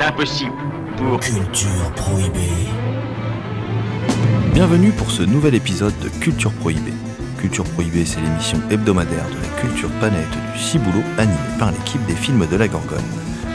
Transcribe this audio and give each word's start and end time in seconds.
Impossible. 0.00 0.52
Culture 1.20 1.92
prohibée. 1.96 2.68
Bienvenue 4.52 4.90
pour 4.92 5.10
ce 5.10 5.22
nouvel 5.22 5.54
épisode 5.54 5.98
de 6.00 6.08
Culture 6.08 6.52
Prohibée. 6.52 6.92
Culture 7.38 7.64
Prohibée, 7.64 8.04
c'est 8.04 8.20
l'émission 8.20 8.60
hebdomadaire 8.70 9.26
de 9.28 9.36
la 9.40 9.48
culture 9.60 9.88
planète 10.00 10.30
du 10.54 10.60
Ciboulot, 10.60 11.02
animée 11.18 11.36
par 11.58 11.70
l'équipe 11.70 12.04
des 12.06 12.14
films 12.14 12.46
de 12.46 12.56
la 12.56 12.68
Gorgone. 12.68 13.02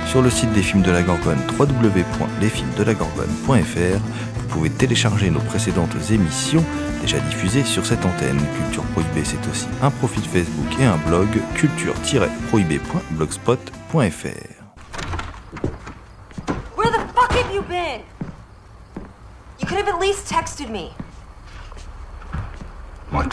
Sur 0.07 0.21
le 0.21 0.29
site 0.29 0.51
des 0.53 0.61
films 0.61 0.83
de 0.83 0.91
la 0.91 1.01
Gorgone, 1.01 1.39
www.lesfilmsdelagorgone.fr, 1.57 3.99
vous 4.35 4.47
pouvez 4.47 4.69
télécharger 4.69 5.29
nos 5.29 5.41
précédentes 5.41 5.95
émissions 6.11 6.63
déjà 7.01 7.19
diffusées 7.19 7.63
sur 7.63 7.85
cette 7.85 8.05
antenne. 8.05 8.39
Culture 8.63 8.83
Prohibée, 8.93 9.23
c'est 9.23 9.45
aussi 9.49 9.67
un 9.81 9.91
profil 9.91 10.23
Facebook 10.23 10.79
et 10.79 10.85
un 10.85 10.97
blog 10.97 11.27
culture-prohibée.blogspot.fr. 11.55 14.48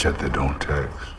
That 0.02 0.18
they 0.18 0.28
don't 0.28 0.60
text. 0.60 1.15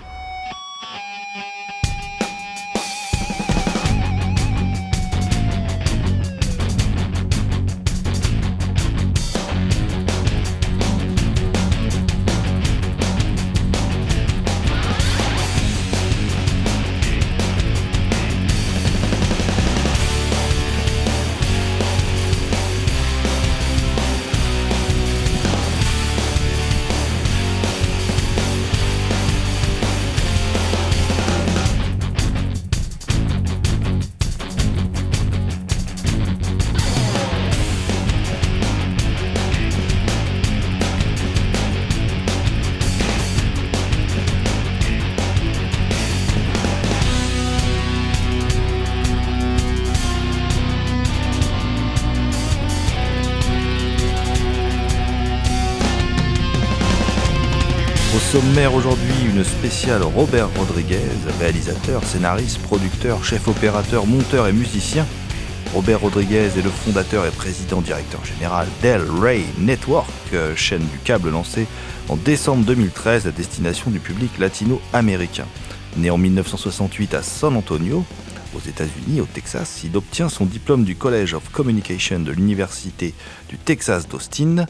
Aujourd'hui, 58.66 59.14
une 59.30 59.44
spéciale 59.44 60.02
Robert 60.02 60.50
Rodriguez, 60.58 60.98
réalisateur, 61.40 62.04
scénariste, 62.04 62.60
producteur, 62.64 63.24
chef 63.24 63.48
opérateur, 63.48 64.08
monteur 64.08 64.48
et 64.48 64.52
musicien. 64.52 65.06
Robert 65.76 66.02
Rodriguez 66.02 66.50
est 66.58 66.64
le 66.64 66.72
fondateur 66.72 67.28
et 67.28 67.30
président 67.30 67.82
directeur 67.82 68.26
général 68.26 68.68
Del 68.82 69.02
Rey 69.22 69.44
Network, 69.60 70.10
chaîne 70.56 70.82
du 70.88 70.98
câble 71.04 71.30
lancée 71.30 71.68
en 72.10 72.16
décembre 72.16 72.66
2013 72.66 73.28
à 73.28 73.32
destination 73.32 73.92
du 73.92 74.00
public 74.00 74.40
latino-américain. 74.40 75.46
Né 75.96 76.10
en 76.10 76.18
1968 76.18 77.14
à 77.14 77.22
San 77.22 77.56
Antonio, 77.56 78.04
aux 78.56 78.68
États-Unis, 78.68 79.22
au 79.22 79.26
Texas, 79.26 79.82
il 79.84 79.96
obtient 79.96 80.30
son 80.30 80.46
diplôme 80.46 80.84
du 80.84 80.96
College 80.96 81.36
of 81.36 81.50
Communication 81.52 82.20
de 82.22 82.32
l'Université 82.32 83.14
du 83.50 83.58
Texas 83.58 84.08
d'Austin. 84.08 84.66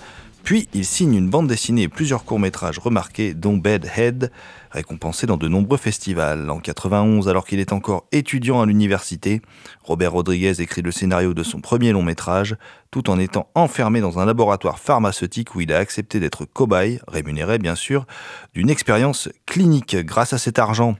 Puis 0.47 0.69
il 0.73 0.85
signe 0.85 1.13
une 1.15 1.29
bande 1.29 1.49
dessinée 1.49 1.81
et 1.81 1.87
plusieurs 1.89 2.23
courts-métrages 2.23 2.79
remarqués, 2.79 3.33
dont 3.33 3.57
Bedhead, 3.57 4.31
récompensé 4.71 5.27
dans 5.27 5.35
de 5.35 5.49
nombreux 5.49 5.75
festivals. 5.77 6.49
En 6.49 6.59
91, 6.59 7.27
alors 7.27 7.45
qu'il 7.45 7.59
est 7.59 7.73
encore 7.73 8.05
étudiant 8.13 8.61
à 8.61 8.65
l'université, 8.65 9.41
Robert 9.83 10.13
Rodriguez 10.13 10.61
écrit 10.61 10.81
le 10.81 10.91
scénario 10.91 11.33
de 11.33 11.43
son 11.43 11.59
premier 11.59 11.91
long-métrage, 11.91 12.55
tout 12.91 13.09
en 13.09 13.19
étant 13.19 13.49
enfermé 13.55 13.99
dans 13.99 14.19
un 14.19 14.25
laboratoire 14.25 14.79
pharmaceutique 14.79 15.53
où 15.53 15.59
il 15.59 15.73
a 15.73 15.79
accepté 15.79 16.21
d'être 16.21 16.45
cobaye, 16.45 17.01
rémunéré 17.09 17.57
bien 17.57 17.75
sûr, 17.75 18.05
d'une 18.53 18.69
expérience 18.69 19.27
clinique. 19.47 19.97
Grâce 19.97 20.31
à 20.31 20.37
cet 20.37 20.59
argent, 20.59 20.95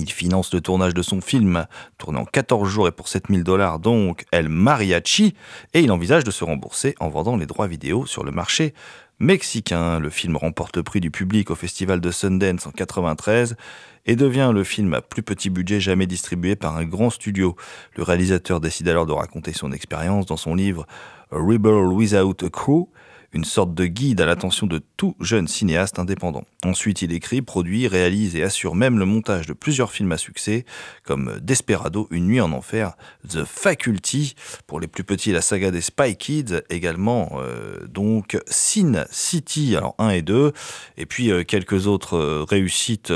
il 0.00 0.10
finance 0.10 0.52
le 0.52 0.60
tournage 0.60 0.94
de 0.94 1.02
son 1.02 1.20
film, 1.20 1.66
tourné 1.98 2.18
en 2.18 2.24
14 2.24 2.68
jours 2.68 2.88
et 2.88 2.92
pour 2.92 3.08
7000 3.08 3.44
dollars 3.44 3.78
donc, 3.78 4.24
El 4.32 4.48
Mariachi, 4.48 5.34
et 5.74 5.80
il 5.80 5.92
envisage 5.92 6.24
de 6.24 6.30
se 6.30 6.44
rembourser 6.44 6.94
en 7.00 7.08
vendant 7.08 7.36
les 7.36 7.46
droits 7.46 7.66
vidéo 7.66 8.06
sur 8.06 8.24
le 8.24 8.32
marché 8.32 8.74
mexicain. 9.20 10.00
Le 10.00 10.10
film 10.10 10.36
remporte 10.36 10.76
le 10.76 10.82
prix 10.82 11.00
du 11.00 11.10
public 11.10 11.50
au 11.50 11.54
festival 11.54 12.00
de 12.00 12.10
Sundance 12.10 12.66
en 12.66 12.70
93 12.72 13.56
et 14.06 14.16
devient 14.16 14.50
le 14.52 14.64
film 14.64 14.94
à 14.94 15.02
plus 15.02 15.22
petit 15.22 15.50
budget 15.50 15.78
jamais 15.78 16.06
distribué 16.06 16.56
par 16.56 16.76
un 16.76 16.84
grand 16.84 17.10
studio. 17.10 17.54
Le 17.96 18.02
réalisateur 18.02 18.60
décide 18.60 18.88
alors 18.88 19.06
de 19.06 19.12
raconter 19.12 19.52
son 19.52 19.72
expérience 19.72 20.26
dans 20.26 20.38
son 20.38 20.54
livre 20.54 20.86
Rebel 21.30 21.92
Without 21.92 22.42
a 22.44 22.50
Crew, 22.50 22.88
une 23.32 23.44
sorte 23.44 23.74
de 23.74 23.86
guide 23.86 24.20
à 24.20 24.26
l'attention 24.26 24.66
de 24.66 24.80
tout 24.96 25.14
jeune 25.20 25.48
cinéaste 25.48 25.98
indépendant. 25.98 26.44
Ensuite, 26.64 27.02
il 27.02 27.12
écrit, 27.12 27.42
produit, 27.42 27.88
réalise 27.88 28.36
et 28.36 28.42
assure 28.42 28.74
même 28.74 28.98
le 28.98 29.04
montage 29.04 29.46
de 29.46 29.52
plusieurs 29.52 29.92
films 29.92 30.12
à 30.12 30.16
succès, 30.16 30.64
comme 31.04 31.38
Desperado, 31.40 32.08
Une 32.10 32.26
nuit 32.26 32.40
en 32.40 32.52
enfer, 32.52 32.96
The 33.28 33.44
Faculty, 33.44 34.34
pour 34.66 34.80
les 34.80 34.88
plus 34.88 35.04
petits, 35.04 35.32
la 35.32 35.42
saga 35.42 35.70
des 35.70 35.80
Spy 35.80 36.16
Kids, 36.16 36.62
également 36.70 37.30
euh, 37.38 37.86
donc 37.86 38.38
Sin 38.46 39.04
City, 39.10 39.76
alors 39.76 39.94
1 39.98 40.10
et 40.10 40.22
2, 40.22 40.52
et 40.96 41.06
puis 41.06 41.30
euh, 41.30 41.44
quelques 41.44 41.86
autres 41.86 42.16
euh, 42.16 42.44
réussites 42.48 43.12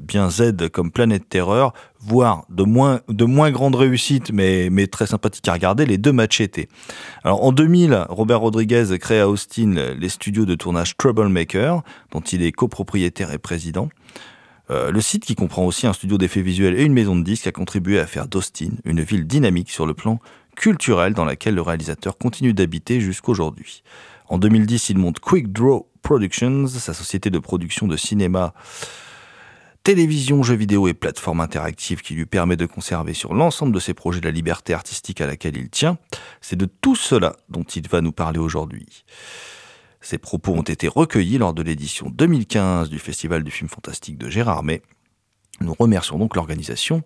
bien 0.00 0.30
Z 0.30 0.68
comme 0.72 0.90
Planète 0.90 1.28
Terreur, 1.28 1.72
voire 2.04 2.44
de 2.48 2.64
moins, 2.64 3.00
de 3.08 3.24
moins 3.24 3.50
grande 3.50 3.74
réussite, 3.74 4.32
mais, 4.32 4.68
mais 4.70 4.86
très 4.86 5.06
sympathique 5.06 5.46
à 5.48 5.52
regarder, 5.52 5.86
les 5.86 5.98
deux 5.98 6.12
Machete. 6.12 6.68
Alors 7.24 7.44
en 7.44 7.52
2000, 7.52 8.06
Robert 8.08 8.40
Rodriguez 8.40 8.98
crée 8.98 9.20
à 9.20 9.28
Austin 9.28 9.94
les 9.98 10.08
studios 10.08 10.44
de 10.44 10.54
tournage 10.54 10.96
Troublemaker, 10.96 11.82
dont 12.10 12.20
il 12.20 12.42
est 12.42 12.52
copropriétaire 12.52 13.32
et 13.32 13.38
président. 13.38 13.88
Euh, 14.70 14.90
le 14.90 15.00
site, 15.00 15.24
qui 15.24 15.34
comprend 15.34 15.64
aussi 15.64 15.86
un 15.86 15.92
studio 15.92 16.18
d'effets 16.18 16.42
visuels 16.42 16.78
et 16.78 16.84
une 16.84 16.92
maison 16.92 17.16
de 17.16 17.22
disques, 17.22 17.46
a 17.46 17.52
contribué 17.52 17.98
à 17.98 18.06
faire 18.06 18.26
d'Austin 18.26 18.70
une 18.84 19.02
ville 19.02 19.26
dynamique 19.26 19.70
sur 19.70 19.86
le 19.86 19.94
plan 19.94 20.18
culturel 20.56 21.14
dans 21.14 21.24
laquelle 21.24 21.54
le 21.54 21.62
réalisateur 21.62 22.18
continue 22.18 22.52
d'habiter 22.52 23.00
jusqu'aujourd'hui. 23.00 23.82
En 24.28 24.38
2010, 24.38 24.90
il 24.90 24.98
monte 24.98 25.20
Quick 25.20 25.52
Draw 25.52 25.86
Productions, 26.02 26.66
sa 26.66 26.94
société 26.94 27.30
de 27.30 27.38
production 27.38 27.86
de 27.86 27.96
cinéma 27.96 28.54
télévision, 29.82 30.42
jeux 30.42 30.54
vidéo 30.54 30.88
et 30.88 30.94
plateforme 30.94 31.40
interactive 31.40 32.02
qui 32.02 32.14
lui 32.14 32.26
permet 32.26 32.56
de 32.56 32.66
conserver 32.66 33.14
sur 33.14 33.34
l'ensemble 33.34 33.72
de 33.72 33.80
ses 33.80 33.94
projets 33.94 34.20
la 34.20 34.30
liberté 34.30 34.74
artistique 34.74 35.20
à 35.20 35.26
laquelle 35.26 35.56
il 35.56 35.70
tient. 35.70 35.98
C'est 36.40 36.56
de 36.56 36.66
tout 36.66 36.96
cela 36.96 37.36
dont 37.48 37.64
il 37.64 37.88
va 37.88 38.00
nous 38.00 38.12
parler 38.12 38.38
aujourd'hui. 38.38 39.04
Ces 40.00 40.18
propos 40.18 40.52
ont 40.52 40.62
été 40.62 40.88
recueillis 40.88 41.38
lors 41.38 41.54
de 41.54 41.62
l'édition 41.62 42.10
2015 42.10 42.90
du 42.90 42.98
Festival 42.98 43.44
du 43.44 43.50
film 43.50 43.68
fantastique 43.68 44.18
de 44.18 44.28
Gérard 44.28 44.62
May. 44.62 44.82
Nous 45.60 45.74
remercions 45.78 46.18
donc 46.18 46.34
l'organisation, 46.34 47.02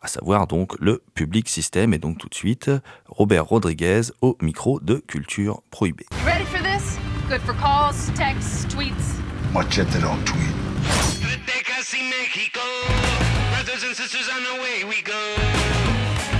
à 0.00 0.08
savoir 0.08 0.46
donc 0.48 0.74
le 0.80 1.02
Public 1.14 1.48
System 1.48 1.94
et 1.94 1.98
donc 1.98 2.18
tout 2.18 2.28
de 2.28 2.34
suite 2.34 2.70
Robert 3.06 3.46
Rodriguez 3.46 4.02
au 4.20 4.36
micro 4.40 4.80
de 4.80 4.96
Culture 5.06 5.62
Prohibée. 5.70 6.06
Ready 6.24 6.44
for 6.44 6.60
this? 6.60 6.98
Good 7.28 7.40
for 7.42 7.54
calls, 7.54 8.10
texts, 8.16 8.68
tweets. 8.68 9.20
Much 9.52 9.76
that 9.76 9.86
they 9.92 10.00
don't 10.00 10.24
tweet. 10.24 10.59
Desde 12.34 12.50
casi 12.50 12.60
México, 12.60 12.60
brothers 13.50 13.82
and 13.84 13.94
sisters, 13.96 14.28
on 14.28 14.42
the 14.44 14.62
way 14.62 14.84
we 14.84 15.02
go. 15.02 16.30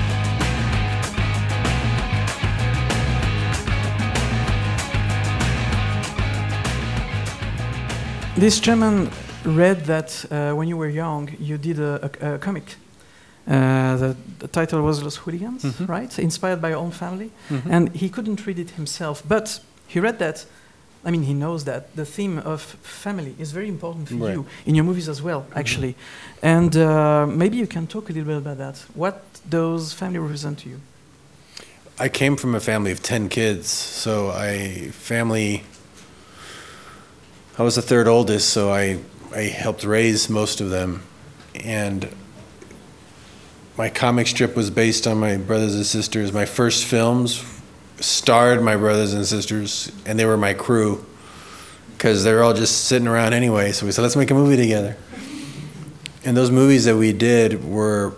This 8.36 8.58
German 8.60 9.10
read 9.44 9.84
that 9.86 10.24
uh, 10.30 10.52
when 10.54 10.66
you 10.68 10.76
were 10.76 10.88
young, 10.88 11.30
you 11.38 11.58
did 11.58 11.78
a, 11.78 12.10
a, 12.22 12.34
a 12.34 12.38
comic. 12.38 12.76
Uh, 13.46 13.96
the, 13.96 14.16
the 14.38 14.48
title 14.48 14.80
was 14.82 15.02
Los 15.02 15.16
Hooligans, 15.16 15.64
Mhm. 15.64 15.88
right? 15.88 16.18
Inspired 16.18 16.60
by 16.62 16.70
your 16.70 16.78
own 16.78 16.90
family. 16.90 17.30
Mhm. 17.50 17.66
And 17.70 17.88
he 17.94 18.08
couldn't 18.08 18.46
read 18.46 18.58
it 18.58 18.70
himself, 18.70 19.22
but 19.28 19.60
he 19.88 20.00
read 20.00 20.18
that. 20.20 20.46
I 21.04 21.10
mean, 21.10 21.22
he 21.22 21.32
knows 21.32 21.64
that 21.64 21.96
the 21.96 22.04
theme 22.04 22.38
of 22.38 22.60
family 22.60 23.34
is 23.38 23.52
very 23.52 23.68
important 23.68 24.08
for 24.08 24.16
Right. 24.16 24.34
you 24.34 24.46
in 24.66 24.74
your 24.74 24.84
movies 24.84 25.08
as 25.08 25.22
well, 25.22 25.46
actually. 25.54 25.94
And 26.42 26.76
uh, 26.76 27.26
maybe 27.26 27.56
you 27.56 27.66
can 27.66 27.86
talk 27.86 28.10
a 28.10 28.12
little 28.12 28.26
bit 28.28 28.36
about 28.36 28.58
that. 28.58 28.76
What 28.94 29.22
does 29.48 29.92
family 29.94 30.18
represent 30.18 30.58
to 30.60 30.68
you? 30.68 30.80
I 31.98 32.08
came 32.08 32.36
from 32.36 32.54
a 32.54 32.60
family 32.60 32.92
of 32.92 33.02
10 33.02 33.28
kids, 33.28 33.68
so 33.68 34.30
I 34.30 34.90
family 34.92 35.62
I 37.58 37.62
was 37.62 37.74
the 37.74 37.82
third 37.82 38.08
oldest, 38.08 38.48
so 38.50 38.70
I 38.72 38.98
I 39.34 39.42
helped 39.42 39.84
raise 39.84 40.28
most 40.30 40.60
of 40.60 40.70
them 40.70 41.02
and 41.54 42.08
my 43.76 43.88
comic 43.88 44.26
strip 44.26 44.56
was 44.56 44.70
based 44.70 45.06
on 45.06 45.18
my 45.18 45.36
brothers 45.36 45.74
and 45.74 45.86
sisters. 45.86 46.32
My 46.32 46.44
first 46.46 46.84
films 46.84 47.42
starred 48.00 48.62
my 48.62 48.76
brothers 48.76 49.12
and 49.12 49.26
sisters 49.26 49.92
and 50.06 50.18
they 50.18 50.24
were 50.24 50.36
my 50.36 50.54
crew 50.54 51.04
cuz 51.98 52.24
they 52.24 52.32
were 52.32 52.42
all 52.42 52.54
just 52.54 52.86
sitting 52.86 53.06
around 53.06 53.32
anyway, 53.34 53.72
so 53.72 53.86
we 53.86 53.92
said 53.92 54.02
let's 54.02 54.16
make 54.16 54.30
a 54.30 54.34
movie 54.34 54.56
together. 54.56 54.96
And 56.24 56.36
those 56.36 56.50
movies 56.50 56.84
that 56.84 56.96
we 56.96 57.12
did 57.12 57.64
were 57.64 58.14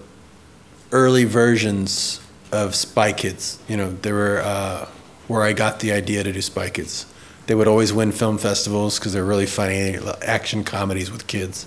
early 0.90 1.25
versions 1.25 2.20
of 2.50 2.75
Spy 2.75 3.12
Kids. 3.12 3.58
You 3.69 3.76
know, 3.76 3.90
they 3.90 4.12
were 4.12 4.40
uh, 4.40 4.87
where 5.29 5.43
I 5.43 5.52
got 5.52 5.81
the 5.81 5.93
idea 5.93 6.23
to 6.23 6.32
do 6.32 6.43
Spy 6.43 6.69
Kids. 6.70 7.06
They 7.46 7.55
would 7.55 7.69
always 7.69 7.93
win 7.93 8.12
film 8.12 8.38
festivals 8.38 8.99
because 8.99 9.12
they're 9.12 9.25
really 9.25 9.46
funny 9.46 9.99
action 10.23 10.62
comedies 10.62 11.11
with 11.11 11.26
kids. 11.26 11.67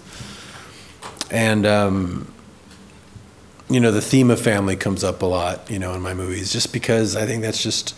And 1.32 1.66
um, 1.66 2.32
you 3.70 3.80
know, 3.80 3.92
the 3.92 4.02
theme 4.02 4.30
of 4.30 4.40
family 4.40 4.76
comes 4.76 5.04
up 5.04 5.22
a 5.22 5.26
lot. 5.26 5.70
You 5.70 5.80
know, 5.80 5.94
in 5.94 6.02
my 6.02 6.14
movies, 6.14 6.54
just 6.54 6.72
because 6.72 7.16
I 7.16 7.26
think 7.26 7.42
that's 7.42 7.62
just. 7.62 7.96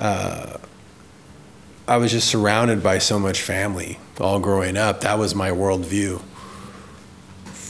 Uh, 0.00 0.56
I 1.86 1.98
was 1.98 2.10
just 2.10 2.28
surrounded 2.28 2.82
by 2.82 2.98
so 2.98 3.18
much 3.18 3.42
family 3.42 3.98
all 4.18 4.40
growing 4.40 4.76
up. 4.76 5.00
That 5.00 5.18
was 5.18 5.34
my 5.34 5.50
worldview 5.50 6.22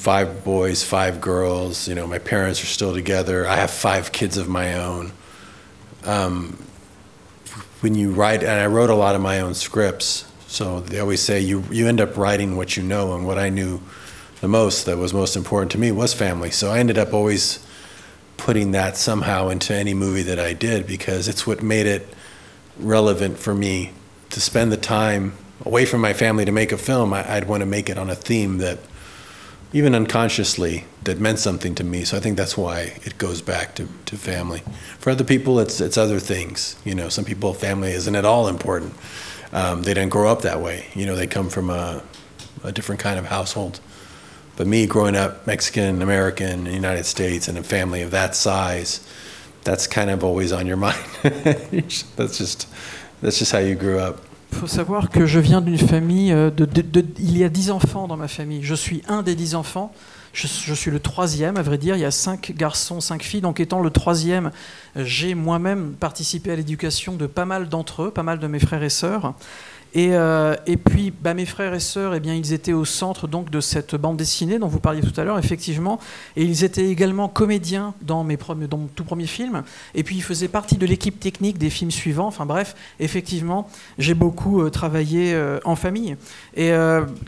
five 0.01 0.45
boys, 0.45 0.83
five 0.83 1.21
girls. 1.21 1.87
You 1.87 1.95
know, 1.95 2.07
my 2.07 2.19
parents 2.19 2.63
are 2.63 2.67
still 2.67 2.95
together. 2.95 3.47
I 3.47 3.57
have 3.57 3.71
five 3.71 4.13
kids 4.13 4.39
of 4.39 4.49
my 4.49 4.75
own. 4.75 5.13
Um, 6.05 6.57
when 7.81 7.95
you 7.95 8.11
write, 8.11 8.43
and 8.43 8.51
I 8.51 8.67
wrote 8.67 8.89
a 8.89 8.95
lot 8.95 9.15
of 9.15 9.21
my 9.21 9.41
own 9.41 9.53
scripts, 9.53 10.25
so 10.47 10.81
they 10.81 11.01
always 11.01 11.21
say 11.21 11.41
you 11.41 11.65
you 11.71 11.87
end 11.87 12.01
up 12.01 12.17
writing 12.17 12.57
what 12.57 12.79
you 12.79 12.83
know, 12.83 13.15
and 13.15 13.27
what 13.27 13.39
I 13.39 13.51
knew 13.51 13.81
the 14.41 14.49
most 14.49 14.87
that 14.87 14.97
was 14.97 15.13
most 15.13 15.37
important 15.37 15.71
to 15.73 15.79
me 15.79 15.93
was 15.93 16.15
family. 16.15 16.51
So 16.51 16.71
I 16.71 16.79
ended 16.79 16.97
up 16.97 17.13
always 17.13 17.65
putting 18.39 18.71
that 18.73 18.97
somehow 18.97 19.49
into 19.49 19.75
any 19.75 19.93
movie 19.93 20.23
that 20.23 20.39
I 20.39 20.55
did 20.55 20.87
because 20.87 21.29
it's 21.29 21.47
what 21.47 21.63
made 21.63 21.87
it 21.87 22.09
relevant 22.83 23.39
for 23.39 23.55
me 23.55 23.93
to 24.31 24.41
spend 24.41 24.73
the 24.73 24.77
time 24.77 25.35
away 25.65 25.85
from 25.85 26.01
my 26.01 26.13
family 26.13 26.45
to 26.45 26.53
make 26.53 26.73
a 26.73 26.79
film. 26.79 27.13
I, 27.13 27.37
I'd 27.37 27.49
want 27.49 27.61
to 27.61 27.67
make 27.67 27.89
it 27.89 27.99
on 27.99 28.11
a 28.11 28.15
theme 28.15 28.59
that 28.59 28.79
even 29.73 29.95
unconsciously 29.95 30.85
that 31.05 31.21
meant 31.21 31.39
something 31.39 31.75
to 31.77 31.85
me. 31.85 32.05
So 32.05 32.17
I 32.17 32.21
think 32.21 32.37
that's 32.37 32.57
why 32.57 32.95
it 33.05 33.19
goes 33.19 33.41
back 33.41 33.75
to, 33.77 33.89
to 34.07 34.17
family. 34.17 34.63
For 34.99 35.11
other 35.11 35.25
people, 35.25 35.61
it's 35.61 35.81
it's 35.81 35.97
other 35.97 36.19
things. 36.19 36.77
You 36.85 36.95
know, 36.95 37.09
some 37.09 37.25
people 37.25 37.55
family 37.55 37.93
isn't 37.93 38.15
at 38.15 38.25
all 38.25 38.49
important. 38.49 38.95
Um, 39.53 39.83
they 39.83 39.95
didn't 39.95 40.11
grow 40.11 40.31
up 40.31 40.43
that 40.43 40.61
way. 40.61 40.87
You 40.95 41.07
know, 41.07 41.17
they 41.17 41.27
come 41.27 41.49
from 41.49 41.71
a, 41.71 42.03
a 42.65 42.73
different 42.73 43.01
kind 43.01 43.19
of 43.19 43.27
household. 43.27 43.81
But 44.57 44.67
me, 44.67 44.87
growing 44.87 45.17
up 45.17 45.47
Mexican 45.47 46.03
American 46.03 46.51
in 46.51 46.65
the 46.65 46.73
United 46.73 47.05
States 47.05 47.49
in 47.49 47.57
a 47.57 47.63
family 47.63 48.03
of 48.03 48.11
that 48.11 48.35
size, 48.35 49.07
that's 49.65 49.87
kind 49.87 50.11
of 50.11 50.25
always 50.25 50.53
on 50.53 50.67
your 50.67 50.77
mind. 50.77 50.95
that's 52.17 52.39
just 52.39 52.69
that's 53.23 53.39
just 53.39 53.53
how 53.53 53.61
you 53.61 53.75
grew 53.75 53.99
up. 53.99 54.21
Il 54.53 54.59
faut 54.59 54.67
savoir 54.67 55.11
que 55.11 55.27
je 55.27 55.39
viens 55.39 55.61
d'une 55.61 55.79
famille 55.79 56.33
euh, 56.33 56.51
Il 57.19 57.39
y 57.39 57.45
a 57.45 57.49
dix 57.49 57.71
enfants 57.71 58.09
dans 58.09 58.17
ma 58.17 58.29
famille. 58.29 58.63
Je 58.63 58.75
suis 58.75 59.03
un 59.09 59.23
des 59.23 59.35
dix 59.35 59.55
enfants. 59.55 59.93
Je 60.33 60.75
suis 60.75 60.91
le 60.91 61.01
troisième, 61.01 61.57
à 61.57 61.63
vrai 61.63 61.79
dire. 61.79 61.97
Il 61.97 62.01
y 62.01 62.05
a 62.05 62.11
cinq 62.11 62.53
garçons, 62.57 63.01
cinq 63.01 63.23
filles. 63.23 63.41
Donc, 63.41 63.59
étant 63.59 63.81
le 63.81 63.91
troisième, 63.91 64.53
j'ai 64.97 65.35
moi-même 65.35 65.95
participé 65.99 66.53
à 66.53 66.57
l'éducation 66.57 67.17
de 67.17 67.27
pas 67.27 67.45
mal 67.45 67.69
d'entre 67.69 68.05
eux, 68.05 68.11
pas 68.11 68.23
mal 68.23 68.39
de 68.39 68.47
mes 68.47 68.61
frères 68.61 68.83
et 68.83 68.91
sœurs. 68.91 69.35
Et, 69.93 70.11
euh, 70.13 70.55
et 70.67 70.77
puis, 70.77 71.11
bah, 71.11 71.35
mes 71.35 71.47
frères 71.47 71.75
et 71.75 71.81
sœurs, 71.81 72.15
eh 72.15 72.21
bien, 72.21 72.35
ils 72.35 72.53
étaient 72.53 72.73
au 72.73 72.85
centre 72.85 73.27
donc 73.27 73.51
de 73.51 73.61
cette 73.61 73.97
bande 73.97 74.17
dessinée 74.17 74.59
dont 74.59 74.69
vous 74.69 74.79
parliez 74.79 75.01
tout 75.01 75.19
à 75.21 75.25
l'heure, 75.25 75.39
effectivement. 75.39 75.99
Et 76.37 76.45
ils 76.45 76.65
étaient 76.65 76.87
également 76.87 77.29
comédiens 77.29 77.95
dans, 78.03 78.23
mes 78.23 78.37
premiers, 78.37 78.69
dans 78.69 78.79
mon 78.79 78.87
tout 78.87 79.05
premier 79.05 79.27
film. 79.27 79.63
Et 79.95 80.05
puis, 80.05 80.17
ils 80.17 80.23
faisaient 80.23 80.49
partie 80.49 80.77
de 80.77 80.87
l'équipe 80.87 81.19
technique 81.19 81.59
des 81.59 81.71
films 81.71 81.91
suivants. 81.91 82.27
Enfin 82.27 82.47
bref, 82.47 82.77
effectivement, 83.01 83.69
j'ai 83.99 84.15
beaucoup 84.15 84.63
euh, 84.63 84.71
travaillé 84.71 85.35
euh, 85.35 85.59
en 85.65 85.77
famille. 85.77 86.17
Et 86.57 86.73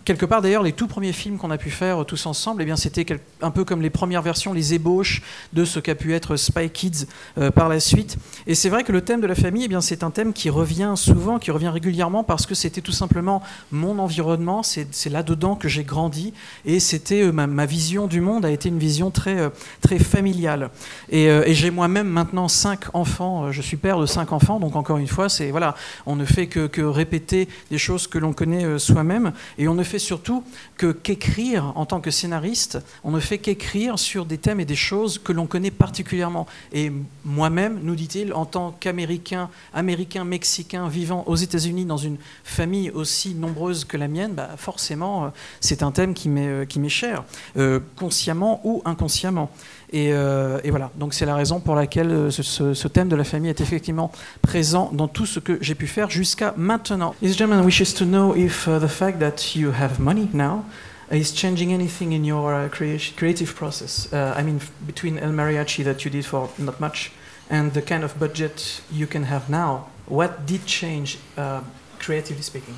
quelque 0.04 0.26
part, 0.26 0.42
d'ailleurs, 0.42 0.62
les 0.62 0.72
tout 0.72 0.86
premiers 0.86 1.12
films 1.12 1.38
qu'on 1.38 1.50
a 1.50 1.58
pu 1.58 1.70
faire 1.70 2.04
tous 2.06 2.26
ensemble, 2.26 2.62
eh 2.62 2.64
bien, 2.64 2.76
c'était 2.76 3.04
un 3.40 3.50
peu 3.50 3.64
comme 3.64 3.82
les 3.82 3.90
premières 3.90 4.22
versions, 4.22 4.52
les 4.52 4.74
ébauches 4.74 5.22
de 5.52 5.64
ce 5.64 5.80
qu'a 5.80 5.94
pu 5.94 6.14
être 6.14 6.36
Spy 6.36 6.70
Kids 6.70 7.06
par 7.54 7.68
la 7.68 7.80
suite. 7.80 8.16
Et 8.46 8.54
c'est 8.54 8.68
vrai 8.68 8.84
que 8.84 8.92
le 8.92 9.00
thème 9.00 9.20
de 9.20 9.26
la 9.26 9.34
famille, 9.34 9.64
eh 9.64 9.68
bien, 9.68 9.80
c'est 9.80 10.02
un 10.02 10.10
thème 10.10 10.32
qui 10.32 10.50
revient 10.50 10.94
souvent, 10.96 11.38
qui 11.38 11.50
revient 11.50 11.68
régulièrement, 11.68 12.24
parce 12.24 12.46
que 12.46 12.51
c'était 12.54 12.80
tout 12.80 12.92
simplement 12.92 13.42
mon 13.70 13.98
environnement, 13.98 14.62
c'est 14.62 15.10
là-dedans 15.10 15.56
que 15.56 15.68
j'ai 15.68 15.84
grandi, 15.84 16.32
et 16.64 16.80
c'était 16.80 17.22
euh, 17.22 17.32
ma, 17.32 17.66
vision 17.66 18.06
du 18.06 18.20
monde 18.20 18.44
a 18.44 18.50
été 18.50 18.68
une 18.68 18.78
vision 18.78 19.10
très, 19.10 19.38
euh, 19.38 19.50
très 19.80 19.98
familiale. 19.98 20.70
Et, 21.10 21.28
euh, 21.28 21.44
et 21.46 21.54
j'ai 21.54 21.70
moi-même 21.70 22.08
maintenant 22.08 22.48
cinq 22.48 22.94
enfants, 22.94 23.52
je 23.52 23.62
suis 23.62 23.76
père 23.76 23.98
de 23.98 24.06
cinq 24.06 24.32
enfants, 24.32 24.60
donc 24.60 24.76
encore 24.76 24.98
une 24.98 25.06
fois, 25.06 25.28
c'est 25.28 25.50
voilà, 25.50 25.74
on 26.06 26.16
ne 26.16 26.24
fait 26.24 26.46
que, 26.46 26.66
que 26.66 26.82
répéter 26.82 27.48
des 27.70 27.78
choses 27.78 28.06
que 28.06 28.18
l'on 28.18 28.32
connaît 28.32 28.78
soi-même, 28.78 29.32
et 29.58 29.68
on 29.68 29.74
ne 29.74 29.82
fait 29.82 29.98
surtout 29.98 30.44
que 30.76 30.92
qu'écrire 30.92 31.72
en 31.76 31.86
tant 31.86 32.00
que 32.00 32.10
scénariste, 32.10 32.78
on 33.04 33.10
ne 33.10 33.20
fait 33.20 33.38
qu'écrire 33.38 33.98
sur 33.98 34.26
des 34.26 34.38
thèmes 34.38 34.60
et 34.60 34.64
des 34.64 34.76
choses 34.76 35.18
que 35.18 35.32
l'on 35.32 35.46
connaît 35.46 35.70
particulièrement. 35.70 36.46
Et 36.72 36.92
moi-même, 37.24 37.80
nous 37.82 37.94
dit-il, 37.94 38.32
en 38.34 38.46
tant 38.46 38.72
qu'Américain, 38.72 39.48
Américain, 39.74 40.24
Mexicain, 40.24 40.88
vivant 40.88 41.24
aux 41.26 41.36
États-Unis 41.36 41.84
dans 41.84 41.96
une 41.96 42.16
famille 42.44 42.90
aussi 42.90 43.34
nombreuse 43.34 43.84
que 43.84 43.96
la 43.96 44.08
mienne, 44.08 44.32
bah, 44.34 44.50
forcément, 44.56 45.24
euh, 45.24 45.28
c'est 45.60 45.82
un 45.82 45.90
thème 45.92 46.14
qui 46.14 46.28
m'est 46.28 46.46
euh, 46.48 46.64
qui 46.64 46.80
m'est 46.80 46.88
cher, 46.88 47.24
euh, 47.56 47.80
consciemment 47.96 48.60
ou 48.64 48.82
inconsciemment. 48.84 49.50
Et, 49.94 50.10
euh, 50.12 50.58
et 50.64 50.70
voilà, 50.70 50.90
donc 50.96 51.12
c'est 51.12 51.26
la 51.26 51.34
raison 51.34 51.60
pour 51.60 51.74
laquelle 51.74 52.10
euh, 52.10 52.30
ce, 52.30 52.42
ce- 52.42 52.72
ce 52.74 52.88
thème 52.88 53.08
de 53.08 53.16
la 53.16 53.24
famille 53.24 53.50
est 53.50 53.60
effectivement 53.60 54.10
présent 54.40 54.90
dans 54.92 55.06
tout 55.08 55.26
ce 55.26 55.38
que 55.38 55.58
j'ai 55.60 55.74
pu 55.74 55.86
faire 55.86 56.08
jusqu'à 56.10 56.54
maintenant. 56.56 57.14
This 57.20 57.36
gentleman 57.36 57.64
wishes 57.64 57.92
to 57.98 58.04
know 58.06 58.34
if 58.34 58.66
uh, 58.66 58.78
the 58.80 58.88
fact 58.88 59.18
that 59.20 59.54
you 59.54 59.70
have 59.70 59.98
money 60.00 60.28
now 60.32 60.64
is 61.12 61.34
changing 61.34 61.74
anything 61.74 62.12
in 62.12 62.24
your 62.24 62.54
uh, 62.54 62.68
crea- 62.70 63.12
creative 63.16 63.54
process? 63.54 64.08
Uh, 64.12 64.32
I 64.34 64.42
mean, 64.42 64.60
between 64.86 65.18
El 65.18 65.32
Mariachi 65.32 65.84
that 65.84 66.04
you 66.06 66.10
did 66.10 66.24
for 66.24 66.48
not 66.58 66.80
much 66.80 67.12
and 67.50 67.72
the 67.74 67.82
kind 67.82 68.02
of 68.02 68.18
budget 68.18 68.80
you 68.90 69.06
can 69.06 69.24
have 69.24 69.50
now, 69.50 69.88
what 70.08 70.46
did 70.46 70.64
change, 70.64 71.18
uh, 71.36 71.60
creatively 72.02 72.42
speaking? 72.42 72.76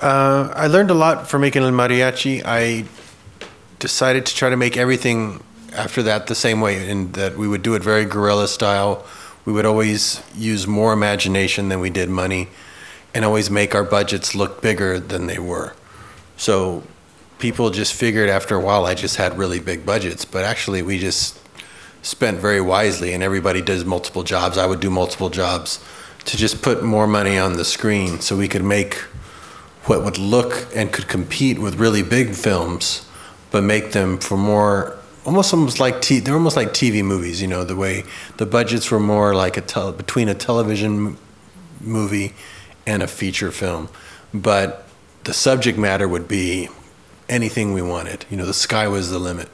Uh, 0.00 0.52
I 0.54 0.66
learned 0.66 0.90
a 0.90 0.94
lot 0.94 1.28
from 1.28 1.40
making 1.40 1.62
El 1.62 1.70
Mariachi. 1.70 2.42
I 2.44 2.84
decided 3.78 4.26
to 4.26 4.34
try 4.34 4.50
to 4.50 4.56
make 4.56 4.76
everything 4.76 5.42
after 5.72 6.02
that 6.02 6.26
the 6.26 6.34
same 6.34 6.60
way, 6.60 6.88
in 6.88 7.12
that 7.12 7.36
we 7.36 7.48
would 7.48 7.62
do 7.62 7.74
it 7.74 7.82
very 7.82 8.04
guerrilla 8.04 8.48
style. 8.48 9.04
We 9.44 9.52
would 9.52 9.66
always 9.66 10.22
use 10.34 10.66
more 10.66 10.92
imagination 10.92 11.68
than 11.68 11.80
we 11.80 11.90
did 11.90 12.08
money, 12.08 12.48
and 13.14 13.24
always 13.24 13.50
make 13.50 13.74
our 13.74 13.84
budgets 13.84 14.34
look 14.34 14.62
bigger 14.62 14.98
than 14.98 15.26
they 15.26 15.38
were. 15.38 15.74
So 16.36 16.82
people 17.38 17.70
just 17.70 17.92
figured 17.92 18.28
after 18.28 18.54
a 18.56 18.60
while 18.60 18.86
I 18.86 18.94
just 18.94 19.16
had 19.16 19.36
really 19.36 19.60
big 19.60 19.84
budgets, 19.84 20.24
but 20.24 20.44
actually 20.44 20.82
we 20.82 20.98
just 20.98 21.38
spent 22.02 22.38
very 22.38 22.60
wisely, 22.60 23.12
and 23.12 23.22
everybody 23.22 23.62
does 23.62 23.84
multiple 23.84 24.22
jobs. 24.22 24.58
I 24.58 24.66
would 24.66 24.80
do 24.80 24.90
multiple 24.90 25.30
jobs 25.30 25.78
to 26.24 26.36
just 26.36 26.62
put 26.62 26.82
more 26.82 27.06
money 27.06 27.38
on 27.38 27.54
the 27.54 27.64
screen 27.64 28.20
so 28.20 28.36
we 28.36 28.48
could 28.48 28.64
make 28.64 28.94
what 29.84 30.02
would 30.02 30.18
look 30.18 30.66
and 30.74 30.92
could 30.92 31.08
compete 31.08 31.58
with 31.58 31.74
really 31.76 32.02
big 32.02 32.34
films, 32.34 33.06
but 33.50 33.62
make 33.62 33.92
them 33.92 34.18
for 34.18 34.36
more 34.36 34.98
almost 35.26 35.54
almost 35.54 35.80
like 35.80 36.00
t- 36.02 36.20
they're 36.20 36.34
almost 36.34 36.56
like 36.56 36.68
TV 36.68 37.02
movies. 37.02 37.40
You 37.42 37.48
know, 37.48 37.64
the 37.64 37.76
way 37.76 38.04
the 38.36 38.46
budgets 38.46 38.90
were 38.90 39.00
more 39.00 39.34
like 39.34 39.56
a 39.56 39.92
between 39.92 40.28
a 40.28 40.34
television 40.34 41.16
movie 41.80 42.32
and 42.86 43.02
a 43.02 43.06
feature 43.06 43.50
film, 43.50 43.88
but 44.32 44.86
the 45.24 45.34
subject 45.34 45.78
matter 45.78 46.06
would 46.06 46.28
be 46.28 46.68
anything 47.28 47.72
we 47.72 47.82
wanted. 47.82 48.24
You 48.30 48.36
know, 48.36 48.46
the 48.46 48.54
sky 48.54 48.88
was 48.88 49.10
the 49.10 49.18
limit. 49.18 49.48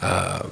Uh, 0.00 0.48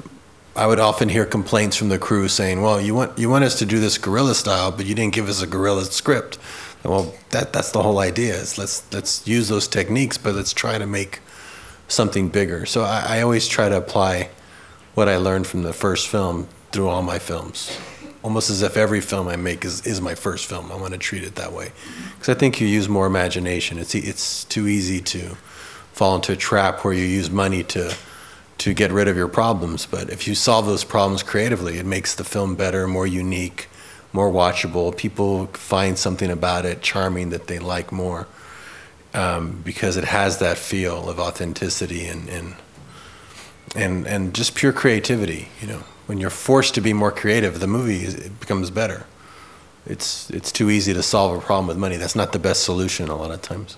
I 0.55 0.67
would 0.67 0.79
often 0.79 1.09
hear 1.09 1.25
complaints 1.25 1.77
from 1.77 1.89
the 1.89 1.99
crew 1.99 2.29
saying, 2.29 2.61
"Well, 2.61 2.81
you 2.81 2.95
want 2.95 3.19
you 3.19 3.31
want 3.31 3.45
us 3.45 3.59
to 3.59 3.67
do 3.67 3.81
this 3.81 3.97
guerrilla 3.99 4.35
style, 4.35 4.71
but 4.71 4.87
you 4.87 4.95
didn't 4.95 5.15
give 5.15 5.29
us 5.29 5.43
a 5.43 5.47
guerrilla 5.47 5.85
script." 5.87 6.39
Well, 6.85 7.15
that 7.31 7.53
that's 7.53 7.71
the 7.71 7.83
whole 7.83 7.99
idea. 8.01 8.35
Is 8.35 8.59
let's 8.59 8.83
let's 8.93 9.27
use 9.27 9.49
those 9.49 9.67
techniques, 9.67 10.19
but 10.19 10.35
let's 10.35 10.53
try 10.53 10.79
to 10.79 10.87
make 10.87 11.21
something 11.89 12.29
bigger. 12.29 12.67
So 12.67 12.83
I, 12.83 13.19
I 13.19 13.23
always 13.23 13.49
try 13.49 13.69
to 13.69 13.77
apply 13.77 14.29
what 14.95 15.09
I 15.09 15.17
learned 15.17 15.47
from 15.47 15.63
the 15.63 15.73
first 15.73 16.09
film 16.09 16.49
through 16.71 16.89
all 16.89 17.03
my 17.03 17.19
films, 17.19 17.79
almost 18.23 18.51
as 18.51 18.63
if 18.63 18.77
every 18.77 19.01
film 19.01 19.29
I 19.29 19.37
make 19.37 19.65
is, 19.65 19.87
is 19.87 20.01
my 20.01 20.15
first 20.15 20.47
film. 20.47 20.71
I 20.73 20.77
want 20.77 20.93
to 20.93 20.99
treat 20.99 21.23
it 21.23 21.35
that 21.37 21.53
way, 21.53 21.73
because 22.15 22.29
I 22.29 22.39
think 22.39 22.61
you 22.61 22.67
use 22.67 22.89
more 22.89 23.07
imagination. 23.07 23.79
It's 23.79 23.95
it's 23.95 24.45
too 24.45 24.69
easy 24.69 25.01
to 25.01 25.37
fall 25.93 26.15
into 26.17 26.33
a 26.33 26.37
trap 26.37 26.85
where 26.85 26.93
you 26.93 27.05
use 27.05 27.31
money 27.31 27.63
to 27.63 27.95
to 28.59 28.75
get 28.75 28.93
rid 28.93 29.09
of 29.09 29.17
your 29.17 29.29
problems. 29.29 29.87
But 29.87 30.11
if 30.11 30.29
you 30.29 30.35
solve 30.35 30.67
those 30.67 30.85
problems 30.85 31.23
creatively, 31.23 31.79
it 31.79 31.87
makes 31.87 32.15
the 32.15 32.25
film 32.25 32.55
better, 32.55 32.87
more 32.87 33.07
unique, 33.07 33.69
more 34.13 34.31
watchable. 34.31 34.97
People 34.97 35.47
find 35.47 35.99
something 35.99 36.31
about 36.31 36.65
it 36.65 36.83
charming 36.83 37.31
that 37.31 37.47
they 37.47 37.59
like 37.59 37.91
more 37.93 38.27
um, 39.15 39.61
because 39.65 39.97
it 39.97 40.05
has 40.05 40.39
that 40.39 40.59
feel 40.59 41.09
of 41.09 41.19
authenticity 41.19 42.07
and, 42.07 42.29
and 42.29 42.55
and 43.75 44.07
and 44.07 44.35
just 44.35 44.55
pure 44.55 44.73
creativity. 44.73 45.49
You 45.61 45.69
know, 45.69 45.85
when 46.07 46.19
you're 46.19 46.31
forced 46.31 46.75
to 46.75 46.81
be 46.81 46.93
more 46.93 47.13
creative, 47.13 47.61
the 47.61 47.67
movie 47.67 48.05
is, 48.05 48.15
it 48.15 48.39
becomes 48.41 48.71
better. 48.71 49.07
It's 49.87 50.31
it's 50.31 50.53
too 50.53 50.71
easy 50.71 50.95
to 50.95 51.03
solve 51.03 51.37
a 51.37 51.41
problem 51.41 51.67
with 51.67 51.79
money. 51.79 51.97
That's 51.97 52.17
not 52.17 52.33
the 52.33 52.39
best 52.39 52.65
solution 52.65 53.09
a 53.09 53.17
lot 53.17 53.31
of 53.31 53.43
times. 53.43 53.77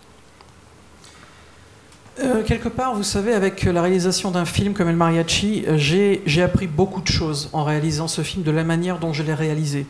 Euh, 2.21 2.45
quelque 2.45 2.69
part, 2.69 2.95
vous 2.95 3.03
savez, 3.03 3.35
avec 3.35 3.65
la 3.65 3.83
réalisation 3.83 4.31
d'un 4.31 4.45
film 4.45 4.73
comme 4.73 4.89
El 4.89 4.97
Mariachi, 4.97 5.65
euh, 5.67 5.77
j'ai 5.79 6.43
appris 6.43 6.69
beaucoup 6.69 7.01
de 7.01 7.09
choses 7.09 7.51
en 7.53 7.65
réalisant 7.65 8.07
ce 8.07 8.23
film, 8.23 8.45
de 8.45 8.53
la 8.53 8.63
manière 8.63 8.99
dont 8.99 9.13
je 9.13 9.23
l'ai 9.23 9.35
réalisé. 9.35 9.87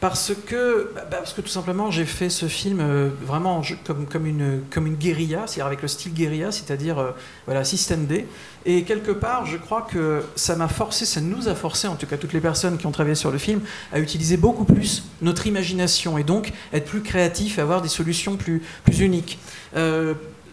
Parce 0.00 0.32
que, 0.46 0.92
bah, 0.94 1.02
parce 1.10 1.32
que 1.32 1.40
tout 1.40 1.48
simplement, 1.48 1.90
j'ai 1.90 2.04
fait 2.04 2.30
ce 2.30 2.46
film 2.46 2.78
euh, 2.80 3.08
vraiment 3.20 3.62
comme, 3.84 4.06
comme, 4.06 4.26
une, 4.26 4.62
comme 4.70 4.86
une 4.86 4.94
guérilla, 4.94 5.42
c'est-à-dire 5.46 5.66
avec 5.66 5.82
le 5.82 5.88
style 5.88 6.14
guérilla, 6.14 6.52
c'est-à-dire 6.52 6.98
euh, 6.98 7.10
voilà, 7.46 7.64
système 7.64 8.06
D. 8.06 8.26
Et 8.64 8.84
quelque 8.84 9.10
part, 9.10 9.44
je 9.44 9.56
crois 9.56 9.82
que 9.82 10.22
ça 10.36 10.54
m'a 10.54 10.68
forcé, 10.68 11.04
ça 11.04 11.20
nous 11.20 11.48
a 11.48 11.54
forcé, 11.56 11.88
en 11.88 11.96
tout 11.96 12.06
cas 12.06 12.16
toutes 12.16 12.32
les 12.32 12.40
personnes 12.40 12.78
qui 12.78 12.86
ont 12.86 12.92
travaillé 12.92 13.16
sur 13.16 13.32
le 13.32 13.38
film, 13.38 13.60
à 13.92 13.98
utiliser 13.98 14.36
beaucoup 14.36 14.64
plus 14.64 15.02
notre 15.20 15.48
imagination 15.48 16.16
et 16.16 16.22
donc 16.22 16.52
être 16.72 16.84
plus 16.84 17.02
créatif, 17.02 17.58
avoir 17.58 17.82
des 17.82 17.88
solutions 17.88 18.36
plus, 18.36 18.62
plus 18.84 19.00
uniques. 19.00 19.38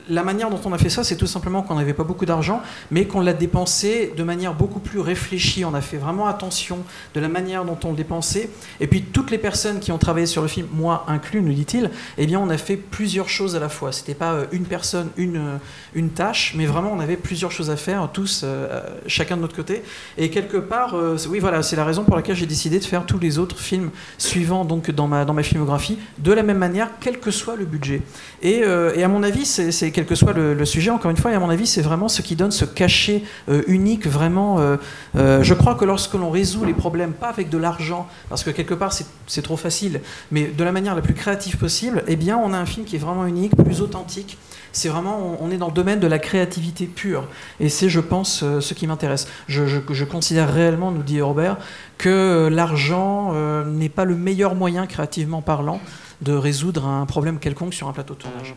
La 0.10 0.24
manière 0.24 0.50
dont 0.50 0.60
on 0.66 0.74
a 0.74 0.78
fait 0.78 0.90
ça, 0.90 1.04
c'est 1.04 1.16
tout 1.16 1.28
simplement 1.28 1.62
qu'on 1.62 1.76
n'avait 1.76 1.94
pas 1.94 2.04
beaucoup 2.04 2.26
d'argent, 2.26 2.62
mais 2.92 3.06
qu'on 3.06 3.22
l'a 3.22 3.34
dépensé 3.34 4.14
de 4.16 4.24
manière 4.24 4.54
beaucoup 4.54 4.80
plus 4.80 5.00
réfléchie. 5.00 5.66
On 5.66 5.74
a 5.74 5.82
fait 5.82 5.98
vraiment 5.98 6.28
attention 6.28 6.80
de 7.14 7.20
la 7.20 7.28
manière 7.28 7.66
dont 7.66 7.78
on 7.84 7.92
le 7.92 7.96
dépensait. 7.96 8.50
Et 8.80 8.88
puis 8.88 9.02
toutes 9.02 9.32
les 9.32 9.38
personnes 9.38 9.80
qui 9.80 9.92
ont 9.92 9.98
travaillé 9.98 10.26
sur 10.26 10.42
le 10.42 10.48
film, 10.48 10.68
moi 10.74 11.06
inclus, 11.08 11.42
nous 11.42 11.54
dit-il, 11.54 11.90
eh 12.18 12.26
bien 12.26 12.40
on 12.40 12.50
a 12.50 12.58
fait 12.58 12.78
plusieurs 12.78 13.30
choses 13.30 13.56
à 13.56 13.60
la 13.60 13.70
fois. 13.70 13.92
C'était 13.92 14.14
pas 14.14 14.34
euh, 14.34 14.46
une 14.52 14.66
personne, 14.66 15.10
une, 15.18 15.38
euh, 15.38 15.58
une 15.94 16.10
tâche, 16.10 16.54
mais 16.56 16.66
vraiment 16.66 16.92
on 16.94 17.00
avait 17.00 17.18
plusieurs 17.18 17.52
choses 17.52 17.70
à 17.70 17.78
faire, 17.78 18.10
tous, 18.14 18.42
euh, 18.44 18.82
chacun 19.08 19.38
de 19.38 19.42
notre 19.42 19.56
côté. 19.56 19.84
Et 20.18 20.30
quelque 20.30 20.58
part, 20.58 20.96
oui 21.30 21.40
voilà, 21.40 21.64
c'est 21.64 21.76
la 21.76 21.86
raison 21.86 22.04
pour 22.04 22.16
laquelle 22.16 22.36
j'ai 22.36 22.46
décidé 22.46 22.80
de 22.80 22.86
faire 22.86 23.06
tous 23.06 23.20
les 23.20 23.40
autres 23.40 23.60
films 23.60 23.92
suivants 24.18 24.66
donc 24.66 24.92
dans 24.92 25.08
ma, 25.08 25.26
dans 25.26 25.34
ma 25.34 25.44
filmographie, 25.44 25.98
de 26.20 26.32
la 26.32 26.44
même 26.44 26.58
manière, 26.58 26.90
quel 27.00 27.20
que 27.20 27.32
soit 27.32 27.56
le 27.56 27.66
budget. 27.66 28.02
Et, 28.42 28.64
à 28.64 29.08
mon 29.08 29.24
avis, 29.24 29.46
c'est 29.46 29.92
quel 29.96 30.06
que 30.06 30.14
soit 30.16 30.34
le, 30.34 30.66
sujet, 30.66 30.90
encore 30.92 31.10
une 31.10 31.16
fois, 31.16 31.32
et 31.32 31.36
à 31.36 31.40
mon 31.40 31.50
avis, 31.50 31.66
c'est 31.66 31.82
vraiment 31.82 32.10
ce 32.10 32.22
qui 32.22 32.36
donne 32.36 32.52
ce 32.52 32.66
cachet 32.66 33.24
euh, 33.48 33.64
unique, 33.68 34.06
vraiment. 34.08 34.60
euh, 34.60 34.76
euh, 35.16 35.42
je 35.42 35.54
crois 35.54 35.76
que 35.76 35.86
lorsque 35.86 36.16
l'on 36.16 36.30
résout 36.30 36.66
les 36.66 36.74
problèmes, 36.74 37.14
pas 37.14 37.30
avec 37.30 37.50
de 37.50 37.58
l'argent, 37.58 38.06
parce 38.28 38.44
que 38.44 38.50
quelque 38.52 38.74
part 38.74 38.92
c'est- 38.92 39.42
trop 39.42 39.56
facile, 39.56 40.02
mais 40.32 40.48
de 40.48 40.64
la 40.66 40.74
manière 40.74 40.96
la 40.96 41.02
plus 41.02 41.14
créative 41.14 41.56
possible, 41.58 42.04
eh 42.08 42.18
bien, 42.18 42.38
on 42.38 42.52
a 42.52 42.58
un 42.58 42.66
film 42.66 42.86
qui 42.86 42.98
est 42.98 43.00
vraiment 43.00 43.26
unique, 43.26 43.56
plus 43.56 43.82
authentique. 43.82 44.38
C'est 44.74 44.90
vraiment, 44.90 45.38
on 45.40 45.50
est 45.50 45.58
dans 45.58 45.68
le 45.68 45.74
domaine 45.74 46.02
de 46.02 46.08
la 46.08 46.20
créativité 46.20 46.88
pure. 46.88 47.26
Et 47.62 47.70
c'est, 47.70 47.88
je 47.88 48.02
pense, 48.02 48.44
ce 48.60 48.74
qui 48.74 48.86
m'intéresse. 48.88 49.30
Je, 49.48 49.66
je- 49.66 50.04
considère 50.04 50.54
réellement, 50.54 50.92
nous 50.92 51.04
dit 51.04 51.22
Robert, 51.22 51.56
que 51.98 52.50
l'argent 52.52 53.34
n'est 53.66 53.88
pas 53.88 54.04
le 54.04 54.16
meilleur 54.16 54.56
moyen, 54.56 54.88
créativement 54.88 55.42
parlant, 55.42 55.80
de 56.22 56.34
résoudre 56.34 56.86
un 56.86 57.06
problème 57.06 57.40
quelconque 57.40 57.74
sur 57.74 57.88
un 57.88 57.94
plateau 57.94 58.16
de 58.16 58.20
tournage. 58.20 58.54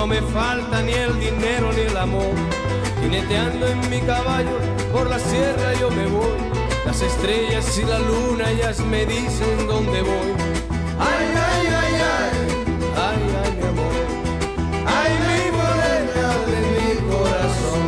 No 0.00 0.06
me 0.06 0.22
falta 0.22 0.80
ni 0.80 0.92
el 0.92 1.20
dinero 1.20 1.70
ni 1.74 1.82
el 1.82 1.94
amor. 1.94 2.34
Jineteando 3.02 3.66
en 3.66 3.90
mi 3.90 4.00
caballo 4.00 4.56
por 4.94 5.10
la 5.10 5.18
sierra 5.18 5.74
yo 5.78 5.90
me 5.90 6.06
voy. 6.06 6.38
Las 6.86 7.02
estrellas 7.02 7.76
y 7.76 7.84
la 7.84 7.98
luna 7.98 8.50
ellas 8.50 8.80
me 8.80 9.04
dicen 9.04 9.66
dónde 9.66 10.00
voy. 10.00 10.30
Ay, 10.98 11.26
ay, 11.48 11.66
ay, 11.82 11.94
ay, 12.16 12.32
ay, 13.06 13.20
ay, 13.42 13.50
mi 13.58 13.64
amor. 13.72 13.94
Ay, 14.98 15.12
mi 15.28 15.42
morena 15.58 16.28
de 16.50 16.58
mi 16.72 16.86
corazón. 17.10 17.84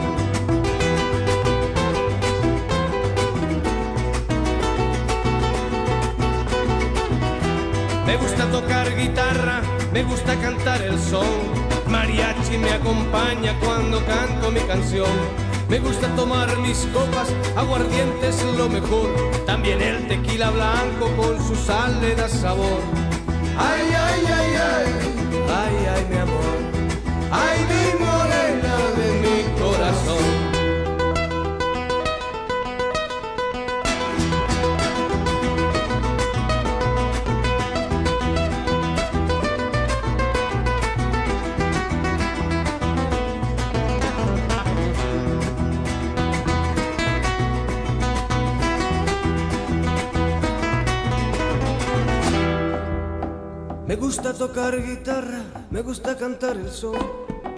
Me 8.05 8.15
gusta 8.19 8.51
tocar 8.51 8.95
guitarra, 8.95 9.63
me 9.95 10.03
gusta 10.03 10.37
cantar 10.37 10.83
el 10.83 10.99
son. 10.99 11.62
Mariachi 11.89 12.59
me 12.59 12.73
acompaña 12.73 13.59
cuando 13.61 14.05
canto 14.05 14.51
mi 14.51 14.61
canción. 14.61 15.11
Me 15.69 15.79
gusta 15.79 16.09
tomar 16.17 16.57
mis 16.59 16.87
copas, 16.93 17.29
aguardiente 17.57 18.29
es 18.29 18.45
lo 18.59 18.69
mejor. 18.69 19.09
También 19.47 19.81
el 19.81 20.07
tequila 20.07 20.51
blanco 20.51 21.11
con 21.17 21.39
su 21.47 21.55
sal 21.55 22.01
le 22.01 22.15
da 22.15 22.29
sabor. 22.29 22.81
Ay, 23.57 23.87
ay, 23.91 24.21
ay, 24.27 24.51
ay, 24.71 24.87
ay, 25.49 25.87
ay, 25.95 26.07
mi 26.11 26.17
amor. 26.17 26.57
Ay, 27.31 27.59
mi 27.71 28.05
morena 28.05 28.75
de 28.99 29.09
mi 29.23 29.61
corazón. 29.61 30.42
Tocar 54.49 54.77
guitarra, 54.83 55.45
me 55.71 55.83
gusta 55.83 56.17
cantar 56.17 56.57
el 56.57 56.69
son. 56.69 56.97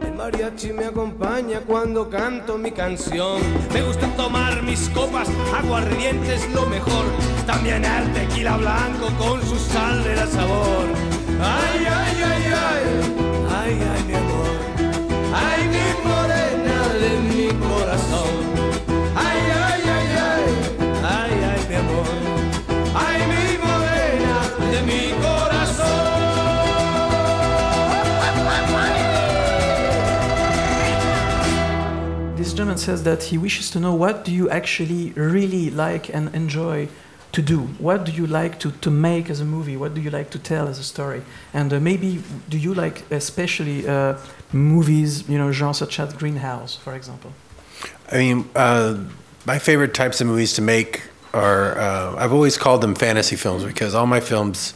El 0.02 0.12
mariachi 0.12 0.70
me 0.74 0.84
acompaña 0.84 1.60
cuando 1.60 2.10
canto 2.10 2.58
mi 2.58 2.72
canción. 2.72 3.40
Me 3.72 3.80
gusta 3.80 4.06
tomar 4.18 4.62
mis 4.62 4.90
copas, 4.90 5.26
aguardiente 5.56 6.34
es 6.34 6.46
lo 6.52 6.66
mejor. 6.66 7.06
También 7.46 7.86
el 7.86 8.12
tequila 8.12 8.58
blanco 8.58 9.08
con 9.16 9.40
su 9.40 9.58
sal 9.58 10.04
le 10.04 10.14
da 10.14 10.26
sabor. 10.26 10.84
Ay, 11.40 11.86
ay, 11.86 12.22
ay, 12.22 12.52
ay, 12.52 13.23
Says 32.76 33.04
that 33.04 33.24
he 33.24 33.38
wishes 33.38 33.70
to 33.70 33.80
know 33.80 33.94
what 33.94 34.24
do 34.24 34.32
you 34.32 34.50
actually 34.50 35.12
really 35.12 35.70
like 35.70 36.14
and 36.14 36.34
enjoy 36.34 36.88
to 37.34 37.42
do? 37.42 37.60
What 37.78 38.04
do 38.04 38.12
you 38.12 38.26
like 38.26 38.58
to, 38.60 38.70
to 38.70 38.90
make 38.90 39.28
as 39.28 39.40
a 39.40 39.44
movie? 39.44 39.76
What 39.76 39.94
do 39.94 40.00
you 40.00 40.10
like 40.10 40.30
to 40.30 40.38
tell 40.38 40.68
as 40.68 40.78
a 40.78 40.84
story? 40.84 41.22
And 41.52 41.72
uh, 41.72 41.80
maybe 41.80 42.22
do 42.48 42.58
you 42.58 42.74
like 42.74 43.10
especially 43.10 43.86
uh, 43.88 44.16
movies, 44.52 45.28
you 45.28 45.38
know, 45.38 45.50
genre 45.52 45.74
such 45.74 45.98
as 45.98 46.12
Greenhouse, 46.14 46.76
for 46.76 46.94
example? 46.94 47.32
I 48.10 48.18
mean, 48.18 48.48
uh, 48.54 49.04
my 49.46 49.58
favorite 49.58 49.94
types 49.94 50.20
of 50.20 50.26
movies 50.26 50.52
to 50.54 50.62
make 50.62 51.02
are, 51.32 51.76
uh, 51.78 52.16
I've 52.16 52.32
always 52.32 52.56
called 52.56 52.80
them 52.80 52.94
fantasy 52.94 53.36
films 53.36 53.64
because 53.64 53.94
all 53.94 54.06
my 54.06 54.20
films, 54.20 54.74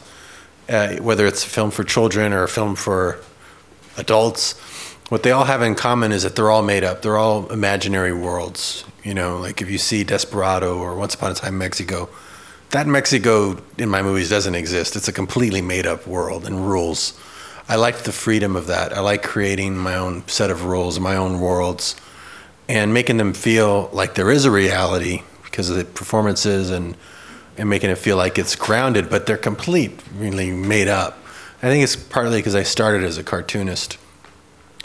uh, 0.67 0.95
whether 0.97 1.25
it's 1.25 1.45
a 1.45 1.49
film 1.49 1.71
for 1.71 1.83
children 1.83 2.33
or 2.33 2.43
a 2.43 2.49
film 2.49 2.75
for 2.75 3.19
adults, 3.97 4.53
what 5.09 5.23
they 5.23 5.31
all 5.31 5.45
have 5.45 5.61
in 5.61 5.75
common 5.75 6.11
is 6.11 6.23
that 6.23 6.35
they're 6.35 6.49
all 6.49 6.63
made 6.63 6.83
up. 6.83 7.01
They're 7.01 7.17
all 7.17 7.51
imaginary 7.51 8.13
worlds. 8.13 8.85
You 9.03 9.13
know, 9.13 9.37
like 9.37 9.61
if 9.61 9.69
you 9.69 9.77
see 9.77 10.03
Desperado 10.03 10.77
or 10.77 10.95
Once 10.95 11.15
Upon 11.15 11.31
a 11.31 11.35
Time 11.35 11.57
Mexico, 11.57 12.09
that 12.71 12.85
Mexico 12.85 13.57
in 13.77 13.89
my 13.89 14.01
movies 14.01 14.29
doesn't 14.29 14.55
exist. 14.55 14.95
It's 14.95 15.07
a 15.07 15.13
completely 15.13 15.61
made 15.61 15.87
up 15.87 16.05
world 16.05 16.45
and 16.45 16.67
rules. 16.67 17.19
I 17.67 17.75
like 17.75 17.99
the 17.99 18.11
freedom 18.11 18.55
of 18.55 18.67
that. 18.67 18.93
I 18.93 18.99
like 18.99 19.23
creating 19.23 19.77
my 19.77 19.95
own 19.95 20.27
set 20.27 20.51
of 20.51 20.65
rules, 20.65 20.99
my 20.99 21.15
own 21.15 21.39
worlds, 21.39 21.95
and 22.67 22.93
making 22.93 23.17
them 23.17 23.33
feel 23.33 23.89
like 23.93 24.15
there 24.15 24.29
is 24.31 24.45
a 24.45 24.51
reality 24.51 25.23
because 25.43 25.69
of 25.69 25.77
the 25.77 25.85
performances 25.85 26.69
and 26.69 26.95
and 27.57 27.69
making 27.69 27.89
it 27.89 27.97
feel 27.97 28.15
like 28.15 28.39
it's 28.39 28.55
grounded, 28.55 29.09
but 29.09 29.25
they're 29.25 29.35
complete, 29.35 29.99
really 30.15 30.49
made 30.49 30.87
up. 30.87 31.17
I 31.61 31.67
think 31.67 31.83
it's 31.83 31.97
partly 31.97 32.39
because 32.39 32.55
I 32.55 32.63
started 32.63 33.03
as 33.03 33.17
a 33.17 33.23
cartoonist, 33.23 33.97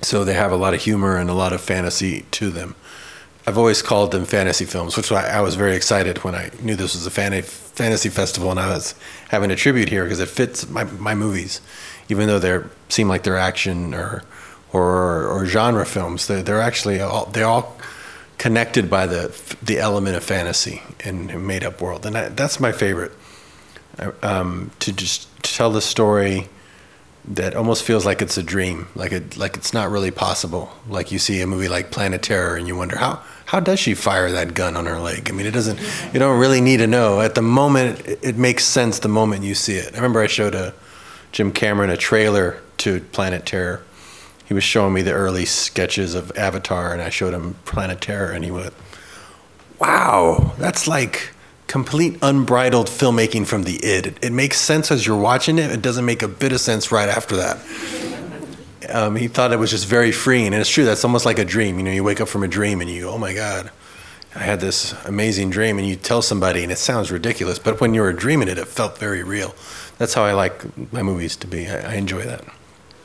so 0.02 0.24
they 0.24 0.34
have 0.34 0.52
a 0.52 0.56
lot 0.56 0.74
of 0.74 0.82
humor 0.82 1.16
and 1.16 1.30
a 1.30 1.34
lot 1.34 1.52
of 1.52 1.60
fantasy 1.60 2.24
to 2.32 2.50
them. 2.50 2.74
I've 3.46 3.58
always 3.58 3.82
called 3.82 4.10
them 4.10 4.24
fantasy 4.24 4.64
films, 4.64 4.96
which 4.96 5.12
I, 5.12 5.38
I 5.38 5.40
was 5.40 5.54
very 5.54 5.76
excited 5.76 6.24
when 6.24 6.34
I 6.34 6.50
knew 6.62 6.76
this 6.76 6.94
was 6.94 7.06
a 7.06 7.10
fan- 7.10 7.42
fantasy 7.42 8.08
festival 8.08 8.50
and 8.50 8.58
I 8.58 8.68
was 8.68 8.94
having 9.28 9.50
a 9.50 9.56
tribute 9.56 9.90
here 9.90 10.04
because 10.04 10.20
it 10.20 10.28
fits 10.28 10.68
my, 10.68 10.84
my 10.84 11.14
movies, 11.14 11.60
even 12.08 12.26
though 12.26 12.38
they 12.38 12.60
seem 12.88 13.08
like 13.08 13.22
they're 13.22 13.36
action 13.36 13.94
or 13.94 14.22
or, 14.72 15.28
or 15.28 15.46
genre 15.46 15.86
films. 15.86 16.26
They're, 16.26 16.42
they're 16.42 16.60
actually 16.60 17.00
all, 17.00 17.26
they're 17.26 17.46
all 17.46 17.76
connected 18.38 18.90
by 18.90 19.06
the 19.06 19.56
the 19.62 19.78
element 19.78 20.16
of 20.16 20.24
fantasy 20.24 20.82
and 21.04 21.46
made 21.46 21.64
up 21.64 21.80
world, 21.80 22.04
and 22.04 22.16
I, 22.18 22.28
that's 22.28 22.58
my 22.60 22.72
favorite. 22.72 23.12
Um, 24.22 24.72
to 24.80 24.92
just 24.92 25.28
tell 25.44 25.70
the 25.70 25.80
story 25.80 26.48
that 27.26 27.54
almost 27.54 27.84
feels 27.84 28.04
like 28.04 28.20
it's 28.20 28.36
a 28.36 28.42
dream, 28.42 28.88
like 28.94 29.12
it 29.12 29.36
like 29.36 29.56
it's 29.56 29.72
not 29.72 29.90
really 29.90 30.10
possible. 30.10 30.70
Like 30.88 31.10
you 31.10 31.18
see 31.18 31.40
a 31.40 31.46
movie 31.46 31.68
like 31.68 31.90
Planet 31.90 32.22
Terror, 32.22 32.56
and 32.56 32.66
you 32.68 32.76
wonder 32.76 32.98
how 32.98 33.22
how 33.46 33.60
does 33.60 33.78
she 33.78 33.94
fire 33.94 34.30
that 34.30 34.54
gun 34.54 34.76
on 34.76 34.86
her 34.86 34.98
leg? 34.98 35.28
I 35.28 35.32
mean, 35.32 35.46
it 35.46 35.52
doesn't. 35.52 35.78
You 36.12 36.18
don't 36.18 36.38
really 36.38 36.60
need 36.60 36.78
to 36.78 36.86
know. 36.86 37.20
At 37.20 37.34
the 37.34 37.42
moment, 37.42 38.00
it, 38.06 38.18
it 38.22 38.36
makes 38.36 38.64
sense. 38.64 38.98
The 38.98 39.08
moment 39.08 39.44
you 39.44 39.54
see 39.54 39.76
it. 39.76 39.92
I 39.92 39.96
remember 39.96 40.20
I 40.20 40.26
showed 40.26 40.54
a 40.54 40.74
Jim 41.32 41.50
Cameron 41.50 41.90
a 41.90 41.96
trailer 41.96 42.60
to 42.78 43.00
Planet 43.00 43.46
Terror. 43.46 43.82
He 44.44 44.52
was 44.52 44.64
showing 44.64 44.92
me 44.92 45.00
the 45.00 45.12
early 45.12 45.46
sketches 45.46 46.14
of 46.14 46.30
Avatar, 46.36 46.92
and 46.92 47.00
I 47.00 47.08
showed 47.08 47.32
him 47.32 47.54
Planet 47.64 48.00
Terror, 48.00 48.32
and 48.32 48.44
he 48.44 48.50
went, 48.50 48.74
"Wow, 49.78 50.52
that's 50.58 50.86
like." 50.86 51.30
Complete 51.74 52.16
unbridled 52.22 52.86
filmmaking 52.86 53.44
from 53.44 53.64
the 53.64 53.84
id. 53.84 54.06
It, 54.06 54.24
it, 54.26 54.32
makes 54.32 54.60
sense 54.60 54.92
as 54.92 55.04
you're 55.04 55.18
watching 55.18 55.58
it. 55.58 55.72
It 55.72 55.82
doesn't 55.82 56.04
make 56.04 56.22
a 56.22 56.28
bit 56.28 56.52
of 56.52 56.60
sense 56.60 56.92
right 56.92 57.08
after 57.08 57.34
that. 57.34 57.58
Um, 58.90 59.16
he 59.16 59.26
thought 59.26 59.50
it 59.50 59.58
was 59.58 59.72
just 59.72 59.88
very 59.88 60.12
freeing, 60.12 60.46
and 60.46 60.54
it's 60.54 60.70
true. 60.70 60.84
That's 60.84 61.04
almost 61.04 61.26
like 61.26 61.40
a 61.40 61.44
dream. 61.44 61.78
You 61.78 61.82
know, 61.82 61.90
you 61.90 62.04
wake 62.04 62.20
up 62.20 62.28
from 62.28 62.44
a 62.44 62.46
dream 62.46 62.80
and 62.80 62.88
you 62.88 63.00
go, 63.00 63.10
"Oh 63.10 63.18
my 63.18 63.34
God, 63.34 63.72
I 64.36 64.44
had 64.44 64.60
this 64.60 64.94
amazing 65.04 65.50
dream," 65.50 65.76
and 65.80 65.88
you 65.88 65.96
tell 65.96 66.22
somebody, 66.22 66.62
and 66.62 66.70
it 66.70 66.78
sounds 66.78 67.10
ridiculous, 67.10 67.58
but 67.58 67.80
when 67.80 67.92
you 67.92 68.02
were 68.02 68.12
dreaming 68.12 68.46
it, 68.46 68.56
it 68.56 68.68
felt 68.68 68.96
very 68.98 69.24
real. 69.24 69.52
That's 69.98 70.14
how 70.14 70.22
I 70.22 70.32
like 70.32 70.54
my 70.92 71.02
movies 71.02 71.34
to 71.38 71.48
be. 71.48 71.66
I, 71.66 71.94
I 71.94 71.94
enjoy 71.94 72.22
that. 72.22 72.44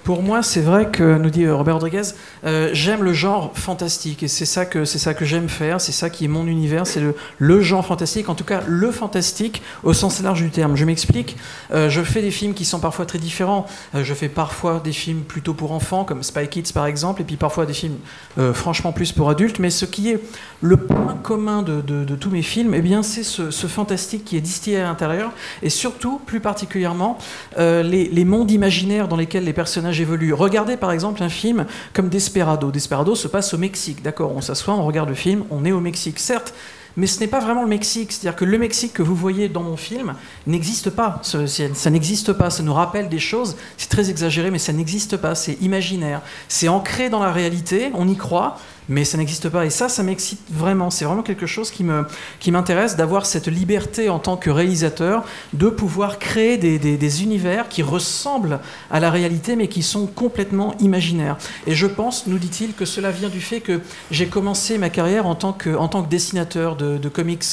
Pour 0.09 0.23
moi, 0.23 0.41
c'est 0.41 0.61
vrai 0.61 0.89
que, 0.89 1.19
nous 1.19 1.29
dit 1.29 1.47
Robert 1.47 1.75
Rodriguez, 1.75 2.01
euh, 2.43 2.71
j'aime 2.73 3.03
le 3.03 3.13
genre 3.13 3.51
fantastique. 3.53 4.23
Et 4.23 4.27
c'est 4.27 4.47
ça 4.47 4.65
que, 4.65 4.79
que 5.13 5.25
j'aime 5.25 5.47
faire, 5.49 5.79
c'est 5.79 5.91
ça 5.91 6.09
qui 6.09 6.25
est 6.25 6.27
mon 6.27 6.47
univers, 6.47 6.87
c'est 6.87 6.99
le, 6.99 7.13
le 7.37 7.61
genre 7.61 7.85
fantastique, 7.85 8.27
en 8.27 8.33
tout 8.33 8.43
cas 8.43 8.63
le 8.65 8.89
fantastique 8.89 9.61
au 9.83 9.93
sens 9.93 10.19
large 10.23 10.41
du 10.41 10.49
terme. 10.49 10.75
Je 10.75 10.83
m'explique, 10.83 11.37
euh, 11.71 11.91
je 11.91 12.01
fais 12.01 12.23
des 12.23 12.31
films 12.31 12.55
qui 12.55 12.65
sont 12.65 12.79
parfois 12.79 13.05
très 13.05 13.19
différents. 13.19 13.67
Euh, 13.93 14.03
je 14.03 14.15
fais 14.15 14.29
parfois 14.29 14.81
des 14.83 14.93
films 14.93 15.21
plutôt 15.21 15.53
pour 15.53 15.73
enfants, 15.73 16.05
comme 16.05 16.23
Spy 16.23 16.47
Kids 16.47 16.73
par 16.73 16.87
exemple, 16.87 17.21
et 17.21 17.23
puis 17.23 17.35
parfois 17.35 17.67
des 17.67 17.73
films 17.73 17.97
euh, 18.39 18.51
franchement 18.51 18.91
plus 18.91 19.11
pour 19.11 19.29
adultes, 19.29 19.59
mais 19.59 19.69
ce 19.69 19.85
qui 19.85 20.09
est 20.09 20.19
le 20.61 20.77
point 20.77 21.17
commun 21.21 21.61
de, 21.61 21.81
de, 21.81 22.15
tous 22.15 22.29
mes 22.29 22.41
films, 22.41 22.73
eh 22.73 22.81
bien, 22.81 23.03
c'est 23.03 23.23
ce, 23.23 23.51
ce, 23.51 23.67
fantastique 23.67 24.25
qui 24.25 24.35
est 24.35 24.41
distillé 24.41 24.77
à 24.77 24.83
l'intérieur. 24.83 25.31
Et 25.61 25.69
surtout, 25.69 26.19
plus 26.25 26.39
particulièrement, 26.39 27.17
euh, 27.57 27.81
les, 27.83 28.09
les 28.09 28.25
mondes 28.25 28.51
imaginaires 28.51 29.07
dans 29.07 29.15
lesquels 29.15 29.45
les 29.45 29.53
personnages 29.53 29.98
évoluent. 30.01 30.33
Regardez 30.33 30.77
par 30.77 30.91
exemple 30.91 31.21
un 31.23 31.29
film 31.29 31.65
comme 31.93 32.09
Desperado. 32.09 32.71
Desperado 32.71 33.15
se 33.15 33.27
passe 33.27 33.53
au 33.53 33.57
Mexique, 33.57 34.01
d'accord 34.01 34.33
On 34.35 34.41
s'assoit, 34.41 34.73
on 34.73 34.85
regarde 34.85 35.09
le 35.09 35.15
film, 35.15 35.43
on 35.49 35.65
est 35.65 35.71
au 35.71 35.79
Mexique. 35.79 36.19
Certes, 36.19 36.53
mais 36.97 37.07
ce 37.07 37.19
n'est 37.19 37.27
pas 37.27 37.39
vraiment 37.39 37.63
le 37.63 37.69
Mexique. 37.69 38.11
C'est-à-dire 38.11 38.37
que 38.37 38.45
le 38.45 38.57
Mexique 38.57 38.93
que 38.93 39.01
vous 39.01 39.15
voyez 39.15 39.47
dans 39.47 39.63
mon 39.63 39.77
film 39.77 40.15
n'existe 40.47 40.89
pas. 40.89 41.19
Ça, 41.23 41.47
ça 41.47 41.89
n'existe 41.89 42.33
pas. 42.33 42.49
Ça 42.49 42.63
nous 42.63 42.73
rappelle 42.73 43.09
des 43.09 43.19
choses. 43.19 43.55
C'est 43.77 43.89
très 43.89 44.09
exagéré, 44.09 44.51
mais 44.51 44.59
ça 44.59 44.73
n'existe 44.73 45.17
pas. 45.17 45.35
C'est 45.35 45.53
imaginaire. 45.61 46.21
C'est 46.47 46.67
ancré 46.67 47.09
dans 47.09 47.19
la 47.19 47.31
réalité. 47.31 47.91
On 47.93 48.07
y 48.07 48.17
croit 48.17 48.57
mais 48.89 49.05
ça 49.05 49.17
n'existe 49.17 49.47
pas. 49.49 49.65
Et 49.65 49.69
ça, 49.69 49.87
ça 49.87 50.03
m'excite 50.03 50.41
vraiment. 50.49 50.89
C'est 50.89 51.05
vraiment 51.05 51.21
quelque 51.21 51.45
chose 51.45 51.71
qui 51.71 51.83
me 51.83 52.05
qui 52.39 52.51
m'intéresse 52.51 52.95
d'avoir 52.95 53.25
cette 53.25 53.47
liberté 53.47 54.09
en 54.09 54.19
tant 54.19 54.35
que 54.35 54.49
réalisateur 54.49 55.23
de 55.53 55.69
pouvoir 55.69 56.19
créer 56.19 56.57
des, 56.57 56.79
des, 56.79 57.23
univers 57.23 57.69
qui 57.69 57.83
ressemblent 57.83 58.59
à 58.89 58.99
la 58.99 59.11
réalité, 59.11 59.55
mais 59.55 59.67
qui 59.67 59.83
sont 59.83 60.07
complètement 60.07 60.75
imaginaires. 60.79 61.37
Et 61.67 61.75
je 61.75 61.85
pense, 61.85 62.27
nous 62.27 62.39
dit-il, 62.39 62.73
que 62.73 62.85
cela 62.85 63.11
vient 63.11 63.29
du 63.29 63.41
fait 63.41 63.61
que 63.61 63.81
j'ai 64.11 64.27
commencé 64.27 64.77
ma 64.77 64.89
carrière 64.89 65.27
en 65.27 65.35
tant 65.35 65.53
que 65.53 65.75
en 65.75 65.87
tant 65.87 66.03
que 66.03 66.09
dessinateur 66.09 66.75
de, 66.75 67.09
comics, 67.09 67.43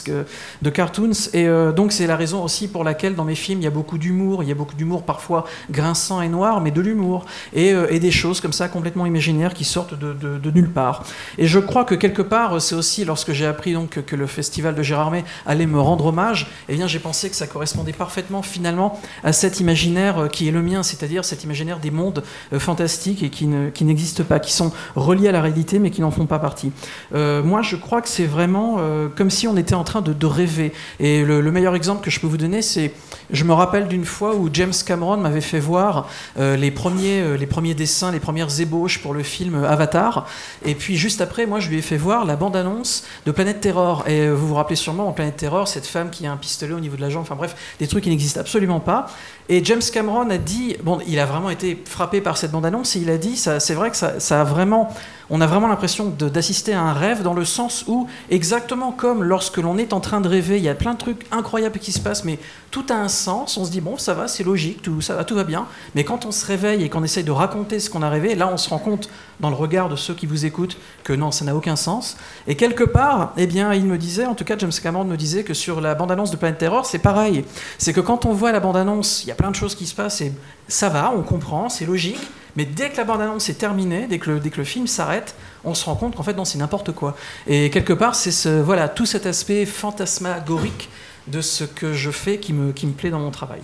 de 0.62 0.70
cartoons, 0.70 1.10
et 1.34 1.46
euh, 1.46 1.72
donc 1.72 1.92
c'est 1.92 2.06
la 2.06 2.16
raison 2.16 2.42
aussi 2.42 2.68
pour 2.68 2.84
laquelle 2.84 3.14
dans 3.14 3.24
mes 3.24 3.34
films 3.34 3.60
il 3.60 3.64
y 3.64 3.68
a 3.68 3.70
beaucoup 3.70 3.98
d'humour. 3.98 4.42
Il 4.42 4.48
y 4.48 4.52
a 4.52 4.54
beaucoup 4.54 4.74
d'humour 4.74 5.02
parfois 5.02 5.44
grinçant 5.70 6.22
et 6.22 6.28
noir, 6.28 6.60
mais 6.60 6.70
de 6.70 6.80
l'humour 6.80 7.26
et, 7.52 7.72
euh, 7.72 7.86
et, 7.90 8.00
des 8.00 8.10
choses 8.10 8.40
comme 8.40 8.52
ça 8.52 8.68
complètement 8.68 9.06
imaginaires 9.06 9.54
qui 9.54 9.64
sortent 9.64 9.98
de 9.98 10.50
nulle 10.50 10.70
part. 10.70 11.04
Et 11.38 11.46
je 11.46 11.58
crois 11.58 11.84
que 11.84 11.94
quelque 11.94 12.22
part, 12.22 12.60
c'est 12.60 12.74
aussi 12.74 13.04
lorsque 13.04 13.32
j'ai 13.32 13.46
appris 13.46 13.72
donc 13.72 14.04
que 14.04 14.16
le 14.16 14.26
festival 14.26 14.74
de 14.74 14.82
Gérardmer 14.82 15.24
allait 15.44 15.66
me 15.66 15.80
rendre 15.80 16.06
hommage, 16.06 16.50
eh 16.68 16.74
bien 16.74 16.86
j'ai 16.86 16.98
pensé 16.98 17.30
que 17.30 17.36
ça 17.36 17.46
correspondait 17.46 17.92
parfaitement 17.92 18.42
finalement 18.42 19.00
à 19.24 19.32
cet 19.32 19.60
imaginaire 19.60 20.28
qui 20.30 20.48
est 20.48 20.52
le 20.52 20.62
mien, 20.62 20.82
c'est-à-dire 20.82 21.24
cet 21.24 21.44
imaginaire 21.44 21.78
des 21.78 21.90
mondes 21.90 22.22
euh, 22.52 22.58
fantastiques 22.58 23.22
et 23.22 23.30
qui, 23.30 23.48
qui 23.74 23.84
n'existent 23.84 24.24
pas, 24.24 24.38
qui 24.38 24.52
sont 24.52 24.72
reliés 24.94 25.28
à 25.28 25.32
la 25.32 25.42
réalité 25.42 25.78
mais 25.78 25.90
qui 25.90 26.00
n'en 26.00 26.10
font 26.10 26.26
pas 26.26 26.38
partie. 26.38 26.72
Euh, 27.14 27.42
moi, 27.42 27.62
je 27.62 27.76
crois 27.76 28.02
que 28.02 28.08
c'est 28.08 28.26
vraiment 28.26 28.76
euh, 28.78 29.08
comme 29.08 29.30
si 29.30 29.48
on 29.48 29.56
était 29.56 29.74
en 29.74 29.84
train 29.84 30.02
de, 30.02 30.26
rêver. 30.26 30.72
Et 30.98 31.22
le, 31.22 31.40
le, 31.40 31.52
meilleur 31.52 31.74
exemple 31.74 32.04
que 32.04 32.10
je 32.10 32.18
peux 32.18 32.26
vous 32.26 32.36
donner, 32.36 32.60
c'est, 32.62 32.92
je 33.30 33.44
me 33.44 33.52
rappelle 33.52 33.88
d'une 33.88 34.04
fois 34.04 34.34
où 34.34 34.48
James 34.52 34.72
Cameron 34.84 35.16
m'avait 35.18 35.40
fait 35.40 35.60
voir 35.60 36.08
euh, 36.38 36.56
les, 36.56 36.70
premiers, 36.70 37.20
euh, 37.20 37.36
les 37.36 37.46
premiers 37.46 37.74
dessins, 37.74 38.10
les 38.10 38.20
premières 38.20 38.60
ébauches 38.60 39.00
pour 39.00 39.14
le 39.14 39.22
film 39.22 39.64
Avatar, 39.64 40.26
et 40.64 40.74
puis 40.74 40.96
juste 40.96 41.15
après, 41.20 41.46
moi, 41.46 41.60
je 41.60 41.68
lui 41.68 41.78
ai 41.78 41.82
fait 41.82 41.96
voir 41.96 42.24
la 42.24 42.36
bande-annonce 42.36 43.04
de 43.24 43.30
Planète 43.30 43.60
Terror. 43.60 44.04
Et 44.06 44.28
vous 44.28 44.48
vous 44.48 44.54
rappelez 44.54 44.76
sûrement, 44.76 45.08
en 45.08 45.12
Planète 45.12 45.36
Terror, 45.36 45.68
cette 45.68 45.86
femme 45.86 46.10
qui 46.10 46.26
a 46.26 46.32
un 46.32 46.36
pistolet 46.36 46.74
au 46.74 46.80
niveau 46.80 46.96
de 46.96 47.00
la 47.00 47.10
jambe, 47.10 47.22
enfin 47.22 47.34
bref, 47.34 47.56
des 47.78 47.86
trucs 47.86 48.04
qui 48.04 48.10
n'existent 48.10 48.40
absolument 48.40 48.80
pas. 48.80 49.06
Et 49.48 49.64
James 49.64 49.82
Cameron 49.92 50.28
a 50.30 50.38
dit, 50.38 50.76
bon, 50.82 50.98
il 51.06 51.18
a 51.18 51.26
vraiment 51.26 51.50
été 51.50 51.82
frappé 51.84 52.20
par 52.20 52.36
cette 52.36 52.50
bande-annonce, 52.50 52.96
et 52.96 53.00
il 53.00 53.10
a 53.10 53.18
dit, 53.18 53.36
c'est 53.36 53.74
vrai 53.74 53.90
que 53.90 53.96
ça, 53.96 54.20
ça 54.20 54.40
a 54.40 54.44
vraiment 54.44 54.92
on 55.30 55.40
a 55.40 55.46
vraiment 55.46 55.66
l'impression 55.66 56.06
d'assister 56.06 56.72
à 56.72 56.82
un 56.82 56.92
rêve 56.92 57.22
dans 57.22 57.34
le 57.34 57.44
sens 57.44 57.84
où, 57.88 58.06
exactement 58.30 58.92
comme 58.92 59.24
lorsque 59.24 59.56
l'on 59.56 59.76
est 59.78 59.92
en 59.92 60.00
train 60.00 60.20
de 60.20 60.28
rêver, 60.28 60.58
il 60.58 60.64
y 60.64 60.68
a 60.68 60.74
plein 60.74 60.94
de 60.94 60.98
trucs 60.98 61.26
incroyables 61.32 61.78
qui 61.78 61.92
se 61.92 62.00
passent, 62.00 62.24
mais 62.24 62.38
tout 62.70 62.84
a 62.90 62.94
un 62.94 63.08
sens, 63.08 63.56
on 63.56 63.64
se 63.64 63.70
dit, 63.70 63.80
bon, 63.80 63.96
ça 63.98 64.14
va, 64.14 64.28
c'est 64.28 64.44
logique, 64.44 64.82
tout, 64.82 65.00
ça 65.00 65.16
va, 65.16 65.24
tout 65.24 65.34
va 65.34 65.44
bien. 65.44 65.66
Mais 65.94 66.04
quand 66.04 66.26
on 66.26 66.32
se 66.32 66.46
réveille 66.46 66.84
et 66.84 66.88
qu'on 66.88 67.02
essaye 67.02 67.24
de 67.24 67.30
raconter 67.30 67.80
ce 67.80 67.90
qu'on 67.90 68.02
a 68.02 68.08
rêvé, 68.08 68.34
là, 68.34 68.48
on 68.52 68.56
se 68.56 68.68
rend 68.68 68.78
compte, 68.78 69.08
dans 69.40 69.50
le 69.50 69.56
regard 69.56 69.88
de 69.88 69.96
ceux 69.96 70.14
qui 70.14 70.26
vous 70.26 70.46
écoutent, 70.46 70.78
que 71.04 71.12
non, 71.12 71.30
ça 71.30 71.44
n'a 71.44 71.54
aucun 71.54 71.76
sens. 71.76 72.16
Et 72.46 72.56
quelque 72.56 72.84
part, 72.84 73.32
eh 73.36 73.46
bien, 73.46 73.74
il 73.74 73.84
me 73.84 73.98
disait, 73.98 74.26
en 74.26 74.34
tout 74.34 74.44
cas, 74.44 74.56
James 74.58 74.72
Cameron 74.82 75.04
me 75.04 75.16
disait 75.16 75.44
que 75.44 75.54
sur 75.54 75.80
la 75.80 75.94
bande-annonce 75.94 76.30
de 76.30 76.36
Planet 76.36 76.58
Terror, 76.58 76.86
c'est 76.86 76.98
pareil. 76.98 77.44
C'est 77.78 77.92
que 77.92 78.00
quand 78.00 78.26
on 78.26 78.32
voit 78.32 78.52
la 78.52 78.60
bande-annonce, 78.60 79.24
il 79.24 79.28
y 79.28 79.32
a 79.32 79.34
plein 79.34 79.50
de 79.50 79.56
choses 79.56 79.74
qui 79.74 79.86
se 79.86 79.94
passent 79.94 80.20
et 80.20 80.32
ça 80.68 80.88
va, 80.88 81.12
on 81.16 81.22
comprend, 81.22 81.68
c'est 81.68 81.84
logique. 81.84 82.20
Mais 82.56 82.64
dès 82.64 82.90
que 82.90 82.96
la 82.96 83.04
bande-annonce 83.04 83.48
est 83.48 83.54
terminée, 83.58 84.06
dès 84.06 84.18
que 84.18 84.30
le, 84.30 84.40
dès 84.40 84.50
que 84.50 84.56
le 84.58 84.64
film 84.64 84.86
s'arrête, 84.86 85.34
on 85.64 85.74
se 85.74 85.84
rend 85.84 85.94
compte 85.94 86.16
qu'en 86.16 86.22
fait, 86.22 86.34
non, 86.34 86.44
c'est 86.44 86.58
n'importe 86.58 86.92
quoi. 86.92 87.16
Et 87.46 87.70
quelque 87.70 87.92
part, 87.92 88.14
c'est 88.14 88.30
ce, 88.32 88.48
voilà, 88.60 88.88
tout 88.88 89.06
cet 89.06 89.26
aspect 89.26 89.66
fantasmagorique 89.66 90.88
de 91.26 91.40
ce 91.40 91.64
que 91.64 91.92
je 91.92 92.10
fais 92.10 92.38
qui 92.38 92.52
me, 92.52 92.72
qui 92.72 92.86
me 92.86 92.92
plaît 92.92 93.10
dans 93.10 93.18
mon 93.20 93.30
travail. 93.30 93.60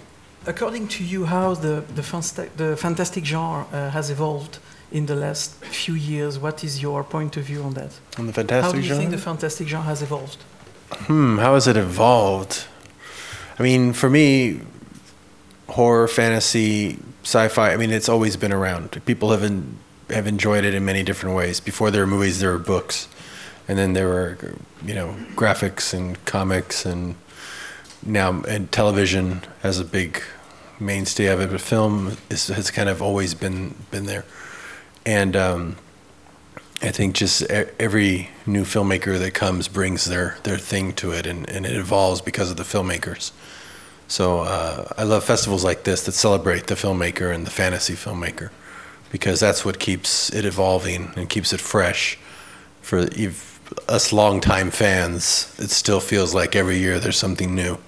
According 0.46 0.88
to 0.88 1.04
you, 1.04 1.24
how 1.24 1.54
the, 1.54 1.82
the, 1.94 2.02
the 2.56 2.76
fantastic 2.76 3.24
genre 3.24 3.66
uh, 3.72 3.96
has 3.96 4.10
evolved 4.10 4.58
in 4.92 5.06
the 5.06 5.14
last 5.14 5.54
few 5.70 5.94
years, 5.94 6.38
what 6.38 6.64
is 6.64 6.82
your 6.82 7.04
point 7.04 7.36
of 7.36 7.44
view 7.44 7.62
on 7.64 7.72
that? 7.74 7.90
On 8.18 8.24
the 8.26 8.32
fantastic 8.32 8.64
How 8.64 8.72
do 8.72 8.78
you 8.78 8.84
genre? 8.84 8.98
think 8.98 9.10
the 9.12 9.18
fantastic 9.18 9.68
genre 9.68 9.86
has 9.88 10.02
evolved? 10.02 10.38
Hmm, 11.06 11.38
how 11.38 11.54
has 11.54 11.66
it 11.68 11.76
evolved? 11.76 12.66
I 13.58 13.62
mean, 13.62 13.92
for 13.92 14.10
me, 14.10 14.60
horror, 15.72 16.06
fantasy, 16.06 16.98
sci-fi. 17.22 17.72
I 17.72 17.76
mean, 17.76 17.90
it's 17.90 18.08
always 18.08 18.36
been 18.36 18.52
around. 18.52 19.00
People 19.06 19.30
have 19.30 19.42
have 20.10 20.26
enjoyed 20.26 20.64
it 20.64 20.74
in 20.74 20.84
many 20.84 21.02
different 21.02 21.34
ways. 21.34 21.60
Before 21.60 21.90
there 21.90 22.02
were 22.02 22.06
movies, 22.06 22.40
there 22.40 22.52
were 22.52 22.58
books, 22.58 23.08
and 23.66 23.78
then 23.78 23.94
there 23.94 24.08
were, 24.08 24.36
you 24.84 24.94
know, 24.94 25.16
graphics 25.34 25.94
and 25.94 26.22
comics, 26.26 26.84
and 26.84 27.14
now 28.04 28.42
and 28.42 28.70
television 28.70 29.42
has 29.62 29.78
a 29.78 29.84
big 29.84 30.22
mainstay 30.78 31.26
of 31.26 31.40
it. 31.40 31.50
But 31.50 31.60
film 31.60 32.16
is, 32.28 32.48
has 32.48 32.70
kind 32.70 32.88
of 32.88 33.00
always 33.00 33.34
been 33.34 33.74
been 33.90 34.04
there, 34.04 34.24
and 35.06 35.34
um, 35.34 35.76
I 36.82 36.90
think 36.90 37.14
just 37.14 37.42
every 37.42 38.28
new 38.44 38.64
filmmaker 38.64 39.18
that 39.18 39.32
comes 39.32 39.68
brings 39.68 40.04
their 40.04 40.36
their 40.42 40.58
thing 40.58 40.92
to 40.94 41.12
it, 41.12 41.26
and, 41.26 41.48
and 41.48 41.64
it 41.64 41.76
evolves 41.76 42.20
because 42.20 42.50
of 42.50 42.58
the 42.58 42.64
filmmakers. 42.64 43.32
So 44.08 44.40
uh, 44.40 44.92
I 44.98 45.04
love 45.04 45.24
festivals 45.24 45.64
like 45.64 45.84
this 45.84 46.04
that 46.04 46.12
celebrate 46.12 46.66
the 46.66 46.74
filmmaker 46.74 47.34
and 47.34 47.46
the 47.46 47.50
fantasy 47.50 47.94
filmmaker, 47.94 48.50
because 49.10 49.40
that's 49.40 49.64
what 49.64 49.78
keeps 49.78 50.30
it 50.32 50.44
evolving 50.44 51.12
and 51.16 51.28
keeps 51.28 51.52
it 51.52 51.60
fresh. 51.60 52.18
For 52.82 53.08
us 53.88 54.12
longtime 54.12 54.70
fans, 54.70 55.54
it 55.58 55.70
still 55.70 56.00
feels 56.00 56.34
like 56.34 56.54
every 56.54 56.78
year 56.78 56.98
there's 56.98 57.16
something 57.16 57.54
new. 57.54 57.78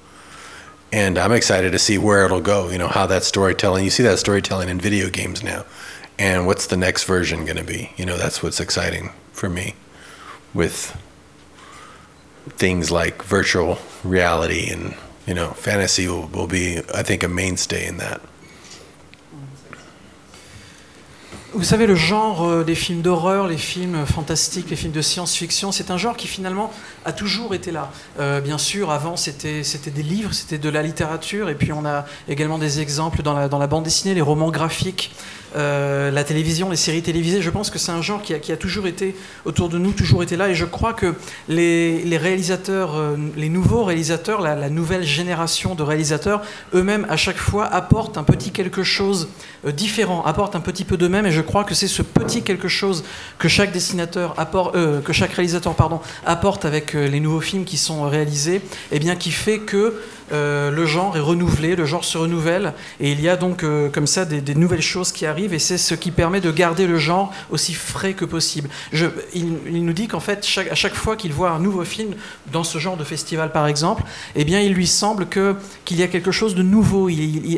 And 0.92 1.18
I'm 1.18 1.32
excited 1.32 1.72
to 1.72 1.78
see 1.78 1.98
where 1.98 2.24
it'll 2.24 2.40
go. 2.40 2.70
You 2.70 2.78
know 2.78 2.88
how 2.88 3.06
that 3.08 3.24
storytelling. 3.24 3.84
You 3.84 3.90
see 3.90 4.04
that 4.04 4.18
storytelling 4.18 4.68
in 4.68 4.80
video 4.80 5.10
games 5.10 5.42
now, 5.42 5.64
and 6.18 6.46
what's 6.46 6.68
the 6.68 6.76
next 6.76 7.04
version 7.04 7.44
going 7.44 7.56
to 7.56 7.64
be? 7.64 7.90
You 7.96 8.06
know 8.06 8.16
that's 8.16 8.42
what's 8.42 8.60
exciting 8.60 9.10
for 9.32 9.50
me, 9.50 9.74
with 10.54 10.96
things 12.48 12.90
like 12.90 13.22
virtual 13.24 13.78
reality 14.04 14.70
and 14.70 14.94
you 15.26 15.34
know 15.34 15.50
fantasy 15.50 16.08
will, 16.08 16.26
will 16.28 16.46
be 16.46 16.78
I 16.94 17.02
think 17.02 17.22
a 17.22 17.28
mainstay 17.28 17.86
in 17.86 17.98
that. 17.98 18.20
Vous 21.56 21.62
savez, 21.62 21.86
le 21.86 21.94
genre 21.94 22.44
euh, 22.44 22.64
des 22.64 22.74
films 22.74 23.00
d'horreur, 23.00 23.46
les 23.46 23.56
films 23.56 24.06
fantastiques, 24.06 24.70
les 24.70 24.76
films 24.76 24.90
de 24.90 25.00
science-fiction, 25.00 25.70
c'est 25.70 25.92
un 25.92 25.96
genre 25.96 26.16
qui 26.16 26.26
finalement 26.26 26.72
a 27.04 27.12
toujours 27.12 27.54
été 27.54 27.70
là. 27.70 27.92
Euh, 28.18 28.40
bien 28.40 28.58
sûr, 28.58 28.90
avant, 28.90 29.16
c'était 29.16 29.62
des 29.62 30.02
livres, 30.02 30.32
c'était 30.32 30.58
de 30.58 30.68
la 30.68 30.82
littérature, 30.82 31.48
et 31.48 31.54
puis 31.54 31.72
on 31.72 31.86
a 31.86 32.06
également 32.28 32.58
des 32.58 32.80
exemples 32.80 33.22
dans 33.22 33.34
la, 33.34 33.48
dans 33.48 33.58
la 33.60 33.68
bande 33.68 33.84
dessinée, 33.84 34.14
les 34.14 34.20
romans 34.20 34.50
graphiques, 34.50 35.12
euh, 35.54 36.10
la 36.10 36.24
télévision, 36.24 36.70
les 36.70 36.76
séries 36.76 37.02
télévisées. 37.02 37.40
Je 37.40 37.50
pense 37.50 37.70
que 37.70 37.78
c'est 37.78 37.92
un 37.92 38.02
genre 38.02 38.20
qui 38.20 38.34
a, 38.34 38.40
qui 38.40 38.50
a 38.50 38.56
toujours 38.56 38.88
été 38.88 39.14
autour 39.44 39.68
de 39.68 39.78
nous, 39.78 39.92
toujours 39.92 40.24
été 40.24 40.36
là, 40.36 40.48
et 40.48 40.56
je 40.56 40.64
crois 40.64 40.92
que 40.92 41.14
les, 41.48 42.02
les 42.02 42.16
réalisateurs, 42.16 42.96
les 43.36 43.48
nouveaux 43.48 43.84
réalisateurs, 43.84 44.40
la, 44.40 44.56
la 44.56 44.70
nouvelle 44.70 45.04
génération 45.04 45.76
de 45.76 45.84
réalisateurs, 45.84 46.42
eux-mêmes, 46.74 47.06
à 47.08 47.16
chaque 47.16 47.36
fois, 47.36 47.66
apportent 47.66 48.18
un 48.18 48.24
petit 48.24 48.50
quelque 48.50 48.82
chose 48.82 49.28
différent, 49.64 50.24
apportent 50.24 50.56
un 50.56 50.60
petit 50.60 50.84
peu 50.84 50.96
d'eux-mêmes, 50.96 51.26
et 51.26 51.30
je 51.30 51.43
crois 51.44 51.64
que 51.64 51.74
c'est 51.74 51.88
ce 51.88 52.02
petit 52.02 52.42
quelque 52.42 52.68
chose 52.68 53.04
que 53.38 53.48
chaque 53.48 53.72
dessinateur 53.72 54.34
apporte, 54.38 54.74
euh, 54.74 55.00
que 55.00 55.12
chaque 55.12 55.32
réalisateur 55.32 55.74
pardon, 55.74 56.00
apporte 56.26 56.64
avec 56.64 56.94
euh, 56.94 57.06
les 57.06 57.20
nouveaux 57.20 57.40
films 57.40 57.64
qui 57.64 57.76
sont 57.76 58.02
réalisés, 58.08 58.60
et 58.90 58.98
bien 58.98 59.16
qui 59.16 59.30
fait 59.30 59.58
que 59.58 59.94
euh, 60.32 60.70
le 60.70 60.86
genre 60.86 61.16
est 61.16 61.20
renouvelé, 61.20 61.76
le 61.76 61.84
genre 61.84 62.04
se 62.04 62.16
renouvelle, 62.16 62.72
et 62.98 63.12
il 63.12 63.20
y 63.20 63.28
a 63.28 63.36
donc 63.36 63.62
euh, 63.62 63.90
comme 63.90 64.06
ça 64.06 64.24
des, 64.24 64.54
nouvelles 64.54 64.82
choses 64.82 65.12
qui 65.12 65.26
arrivent, 65.26 65.52
et 65.52 65.58
c'est 65.58 65.76
ce 65.76 65.94
qui 65.94 66.10
permet 66.10 66.40
de 66.40 66.50
garder 66.50 66.86
le 66.86 66.98
genre 66.98 67.32
aussi 67.50 67.74
frais 67.74 68.14
que 68.14 68.24
possible. 68.24 68.70
Il, 69.34 69.84
nous 69.84 69.92
dit 69.92 70.08
qu'en 70.08 70.20
fait, 70.20 70.46
à 70.70 70.74
chaque 70.74 70.94
fois 70.94 71.16
qu'il 71.16 71.32
voit 71.32 71.50
un 71.50 71.58
nouveau 71.58 71.84
film 71.84 72.14
dans 72.52 72.64
ce 72.64 72.78
genre 72.78 72.96
de 72.96 73.04
festival, 73.04 73.52
par 73.52 73.66
exemple, 73.66 74.02
eh 74.34 74.44
bien, 74.44 74.60
il 74.60 74.72
lui 74.72 74.86
semble 74.86 75.26
qu'il 75.28 75.98
y 75.98 76.02
a 76.02 76.08
quelque 76.08 76.30
chose 76.30 76.54
de 76.54 76.62
nouveau. 76.62 77.10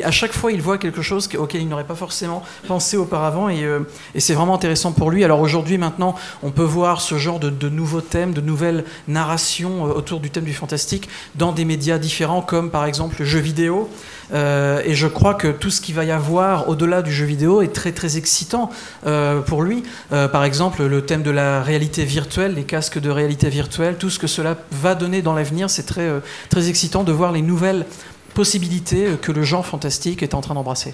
À 0.03 0.11
chaque 0.11 0.33
fois, 0.33 0.51
il 0.51 0.61
voit 0.61 0.77
quelque 0.77 1.01
chose 1.01 1.29
auquel 1.37 1.61
il 1.61 1.69
n'aurait 1.69 1.85
pas 1.85 1.95
forcément 1.95 2.43
pensé 2.67 2.97
auparavant, 2.97 3.47
et, 3.47 3.63
euh, 3.63 3.79
et 4.13 4.19
c'est 4.19 4.33
vraiment 4.33 4.55
intéressant 4.55 4.91
pour 4.91 5.09
lui. 5.09 5.23
Alors 5.23 5.39
aujourd'hui, 5.39 5.77
maintenant, 5.77 6.15
on 6.43 6.51
peut 6.51 6.63
voir 6.63 6.99
ce 6.99 7.17
genre 7.17 7.39
de, 7.39 7.49
de 7.49 7.69
nouveaux 7.69 8.01
thèmes, 8.01 8.33
de 8.33 8.41
nouvelles 8.41 8.83
narrations 9.07 9.83
autour 9.83 10.19
du 10.19 10.29
thème 10.29 10.43
du 10.43 10.53
fantastique 10.53 11.07
dans 11.35 11.53
des 11.53 11.63
médias 11.63 11.97
différents, 11.97 12.41
comme 12.41 12.56
par 12.65 12.85
exemple 12.85 13.15
le 13.19 13.25
jeu 13.25 13.39
vidéo. 13.39 13.89
Euh, 14.33 14.81
et 14.83 14.93
je 14.93 15.07
crois 15.07 15.33
que 15.33 15.47
tout 15.47 15.69
ce 15.69 15.79
qu'il 15.79 15.95
va 15.95 16.03
y 16.03 16.11
avoir 16.11 16.67
au-delà 16.67 17.01
du 17.01 17.11
jeu 17.11 17.25
vidéo 17.25 17.61
est 17.61 17.73
très 17.73 17.91
très 17.91 18.17
excitant 18.17 18.69
euh, 19.05 19.41
pour 19.41 19.61
lui. 19.61 19.83
Euh, 20.11 20.27
par 20.27 20.43
exemple, 20.43 20.83
le 20.83 21.05
thème 21.05 21.23
de 21.23 21.31
la 21.31 21.63
réalité 21.63 22.03
virtuelle, 22.03 22.55
les 22.55 22.63
casques 22.63 22.99
de 22.99 23.09
réalité 23.09 23.49
virtuelle, 23.49 23.95
tout 23.97 24.09
ce 24.09 24.19
que 24.19 24.27
cela 24.27 24.57
va 24.71 24.95
donner 24.95 25.21
dans 25.21 25.33
l'avenir, 25.33 25.69
c'est 25.69 25.85
très 25.85 26.09
très 26.49 26.69
excitant 26.69 27.03
de 27.03 27.11
voir 27.11 27.31
les 27.31 27.41
nouvelles 27.41 27.85
possibilités 28.33 29.07
que 29.21 29.31
le 29.31 29.43
genre 29.43 29.65
fantastique 29.65 30.21
est 30.21 30.33
en 30.33 30.41
train 30.41 30.53
d'embrasser. 30.53 30.93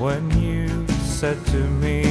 When 0.00 0.30
you 0.40 0.66
said 1.04 1.36
to 1.48 1.58
me, 1.82 2.09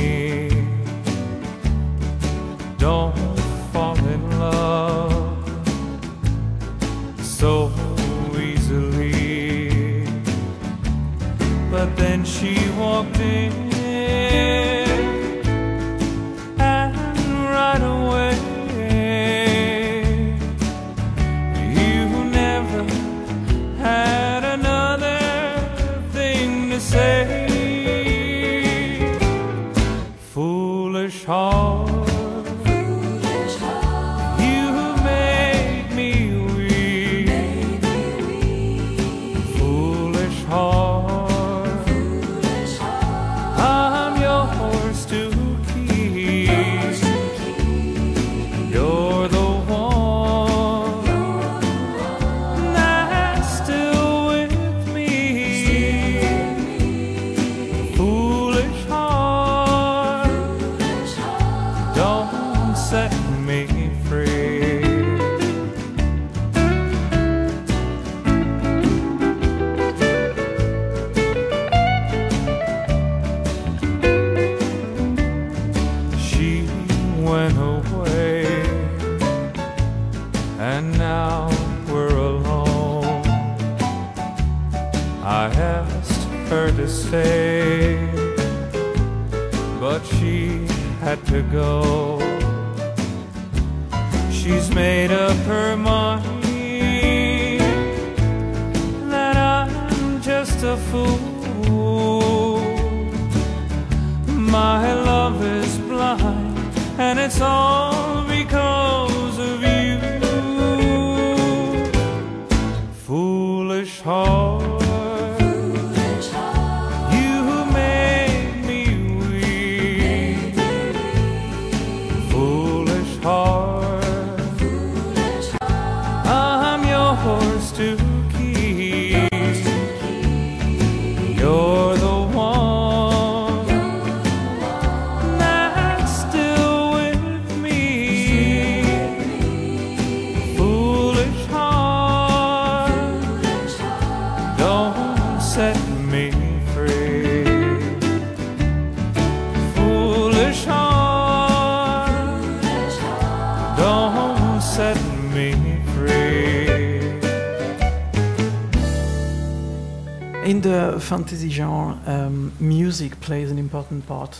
important 163.79 164.05
part. 164.07 164.37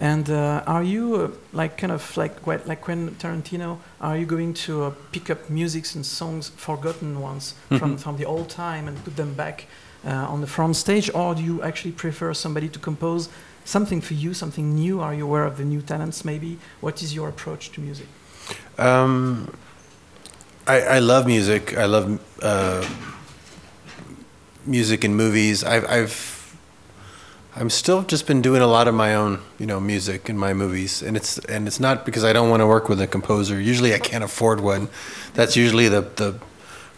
And 0.00 0.30
uh, 0.30 0.62
are 0.66 0.82
you 0.84 1.14
uh, 1.16 1.30
like 1.52 1.76
kind 1.76 1.92
of 1.92 2.16
like 2.16 2.46
like 2.46 2.80
Quentin 2.80 3.14
Tarantino? 3.18 3.78
Are 4.00 4.16
you 4.16 4.26
going 4.26 4.54
to 4.66 4.72
uh, 4.84 4.90
pick 5.12 5.28
up 5.30 5.50
musics 5.50 5.96
and 5.96 6.06
songs, 6.06 6.50
forgotten 6.56 7.20
ones 7.20 7.54
from 7.68 7.78
Mhm. 7.96 7.98
from 8.00 8.16
the 8.16 8.24
old 8.26 8.48
time, 8.48 8.88
and 8.88 8.96
put 9.04 9.16
them 9.16 9.34
back 9.34 9.66
uh, 10.06 10.32
on 10.32 10.40
the 10.40 10.46
front 10.46 10.76
stage, 10.76 11.10
or 11.14 11.34
do 11.34 11.42
you 11.42 11.62
actually 11.62 11.92
prefer 11.96 12.34
somebody 12.34 12.68
to 12.68 12.78
compose 12.78 13.28
something 13.64 14.00
for 14.02 14.14
you, 14.14 14.34
something 14.34 14.74
new? 14.74 15.00
Are 15.00 15.14
you 15.16 15.24
aware 15.26 15.44
of 15.46 15.56
the 15.56 15.64
new 15.64 15.82
talents? 15.82 16.24
Maybe. 16.24 16.58
What 16.80 17.02
is 17.02 17.12
your 17.12 17.28
approach 17.28 17.70
to 17.72 17.80
music? 17.80 18.06
Um, 18.78 19.48
I, 20.68 20.96
I 20.96 21.00
love 21.00 21.26
music. 21.26 21.76
I 21.76 21.86
love 21.86 22.06
uh, 22.42 22.84
music 24.64 25.04
and 25.04 25.16
movies. 25.16 25.64
I've, 25.64 25.84
I've 25.90 26.37
I'm 27.58 27.70
still 27.70 28.02
just 28.02 28.28
been 28.28 28.40
doing 28.40 28.62
a 28.62 28.68
lot 28.68 28.86
of 28.86 28.94
my 28.94 29.16
own, 29.16 29.40
you 29.58 29.66
know, 29.66 29.80
music 29.80 30.30
in 30.30 30.38
my 30.38 30.54
movies, 30.54 31.02
and 31.02 31.16
it's 31.16 31.38
and 31.40 31.66
it's 31.66 31.80
not 31.80 32.06
because 32.06 32.22
I 32.22 32.32
don't 32.32 32.50
want 32.50 32.60
to 32.60 32.68
work 32.68 32.88
with 32.88 33.00
a 33.00 33.06
composer. 33.08 33.60
Usually, 33.60 33.92
I 33.92 33.98
can't 33.98 34.22
afford 34.22 34.60
one. 34.60 34.88
That's 35.34 35.56
usually 35.56 35.88
the 35.88 36.02
the 36.02 36.38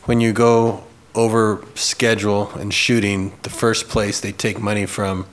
when 0.04 0.20
you 0.20 0.34
go 0.34 0.84
over 1.14 1.64
schedule 1.76 2.50
and 2.58 2.74
shooting, 2.74 3.32
the 3.42 3.48
first 3.48 3.88
place 3.88 4.20
they 4.20 4.32
take 4.32 4.60
money 4.60 4.84
from 4.84 5.26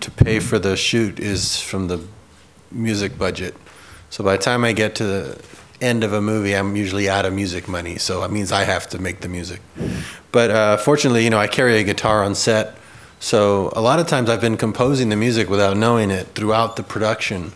to 0.00 0.10
pay 0.10 0.40
for 0.40 0.58
the 0.58 0.76
shoot 0.76 1.20
is 1.20 1.60
from 1.60 1.86
the 1.86 2.04
music 2.72 3.16
budget. 3.16 3.54
So 4.10 4.24
by 4.24 4.36
the 4.36 4.42
time 4.42 4.64
I 4.64 4.72
get 4.72 4.96
to 4.96 5.04
the 5.04 5.44
end 5.80 6.02
of 6.02 6.12
a 6.12 6.20
movie, 6.20 6.54
I'm 6.56 6.74
usually 6.74 7.08
out 7.08 7.24
of 7.24 7.32
music 7.32 7.68
money. 7.68 7.98
So 7.98 8.24
it 8.24 8.32
means 8.32 8.50
I 8.50 8.64
have 8.64 8.88
to 8.88 8.98
make 8.98 9.20
the 9.20 9.28
music. 9.28 9.60
But 10.32 10.50
uh, 10.50 10.76
fortunately, 10.78 11.22
you 11.22 11.30
know, 11.30 11.38
I 11.38 11.46
carry 11.46 11.78
a 11.78 11.84
guitar 11.84 12.24
on 12.24 12.34
set. 12.34 12.78
So 13.24 13.72
a 13.74 13.80
lot 13.80 14.00
of 14.00 14.06
times 14.06 14.28
I've 14.28 14.42
been 14.42 14.58
composing 14.58 15.08
the 15.08 15.16
music 15.16 15.48
without 15.48 15.78
knowing 15.78 16.10
it 16.10 16.26
throughout 16.34 16.76
the 16.76 16.82
production. 16.82 17.52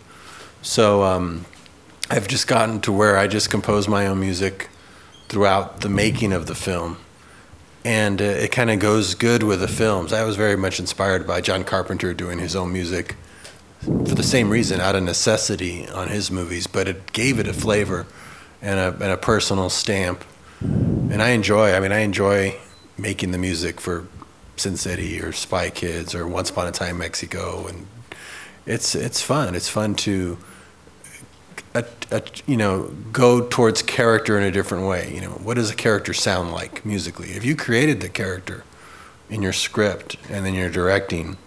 So 0.63 1.03
um, 1.03 1.45
I've 2.09 2.27
just 2.27 2.47
gotten 2.47 2.81
to 2.81 2.91
where 2.91 3.15
I 3.17 3.27
just 3.27 3.51
compose 3.51 3.87
my 3.87 4.07
own 4.07 4.19
music 4.19 4.67
throughout 5.27 5.81
the 5.81 5.87
making 5.87 6.33
of 6.33 6.47
the 6.47 6.55
film. 6.55 6.97
And 7.85 8.19
uh, 8.19 8.25
it 8.25 8.51
kind 8.51 8.71
of 8.71 8.79
goes 8.79 9.13
good 9.13 9.43
with 9.43 9.59
the 9.59 9.67
films. 9.67 10.11
I 10.11 10.23
was 10.23 10.37
very 10.37 10.57
much 10.57 10.79
inspired 10.79 11.27
by 11.27 11.39
John 11.39 11.63
Carpenter 11.63 12.15
doing 12.15 12.39
his 12.39 12.55
own 12.55 12.73
music 12.73 13.15
for 13.81 14.15
the 14.15 14.23
same 14.23 14.49
reason, 14.49 14.81
out 14.81 14.95
of 14.95 15.03
necessity 15.03 15.87
on 15.89 16.07
his 16.07 16.31
movies, 16.31 16.65
but 16.65 16.87
it 16.87 17.13
gave 17.13 17.37
it 17.37 17.47
a 17.47 17.53
flavor 17.53 18.07
and 18.59 18.79
a, 18.79 18.93
and 19.03 19.13
a 19.13 19.17
personal 19.17 19.69
stamp. 19.69 20.25
And 20.61 21.21
I 21.21 21.29
enjoy, 21.29 21.75
I 21.75 21.79
mean, 21.79 21.91
I 21.91 21.99
enjoy 21.99 22.57
making 22.97 23.29
the 23.29 23.37
music 23.37 23.79
for 23.79 24.07
Sin 24.59 24.77
City 24.77 25.21
or 25.21 25.31
Spy 25.31 25.69
Kids 25.69 26.13
or 26.13 26.27
Once 26.27 26.49
Upon 26.49 26.67
a 26.67 26.71
Time 26.71 26.97
Mexico. 26.97 27.67
And 27.67 27.87
it's, 28.65 28.95
it's 28.95 29.21
fun. 29.21 29.55
It's 29.55 29.69
fun 29.69 29.95
to, 29.95 30.37
uh 31.75 31.83
uh 32.11 32.21
you 32.47 32.57
know, 32.57 32.91
go 33.11 33.47
towards 33.47 33.81
character 33.81 34.37
in 34.37 34.43
a 34.43 34.51
different 34.51 34.87
way. 34.87 35.13
You 35.13 35.21
know, 35.21 35.29
what 35.29 35.55
does 35.55 35.69
a 35.69 35.75
character 35.75 36.13
sound 36.13 36.51
like 36.51 36.85
musically? 36.85 37.31
If 37.31 37.45
you 37.45 37.55
created 37.55 38.01
the 38.01 38.09
character 38.09 38.63
in 39.29 39.41
your 39.41 39.53
script 39.53 40.17
and 40.29 40.45
then 40.45 40.53
you're 40.53 40.69
directing, 40.69 41.37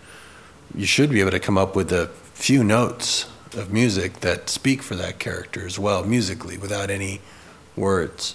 you 0.75 0.87
should 0.87 1.11
be 1.11 1.21
able 1.21 1.33
to 1.33 1.41
come 1.41 1.59
up 1.59 1.77
with 1.77 1.93
a 1.93 2.09
few 2.35 2.65
notes 2.65 3.27
of 3.55 3.73
music 3.73 4.21
that 4.21 4.49
speak 4.49 4.83
for 4.83 4.97
that 4.97 5.19
character 5.19 5.67
as 5.67 5.79
well, 5.79 6.05
musically, 6.05 6.57
without 6.57 6.91
any 6.91 7.21
words. 7.77 8.35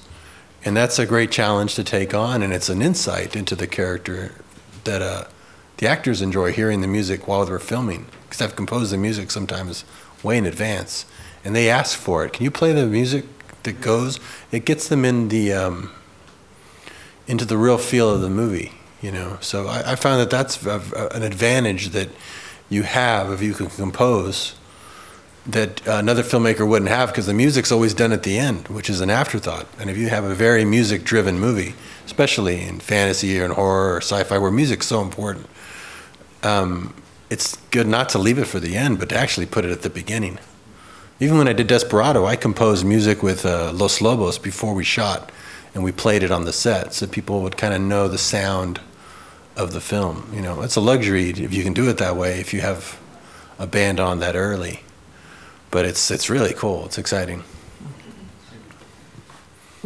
And 0.63 0.75
that's 0.75 0.99
a 0.99 1.05
great 1.05 1.31
challenge 1.31 1.75
to 1.75 1.83
take 1.83 2.13
on, 2.13 2.41
and 2.41 2.53
it's 2.53 2.69
an 2.69 2.81
insight 2.81 3.35
into 3.35 3.55
the 3.55 3.67
character 3.67 4.33
that 4.87 5.03
uh, 5.03 5.25
the 5.77 5.87
actors 5.87 6.21
enjoy 6.23 6.51
hearing 6.51 6.81
the 6.81 6.87
music 6.87 7.27
while 7.27 7.45
they're 7.45 7.59
filming. 7.59 8.07
Because 8.23 8.41
I've 8.41 8.55
composed 8.55 8.91
the 8.91 8.97
music 8.97 9.29
sometimes 9.29 9.85
way 10.23 10.37
in 10.39 10.45
advance, 10.47 11.05
and 11.45 11.55
they 11.55 11.69
ask 11.69 11.97
for 11.97 12.25
it. 12.25 12.33
Can 12.33 12.43
you 12.43 12.51
play 12.51 12.73
the 12.73 12.87
music 12.87 13.25
that 13.63 13.79
goes? 13.79 14.19
It 14.51 14.65
gets 14.65 14.87
them 14.89 15.05
in 15.05 15.27
the 15.29 15.53
um, 15.53 15.91
into 17.27 17.45
the 17.45 17.57
real 17.57 17.77
feel 17.77 18.09
of 18.09 18.21
the 18.21 18.29
movie, 18.29 18.71
you 19.01 19.11
know. 19.11 19.37
So 19.41 19.67
I, 19.67 19.91
I 19.91 19.95
found 19.95 20.19
that 20.21 20.29
that's 20.29 20.65
a, 20.65 20.81
a- 20.95 21.15
an 21.15 21.23
advantage 21.23 21.89
that 21.89 22.09
you 22.69 22.83
have 22.83 23.31
if 23.31 23.41
you 23.41 23.53
can 23.53 23.67
compose 23.67 24.55
that 25.45 25.87
uh, 25.87 25.91
another 25.93 26.23
filmmaker 26.23 26.67
wouldn't 26.67 26.89
have 26.91 27.09
because 27.09 27.25
the 27.25 27.33
music's 27.33 27.71
always 27.71 27.93
done 27.93 28.11
at 28.11 28.23
the 28.23 28.37
end, 28.37 28.67
which 28.67 28.89
is 28.89 28.99
an 28.99 29.09
afterthought. 29.09 29.65
And 29.79 29.89
if 29.89 29.95
you 29.95 30.09
have 30.09 30.25
a 30.25 30.35
very 30.35 30.65
music-driven 30.65 31.39
movie, 31.39 31.73
especially 32.07 32.63
in 32.63 32.79
fantasy 32.79 33.39
or 33.39 33.45
in 33.45 33.51
horror 33.51 33.95
or 33.95 34.01
sci-fi, 34.01 34.37
where 34.37 34.49
music's 34.49 34.87
so 34.87 35.01
important, 35.01 35.45
um, 36.41 36.93
it's 37.29 37.57
good 37.69 37.85
not 37.85 38.07
to 38.09 38.17
leave 38.17 38.39
it 38.39 38.45
for 38.45 38.59
the 38.59 38.77
end, 38.77 38.97
but 38.97 39.09
to 39.09 39.15
actually 39.15 39.45
put 39.45 39.65
it 39.65 39.71
at 39.71 39.81
the 39.81 39.89
beginning. 39.89 40.39
Even 41.19 41.37
when 41.37 41.49
I 41.49 41.53
did 41.53 41.67
Desperado, 41.67 42.25
I 42.25 42.37
composed 42.37 42.85
music 42.85 43.21
with 43.21 43.45
uh, 43.45 43.73
Los 43.73 43.99
Lobos 44.01 44.37
before 44.39 44.73
we 44.73 44.85
shot, 44.85 45.31
and 45.73 45.83
we 45.83 45.91
played 45.91 46.23
it 46.23 46.31
on 46.31 46.45
the 46.45 46.53
set 46.53 46.93
so 46.93 47.05
people 47.07 47.41
would 47.41 47.57
kind 47.57 47.73
of 47.73 47.81
know 47.81 48.07
the 48.07 48.17
sound 48.17 48.79
of 49.57 49.73
the 49.73 49.81
film. 49.81 50.31
You 50.33 50.41
know, 50.41 50.61
it's 50.61 50.77
a 50.77 50.81
luxury 50.81 51.29
if 51.31 51.53
you 51.53 51.63
can 51.63 51.73
do 51.73 51.89
it 51.89 51.97
that 51.97 52.15
way 52.15 52.39
if 52.39 52.53
you 52.53 52.61
have 52.61 52.97
a 53.59 53.67
band 53.67 53.99
on 53.99 54.19
that 54.19 54.35
early. 54.35 54.79
But 55.71 55.83
it's 55.83 56.09
it's 56.09 56.29
really 56.29 56.53
cool. 56.53 56.85
It's 56.85 56.97
exciting. 56.97 57.43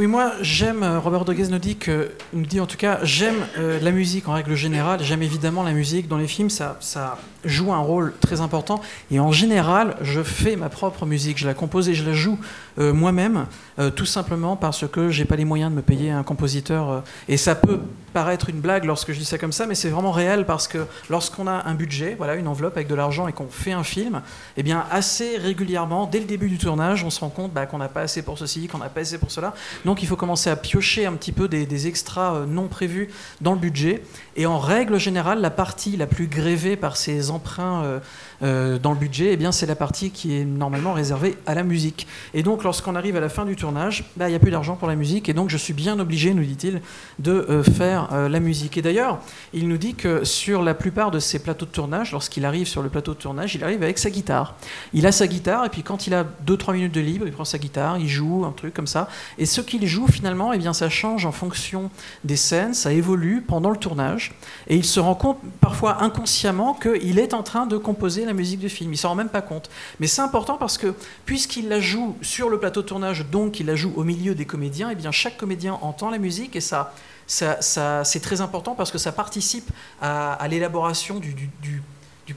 Oui, 0.01 0.07
moi 0.07 0.33
j'aime, 0.41 0.81
euh, 0.81 0.99
Robert 0.99 1.19
Rodriguez 1.19 1.47
nous 1.49 1.59
dit, 1.59 1.75
que, 1.75 2.09
nous 2.33 2.47
dit 2.47 2.59
en 2.59 2.65
tout 2.65 2.75
cas, 2.75 3.01
j'aime 3.03 3.35
euh, 3.59 3.79
la 3.79 3.91
musique 3.91 4.27
en 4.27 4.33
règle 4.33 4.55
générale, 4.55 5.03
j'aime 5.03 5.21
évidemment 5.21 5.61
la 5.61 5.73
musique. 5.73 6.07
Dans 6.07 6.17
les 6.17 6.27
films, 6.27 6.49
ça, 6.49 6.75
ça 6.79 7.19
joue 7.45 7.73
un 7.73 7.79
rôle 7.79 8.13
très 8.19 8.41
important. 8.41 8.81
Et 9.09 9.19
en 9.19 9.31
général, 9.31 9.95
je 10.01 10.21
fais 10.21 10.55
ma 10.55 10.69
propre 10.69 11.05
musique, 11.05 11.37
je 11.37 11.47
la 11.47 11.53
compose 11.53 11.89
et 11.89 11.93
je 11.93 12.05
la 12.05 12.13
joue 12.13 12.37
euh, 12.79 12.93
moi-même, 12.93 13.45
euh, 13.79 13.89
tout 13.89 14.05
simplement 14.05 14.55
parce 14.55 14.87
que 14.87 15.09
j'ai 15.09 15.25
pas 15.25 15.35
les 15.35 15.45
moyens 15.45 15.71
de 15.71 15.75
me 15.75 15.81
payer 15.81 16.11
un 16.11 16.23
compositeur. 16.23 16.89
euh, 16.89 16.99
et 17.27 17.37
ça 17.37 17.55
peut 17.55 17.79
paraître 18.13 18.49
une 18.49 18.59
blague 18.59 18.83
lorsque 18.85 19.13
je 19.13 19.19
dis 19.19 19.25
ça 19.25 19.37
comme 19.37 19.53
ça, 19.53 19.65
mais 19.65 19.75
c'est 19.75 19.89
vraiment 19.89 20.11
réel 20.11 20.45
parce 20.45 20.67
que 20.67 20.85
lorsqu'on 21.09 21.47
a 21.47 21.65
un 21.65 21.75
budget, 21.75 22.15
voilà, 22.17 22.35
une 22.35 22.47
enveloppe 22.47 22.75
avec 22.75 22.87
de 22.87 22.95
l'argent 22.95 23.27
et 23.27 23.33
qu'on 23.33 23.47
fait 23.47 23.71
un 23.71 23.83
film, 23.83 24.21
eh 24.57 24.63
bien 24.63 24.85
assez 24.91 25.37
régulièrement, 25.37 26.07
dès 26.07 26.19
le 26.19 26.25
début 26.25 26.49
du 26.49 26.57
tournage, 26.57 27.03
on 27.03 27.09
se 27.09 27.21
rend 27.21 27.29
compte 27.29 27.53
bah, 27.53 27.65
qu'on 27.65 27.77
n'a 27.77 27.87
pas 27.87 28.01
assez 28.01 28.21
pour 28.21 28.37
ceci, 28.37 28.67
qu'on 28.67 28.79
n'a 28.79 28.89
pas 28.89 29.01
assez 29.01 29.17
pour 29.17 29.31
cela. 29.31 29.53
Donc 29.85 30.03
il 30.03 30.07
faut 30.07 30.17
commencer 30.17 30.49
à 30.49 30.57
piocher 30.57 31.05
un 31.05 31.13
petit 31.13 31.31
peu 31.31 31.47
des, 31.47 31.65
des 31.65 31.87
extras 31.87 32.41
non 32.47 32.67
prévus 32.67 33.09
dans 33.39 33.53
le 33.53 33.59
budget. 33.59 34.03
Et 34.35 34.45
en 34.45 34.59
règle 34.59 34.99
générale, 34.99 35.39
la 35.39 35.49
partie 35.49 35.95
la 35.95 36.07
plus 36.07 36.27
grévée 36.27 36.75
par 36.75 36.97
ces 36.97 37.30
emprunts 37.35 38.05
euh, 38.43 38.79
dans 38.79 38.91
le 38.91 38.97
budget, 38.97 39.33
eh 39.33 39.37
bien 39.37 39.51
c'est 39.51 39.65
la 39.65 39.75
partie 39.75 40.11
qui 40.11 40.35
est 40.35 40.45
normalement 40.45 40.93
réservée 40.93 41.37
à 41.45 41.53
la 41.53 41.63
musique. 41.63 42.07
Et 42.33 42.43
donc 42.43 42.63
lorsqu'on 42.63 42.95
arrive 42.95 43.15
à 43.15 43.19
la 43.19 43.29
fin 43.29 43.45
du 43.45 43.55
tournage, 43.55 44.05
bah, 44.17 44.27
il 44.27 44.31
n'y 44.31 44.35
a 44.35 44.39
plus 44.39 44.51
d'argent 44.51 44.75
pour 44.75 44.87
la 44.87 44.95
musique, 44.95 45.29
et 45.29 45.33
donc 45.33 45.49
je 45.49 45.57
suis 45.57 45.73
bien 45.73 45.99
obligé, 45.99 46.33
nous 46.33 46.43
dit-il, 46.43 46.81
de 47.19 47.31
euh, 47.31 47.63
faire 47.63 48.09
euh, 48.13 48.29
la 48.29 48.39
musique. 48.39 48.77
Et 48.77 48.81
d'ailleurs, 48.81 49.19
il 49.53 49.67
nous 49.67 49.77
dit 49.77 49.93
que 49.93 50.23
sur 50.23 50.63
la 50.63 50.73
plupart 50.73 51.11
de 51.11 51.19
ses 51.19 51.39
plateaux 51.39 51.65
de 51.65 51.71
tournage, 51.71 52.11
lorsqu'il 52.11 52.45
arrive 52.45 52.67
sur 52.67 52.81
le 52.81 52.89
plateau 52.89 53.13
de 53.13 53.19
tournage, 53.19 53.55
il 53.55 53.63
arrive 53.63 53.83
avec 53.83 53.97
sa 53.97 54.09
guitare. 54.09 54.55
Il 54.93 55.05
a 55.05 55.11
sa 55.11 55.27
guitare, 55.27 55.65
et 55.65 55.69
puis 55.69 55.83
quand 55.83 56.07
il 56.07 56.13
a 56.13 56.25
2-3 56.45 56.73
minutes 56.73 56.93
de 56.93 57.01
libre, 57.01 57.27
il 57.27 57.33
prend 57.33 57.45
sa 57.45 57.57
guitare, 57.57 57.97
il 57.99 58.07
joue 58.07 58.45
un 58.45 58.51
truc 58.51 58.73
comme 58.73 58.87
ça. 58.87 59.07
Et 59.37 59.45
ce 59.45 59.61
qu'il 59.61 59.85
joue 59.85 60.07
finalement, 60.07 60.53
eh 60.53 60.57
bien, 60.57 60.73
ça 60.73 60.89
change 60.89 61.25
en 61.25 61.31
fonction 61.31 61.89
des 62.23 62.35
scènes, 62.35 62.73
ça 62.73 62.91
évolue 62.91 63.43
pendant 63.47 63.69
le 63.69 63.77
tournage, 63.77 64.33
et 64.67 64.75
il 64.75 64.85
se 64.85 64.99
rend 64.99 65.15
compte 65.15 65.37
parfois 65.59 66.03
inconsciemment 66.03 66.73
qu'il 66.73 67.19
est 67.19 67.33
en 67.33 67.43
train 67.43 67.65
de 67.65 67.77
composer 67.77 68.25
la 68.25 68.30
musique 68.33 68.59
du 68.59 68.69
film. 68.69 68.93
Il 68.93 68.97
s'en 68.97 69.09
rend 69.09 69.15
même 69.15 69.29
pas 69.29 69.41
compte. 69.41 69.69
Mais 69.99 70.07
c'est 70.07 70.21
important 70.21 70.57
parce 70.57 70.77
que 70.77 70.93
puisqu'il 71.25 71.67
la 71.67 71.79
joue 71.79 72.15
sur 72.21 72.49
le 72.49 72.59
plateau 72.59 72.81
de 72.81 72.87
tournage, 72.87 73.25
donc 73.27 73.59
il 73.59 73.65
la 73.67 73.75
joue 73.75 73.93
au 73.95 74.03
milieu 74.03 74.35
des 74.35 74.45
comédiens, 74.45 74.89
eh 74.91 74.95
bien 74.95 75.11
chaque 75.11 75.37
comédien 75.37 75.77
entend 75.81 76.09
la 76.09 76.17
musique 76.17 76.55
et 76.55 76.61
ça, 76.61 76.93
ça, 77.27 78.03
c'est 78.03 78.19
très 78.19 78.41
important 78.41 78.75
parce 78.75 78.91
que 78.91 78.97
ça 78.97 79.11
participe 79.11 79.69
à, 80.01 80.45
l'élaboration 80.49 81.19
du, 81.19 81.33
du- 81.33 81.49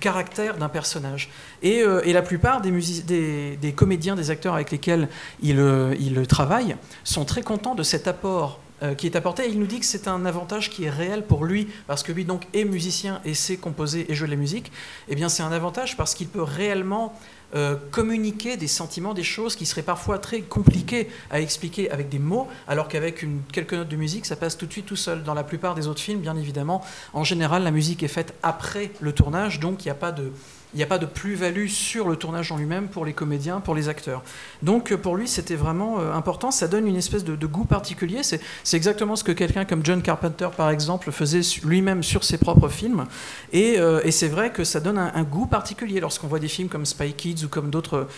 caractère 0.01 0.57
d'un 0.57 0.69
personnage. 0.69 1.31
Et, 1.63 1.81
euh, 1.83 2.03
et 2.05 2.13
la 2.13 2.23
plupart 2.23 2.61
des, 2.61 2.73
des, 3.07 3.57
des 3.57 3.73
comédiens, 3.73 4.17
des 4.17 4.31
acteurs 4.31 4.55
avec 4.55 4.73
lesquels 4.73 5.09
il, 5.41 5.61
euh, 5.61 5.95
il 6.01 6.27
travaille 6.27 6.75
sont 7.05 7.25
très 7.25 7.43
contents 7.43 7.77
de 7.77 7.85
cet 7.85 8.09
apport 8.09 8.59
euh, 8.85 8.95
qui 8.95 9.07
est 9.07 9.17
apporté. 9.17 9.49
Il 9.49 9.59
nous 9.59 9.67
dit 9.67 9.81
que 9.81 9.87
c'est 9.87 10.09
un 10.09 10.27
avantage 10.27 10.69
qui 10.69 10.85
est 10.85 10.91
réel 10.91 11.25
pour 11.25 11.45
lui, 11.45 11.69
parce 11.87 12.03
que 12.03 12.13
lui 12.13 12.25
donc 12.25 12.43
est 12.53 12.65
musicien 12.65 13.21
et 13.25 13.33
sait 13.35 13.57
composer 13.57 14.07
et 14.11 14.15
jouer 14.15 14.29
de 14.29 14.33
la 14.33 14.39
musique. 14.39 14.71
Eh 15.09 15.15
bien, 15.15 15.29
c'est 15.29 15.43
un 15.43 15.53
avantage 15.53 15.97
parce 15.97 16.15
qu'il 16.15 16.29
peut 16.29 16.43
réellement 16.43 17.19
euh, 17.55 17.77
communiquer 17.93 18.57
des 18.57 18.67
sentiments, 18.67 19.15
des 19.15 19.23
choses 19.23 19.57
qui 19.57 19.65
seraient 19.65 19.83
parfois 19.83 20.19
très 20.19 20.43
compliquées 20.43 21.09
à 21.31 21.41
expliquer 21.41 21.91
avec 21.91 22.09
des 22.09 22.19
mots, 22.19 22.47
alors 22.69 22.89
qu'avec 22.89 23.25
quelques 23.53 23.75
notes 23.75 23.89
de 23.89 23.97
musique, 23.97 24.27
ça 24.27 24.37
passe 24.37 24.59
tout 24.59 24.67
de 24.67 24.73
suite 24.73 24.87
tout 24.87 24.97
seul. 24.97 25.23
Dans 25.23 25.35
la 25.35 25.45
plupart 25.45 25.75
des 25.75 25.89
autres 25.89 26.01
films, 26.01 26.21
bien 26.21 26.37
évidemment, 26.37 26.85
en 27.15 27.25
général, 27.25 27.63
la 27.63 27.71
musique 27.71 28.03
est 28.03 28.09
faite 28.09 28.35
après 28.43 28.91
le 29.01 29.13
tournage, 29.13 29.61
donc 29.61 29.85
il 29.85 29.89
n'y 29.89 29.93
a 29.93 29.97
pas 29.97 30.13
de... 30.13 30.31
Il 30.75 30.79
n'y 30.79 30.83
a 30.83 30.89
pas 30.89 30.99
de 30.99 31.07
plus-value 31.07 31.69
sur 31.69 32.09
le 32.09 32.17
tournage 32.17 32.51
en 32.51 32.57
lui-même 32.57 32.89
pour 32.89 33.05
les 33.05 33.13
comédiens, 33.13 33.61
pour 33.61 33.77
les 33.77 33.89
acteurs. 33.89 34.25
Donc 34.63 34.91
euh, 34.91 34.97
pour 34.97 35.17
lui, 35.17 35.29
c'était 35.29 35.55
vraiment 35.55 36.01
euh, 36.01 36.13
important. 36.13 36.51
Ça 36.51 36.67
donne 36.67 36.89
une 36.89 36.97
espèce 36.97 37.23
de, 37.23 37.47
goût 37.47 37.65
particulier. 37.65 38.23
C'est 38.25 38.41
exactement 38.73 39.15
ce 39.15 39.23
que 39.23 39.31
quelqu'un 39.31 39.65
comme 39.65 39.85
John 39.85 40.03
Carpenter, 40.03 40.49
par 40.57 40.71
exemple, 40.71 41.13
faisait 41.13 41.43
lui-même 41.63 42.03
sur 42.03 42.25
ses 42.25 42.39
propres 42.39 42.69
films. 42.69 43.07
Et, 43.53 43.79
euh, 43.79 44.01
c'est 44.11 44.29
vrai 44.29 44.51
que 44.51 44.65
ça 44.65 44.81
donne 44.81 44.99
un, 44.99 45.23
goût 45.23 45.47
particulier 45.47 46.01
lorsqu'on 46.01 46.27
voit 46.27 46.39
des 46.39 46.49
films 46.49 46.69
comme 46.69 46.87
Spy 46.87 47.13
Kids 47.13 47.45
ou 47.45 47.49
comme 47.49 47.71
d'autres 47.71 48.09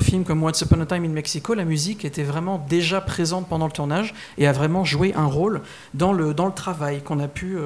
films 0.00 0.24
comme 0.24 0.42
Once 0.42 0.60
Upon 0.60 0.80
a 0.80 0.86
Time 0.86 1.04
in 1.04 1.08
Mexico. 1.08 1.54
La 1.54 1.64
musique 1.64 2.04
était 2.04 2.22
vraiment 2.22 2.64
déjà 2.68 3.00
présente 3.00 3.48
pendant 3.48 3.66
le 3.66 3.72
tournage 3.72 4.14
et 4.38 4.46
a 4.46 4.52
vraiment 4.52 4.84
joué 4.84 5.12
un 5.14 5.26
rôle 5.26 5.62
dans 5.94 6.12
le, 6.12 6.34
travail 6.54 7.02
qu'on 7.02 7.20
a 7.20 7.28
pu... 7.28 7.56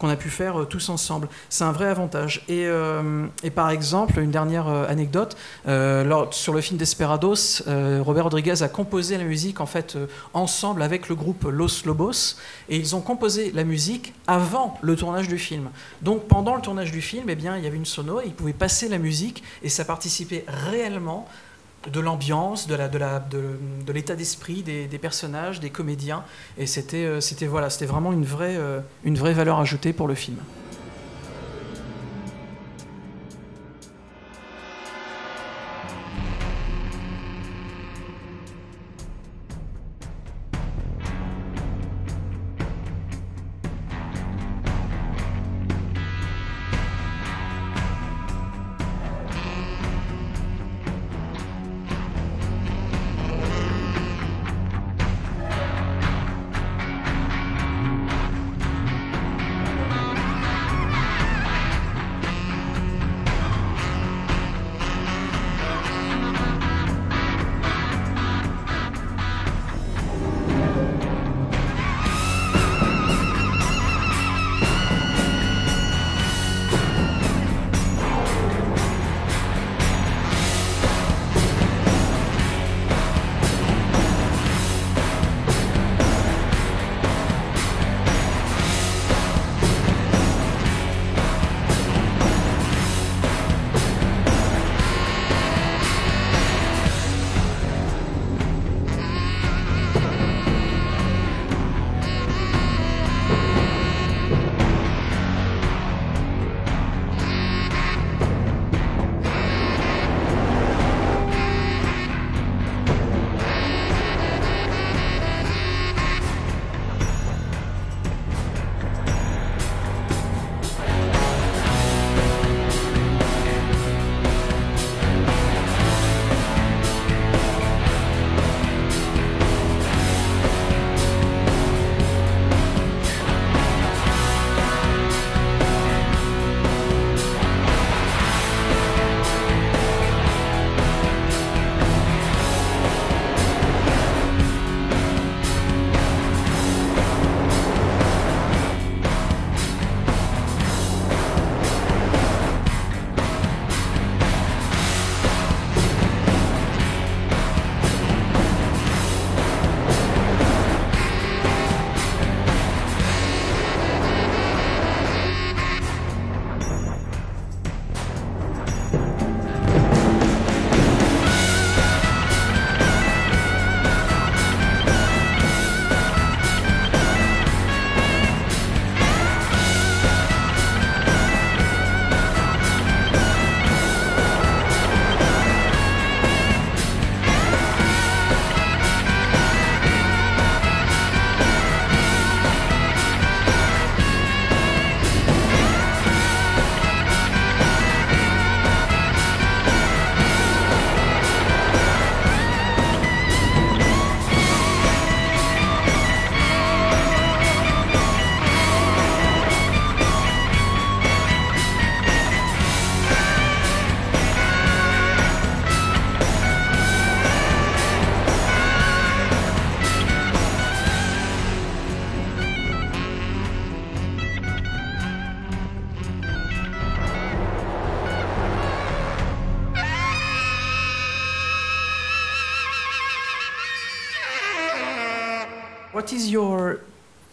qu'on 0.00 0.08
a 0.08 0.16
pu 0.16 0.30
faire 0.30 0.62
euh, 0.62 0.64
tous 0.64 0.88
ensemble. 0.88 1.28
C'est 1.50 1.62
un 1.62 1.72
vrai 1.72 1.86
avantage. 1.86 2.42
Et, 2.48 2.64
euh, 2.66 3.26
par 3.54 3.70
exemple, 3.70 4.18
une 4.18 4.30
dernière 4.30 4.66
euh, 4.66 4.88
anecdote, 4.88 5.36
sur 6.30 6.54
le 6.54 6.60
film 6.60 6.78
Desperados, 6.78 7.62
Robert 7.66 8.24
Rodriguez 8.24 8.62
a 8.62 8.68
composé 8.68 9.18
la 9.18 9.24
musique 9.24 9.60
en 9.60 9.66
fait 9.66 9.98
ensemble 10.32 10.82
avec 10.82 11.08
le 11.08 11.14
groupe 11.14 11.44
Los 11.44 11.84
Lobos, 11.84 12.36
et 12.68 12.76
ils 12.76 12.96
ont 12.96 13.00
composé 13.00 13.52
la 13.52 13.64
musique 13.64 14.14
avant 14.26 14.78
le 14.80 14.96
tournage 14.96 15.28
du 15.28 15.38
film. 15.38 15.68
Donc 16.00 16.26
pendant 16.28 16.54
le 16.54 16.62
tournage 16.62 16.92
du 16.92 17.02
film, 17.02 17.24
eh 17.28 17.34
bien, 17.34 17.56
il 17.58 17.64
y 17.64 17.66
avait 17.66 17.76
une 17.76 17.84
sono, 17.84 18.20
et 18.20 18.26
ils 18.26 18.32
pouvaient 18.32 18.52
passer 18.52 18.88
la 18.88 18.98
musique, 18.98 19.42
et 19.62 19.68
ça 19.68 19.84
participait 19.84 20.44
réellement 20.48 21.28
de 21.88 22.00
l'ambiance, 22.00 22.66
de 22.66 23.92
l'état 23.92 24.14
d'esprit 24.14 24.62
des, 24.62 24.98
personnages, 24.98 25.60
des 25.60 25.70
comédiens, 25.70 26.24
et 26.58 26.66
c'était 26.66 27.04
euh, 27.04 27.20
voilà, 27.48 27.68
vraiment 27.82 28.12
euh, 28.12 28.80
une 29.04 29.16
vraie 29.16 29.32
valeur 29.32 29.58
ajoutée 29.58 29.92
pour 29.92 30.08
le 30.08 30.14
film. 30.14 30.36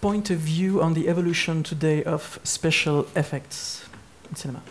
Point 0.07 0.29
of 0.29 0.39
view 0.39 0.81
on 0.81 0.93
the 0.93 1.09
evolution 1.09 1.63
today 1.63 2.01
of 2.05 2.39
special 2.45 3.05
effects 3.13 3.83
in 4.29 4.35
cinema? 4.37 4.61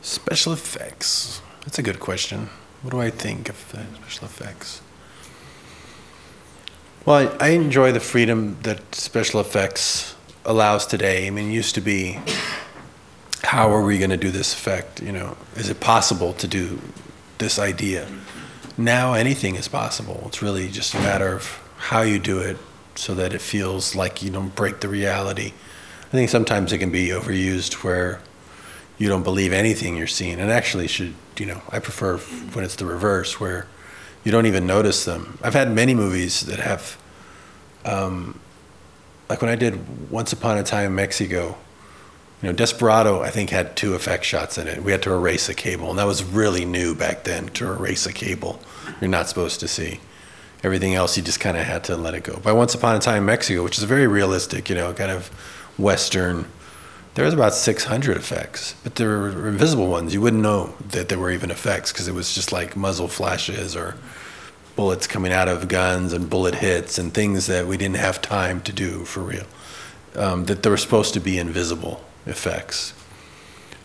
Special 0.00 0.52
effects. 0.52 1.40
That's 1.60 1.78
a 1.78 1.84
good 1.84 2.00
question. 2.00 2.48
What 2.82 2.90
do 2.90 3.00
I 3.00 3.10
think 3.10 3.48
of 3.48 3.58
the 3.70 3.84
special 4.00 4.24
effects? 4.26 4.82
Well, 7.06 7.16
I, 7.40 7.46
I 7.46 7.48
enjoy 7.50 7.92
the 7.92 8.00
freedom 8.00 8.56
that 8.64 8.80
special 8.92 9.38
effects 9.38 10.16
allows 10.44 10.84
today. 10.84 11.28
I 11.28 11.30
mean, 11.30 11.50
it 11.50 11.54
used 11.54 11.76
to 11.76 11.80
be, 11.80 12.18
how 13.44 13.70
are 13.70 13.84
we 13.84 13.98
going 13.98 14.10
to 14.10 14.24
do 14.26 14.32
this 14.32 14.52
effect? 14.52 15.00
You 15.00 15.12
know, 15.12 15.36
is 15.54 15.70
it 15.70 15.78
possible 15.78 16.32
to 16.32 16.48
do 16.48 16.80
this 17.38 17.56
idea? 17.60 18.08
Now 18.76 19.14
anything 19.14 19.54
is 19.54 19.68
possible. 19.68 20.24
It's 20.26 20.42
really 20.42 20.68
just 20.68 20.92
a 20.94 20.98
matter 20.98 21.36
of 21.36 21.44
how 21.76 22.02
you 22.02 22.18
do 22.18 22.40
it 22.40 22.56
so 22.94 23.14
that 23.14 23.32
it 23.32 23.40
feels 23.40 23.94
like 23.94 24.22
you 24.22 24.30
don't 24.30 24.54
break 24.54 24.80
the 24.80 24.88
reality. 24.88 25.52
I 26.08 26.10
think 26.10 26.30
sometimes 26.30 26.72
it 26.72 26.78
can 26.78 26.90
be 26.90 27.08
overused 27.08 27.84
where 27.84 28.20
you 28.98 29.08
don't 29.08 29.22
believe 29.22 29.52
anything 29.52 29.96
you're 29.96 30.06
seeing, 30.06 30.38
and 30.38 30.50
actually 30.50 30.86
should 30.86 31.14
you 31.38 31.46
know 31.46 31.62
I 31.70 31.78
prefer 31.78 32.18
when 32.18 32.64
it's 32.64 32.76
the 32.76 32.86
reverse 32.86 33.40
where 33.40 33.66
you 34.24 34.30
don't 34.30 34.46
even 34.46 34.66
notice 34.66 35.04
them. 35.04 35.38
I've 35.42 35.54
had 35.54 35.70
many 35.72 35.94
movies 35.94 36.42
that 36.42 36.60
have, 36.60 36.96
um, 37.84 38.38
like 39.28 39.40
when 39.40 39.50
I 39.50 39.56
did 39.56 40.10
Once 40.10 40.32
Upon 40.32 40.58
a 40.58 40.62
Time 40.62 40.86
in 40.86 40.94
Mexico. 40.94 41.56
You 42.40 42.48
know, 42.48 42.54
Desperado, 42.54 43.22
I 43.22 43.30
think, 43.30 43.50
had 43.50 43.76
two 43.76 43.94
effect 43.94 44.24
shots 44.24 44.58
in 44.58 44.66
it. 44.66 44.82
We 44.82 44.90
had 44.90 45.00
to 45.02 45.12
erase 45.12 45.48
a 45.48 45.54
cable, 45.54 45.90
and 45.90 45.98
that 46.00 46.08
was 46.08 46.24
really 46.24 46.64
new 46.64 46.92
back 46.92 47.22
then 47.22 47.46
to 47.50 47.70
erase 47.70 48.04
a 48.04 48.12
cable 48.12 48.60
you're 49.00 49.08
not 49.08 49.28
supposed 49.28 49.60
to 49.60 49.68
see. 49.68 50.00
Everything 50.62 50.94
else, 50.94 51.16
you 51.16 51.22
just 51.22 51.40
kind 51.40 51.56
of 51.56 51.64
had 51.64 51.84
to 51.84 51.96
let 51.96 52.14
it 52.14 52.22
go. 52.22 52.38
By 52.38 52.52
Once 52.52 52.74
Upon 52.74 52.94
a 52.94 53.00
Time 53.00 53.24
Mexico, 53.24 53.64
which 53.64 53.78
is 53.78 53.84
very 53.84 54.06
realistic, 54.06 54.68
you 54.68 54.76
know, 54.76 54.92
kind 54.92 55.10
of 55.10 55.28
Western, 55.76 56.46
there 57.14 57.24
was 57.24 57.34
about 57.34 57.54
600 57.54 58.16
effects, 58.16 58.74
but 58.82 58.94
there 58.94 59.08
were 59.08 59.48
invisible 59.48 59.88
ones. 59.88 60.14
You 60.14 60.20
wouldn't 60.20 60.42
know 60.42 60.74
that 60.88 61.08
there 61.08 61.18
were 61.18 61.30
even 61.30 61.50
effects 61.50 61.92
because 61.92 62.08
it 62.08 62.14
was 62.14 62.34
just 62.34 62.52
like 62.52 62.76
muzzle 62.76 63.08
flashes 63.08 63.76
or 63.76 63.96
bullets 64.76 65.06
coming 65.06 65.32
out 65.32 65.48
of 65.48 65.68
guns 65.68 66.12
and 66.12 66.30
bullet 66.30 66.54
hits 66.54 66.98
and 66.98 67.12
things 67.12 67.46
that 67.48 67.66
we 67.66 67.76
didn't 67.76 67.96
have 67.96 68.22
time 68.22 68.60
to 68.62 68.72
do 68.72 69.04
for 69.04 69.20
real. 69.20 69.44
Um, 70.14 70.44
that 70.46 70.62
they 70.62 70.70
were 70.70 70.76
supposed 70.76 71.12
to 71.14 71.20
be 71.20 71.38
invisible 71.38 72.02
effects. 72.26 72.94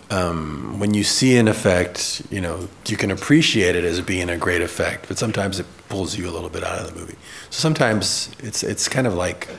Um, 0.09 0.79
when 0.79 0.93
you 0.93 1.03
see 1.03 1.37
an 1.37 1.47
effect, 1.47 2.21
you 2.31 2.39
know 2.39 2.69
you 2.85 2.95
can 2.95 3.11
appreciate 3.11 3.75
it 3.75 3.83
as 3.83 3.99
being 4.01 4.29
a 4.29 4.37
great 4.37 4.61
effect, 4.61 5.07
but 5.07 5.17
sometimes 5.17 5.59
it 5.59 5.65
pulls 5.89 6.17
you 6.17 6.29
a 6.29 6.31
little 6.31 6.49
bit 6.49 6.63
out 6.63 6.79
of 6.79 6.93
the 6.93 6.99
movie. 6.99 7.17
So 7.49 7.59
sometimes 7.59 8.31
it's 8.39 8.63
it's 8.63 8.87
kind 8.87 9.07
of 9.07 9.13
like 9.13 9.49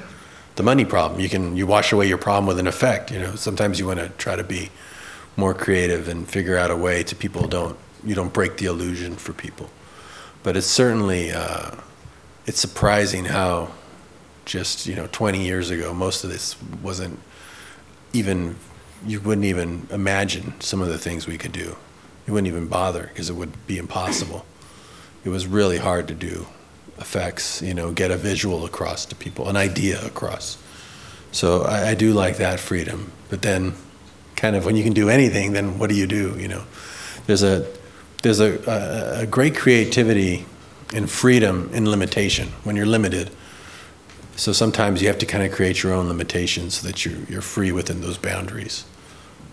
the 0.56 0.62
money 0.62 0.84
problem. 0.84 1.20
You 1.20 1.28
can 1.28 1.56
you 1.56 1.66
wash 1.66 1.92
away 1.92 2.08
your 2.08 2.18
problem 2.18 2.46
with 2.46 2.58
an 2.58 2.66
effect. 2.66 3.10
You 3.10 3.18
know, 3.18 3.34
sometimes 3.34 3.78
you 3.78 3.86
want 3.86 4.00
to 4.00 4.08
try 4.10 4.36
to 4.36 4.44
be 4.44 4.70
more 5.36 5.54
creative 5.54 6.08
and 6.08 6.28
figure 6.28 6.56
out 6.56 6.70
a 6.70 6.76
way 6.76 7.02
to 7.04 7.14
people 7.14 7.46
don't 7.46 7.78
you 8.04 8.14
don't 8.14 8.32
break 8.32 8.56
the 8.56 8.66
illusion 8.66 9.16
for 9.16 9.32
people. 9.32 9.70
But 10.42 10.56
it's 10.56 10.66
certainly 10.66 11.30
uh, 11.30 11.72
it's 12.46 12.58
surprising 12.58 13.26
how 13.26 13.70
just 14.44 14.86
you 14.86 14.96
know 14.96 15.08
20 15.12 15.44
years 15.44 15.70
ago 15.70 15.92
most 15.92 16.24
of 16.24 16.30
this 16.30 16.56
wasn't 16.82 17.18
even 18.12 18.56
you 19.06 19.20
wouldn't 19.20 19.44
even 19.44 19.86
imagine 19.90 20.60
some 20.60 20.80
of 20.80 20.88
the 20.88 20.98
things 20.98 21.26
we 21.26 21.38
could 21.38 21.52
do. 21.52 21.76
You 22.26 22.32
wouldn't 22.32 22.48
even 22.48 22.66
bother 22.66 23.04
because 23.04 23.30
it 23.30 23.34
would 23.34 23.66
be 23.66 23.78
impossible. 23.78 24.44
It 25.24 25.30
was 25.30 25.46
really 25.46 25.78
hard 25.78 26.08
to 26.08 26.14
do 26.14 26.46
effects, 26.98 27.62
you 27.62 27.74
know, 27.74 27.92
get 27.92 28.10
a 28.10 28.16
visual 28.16 28.64
across 28.64 29.06
to 29.06 29.14
people, 29.14 29.48
an 29.48 29.56
idea 29.56 30.04
across. 30.04 30.58
So 31.32 31.62
I, 31.62 31.90
I 31.90 31.94
do 31.94 32.12
like 32.12 32.38
that 32.38 32.60
freedom. 32.60 33.12
But 33.30 33.42
then, 33.42 33.74
kind 34.36 34.56
of 34.56 34.64
when 34.64 34.76
you 34.76 34.84
can 34.84 34.92
do 34.92 35.08
anything, 35.08 35.52
then 35.52 35.78
what 35.78 35.90
do 35.90 35.96
you 35.96 36.06
do? 36.06 36.36
You 36.38 36.48
know, 36.48 36.64
there's 37.26 37.42
a 37.42 37.66
there's 38.22 38.40
a, 38.40 38.58
a, 38.68 39.22
a 39.22 39.26
great 39.26 39.56
creativity 39.56 40.44
and 40.94 41.08
freedom 41.08 41.70
in 41.72 41.88
limitation 41.88 42.48
when 42.64 42.76
you're 42.76 42.86
limited. 42.86 43.30
So 44.38 44.52
sometimes 44.52 45.02
you 45.02 45.08
have 45.08 45.18
to 45.18 45.26
kind 45.26 45.42
of 45.42 45.50
create 45.50 45.82
your 45.82 45.92
own 45.92 46.06
limitations 46.06 46.74
so 46.76 46.86
that 46.86 47.04
you're, 47.04 47.18
you're 47.28 47.42
free 47.42 47.72
within 47.72 48.02
those 48.02 48.16
boundaries, 48.16 48.84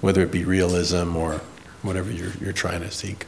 whether 0.01 0.21
it 0.21 0.31
be 0.31 0.45
realism 0.45 1.15
or 1.15 1.41
whatever 1.81 2.11
you're, 2.11 2.33
you're 2.39 2.53
trying 2.53 2.81
to 2.81 2.91
seek. 2.91 3.25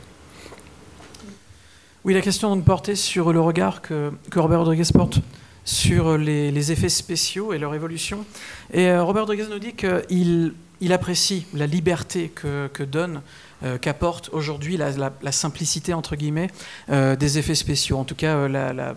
Oui, 2.04 2.14
la 2.14 2.22
question 2.22 2.56
donc 2.56 2.64
portait 2.64 2.96
sur 2.96 3.34
le 3.34 3.42
regard 3.42 3.82
que, 3.82 4.14
que 4.30 4.40
Robert 4.40 4.60
Rodriguez 4.60 4.92
porte 4.94 5.20
sur 5.66 6.20
les, 6.20 6.52
les, 6.52 6.72
effets 6.72 6.90
spéciaux 6.90 7.52
et 7.54 7.58
leur 7.58 7.74
évolution. 7.74 8.24
Et 8.72 8.90
euh, 8.92 9.04
Robert 9.04 9.24
Rodriguez 9.24 9.48
nous 9.50 9.60
dit 9.60 9.74
qu'il 9.74 10.54
il 10.82 10.94
apprécie 10.94 11.46
la 11.54 11.68
liberté 11.68 12.30
que, 12.30 12.84
donne, 12.84 13.22
euh, 13.64 13.78
qu'apporte 13.78 14.30
aujourd'hui 14.32 14.78
la, 14.78 15.32
simplicité, 15.32 15.94
entre 15.94 16.16
guillemets, 16.16 16.50
euh, 16.90 17.16
des 17.16 17.38
effets 17.38 17.56
spéciaux. 17.56 17.98
En 17.98 18.04
tout 18.04 18.16
cas, 18.16 18.36
euh, 18.36 18.94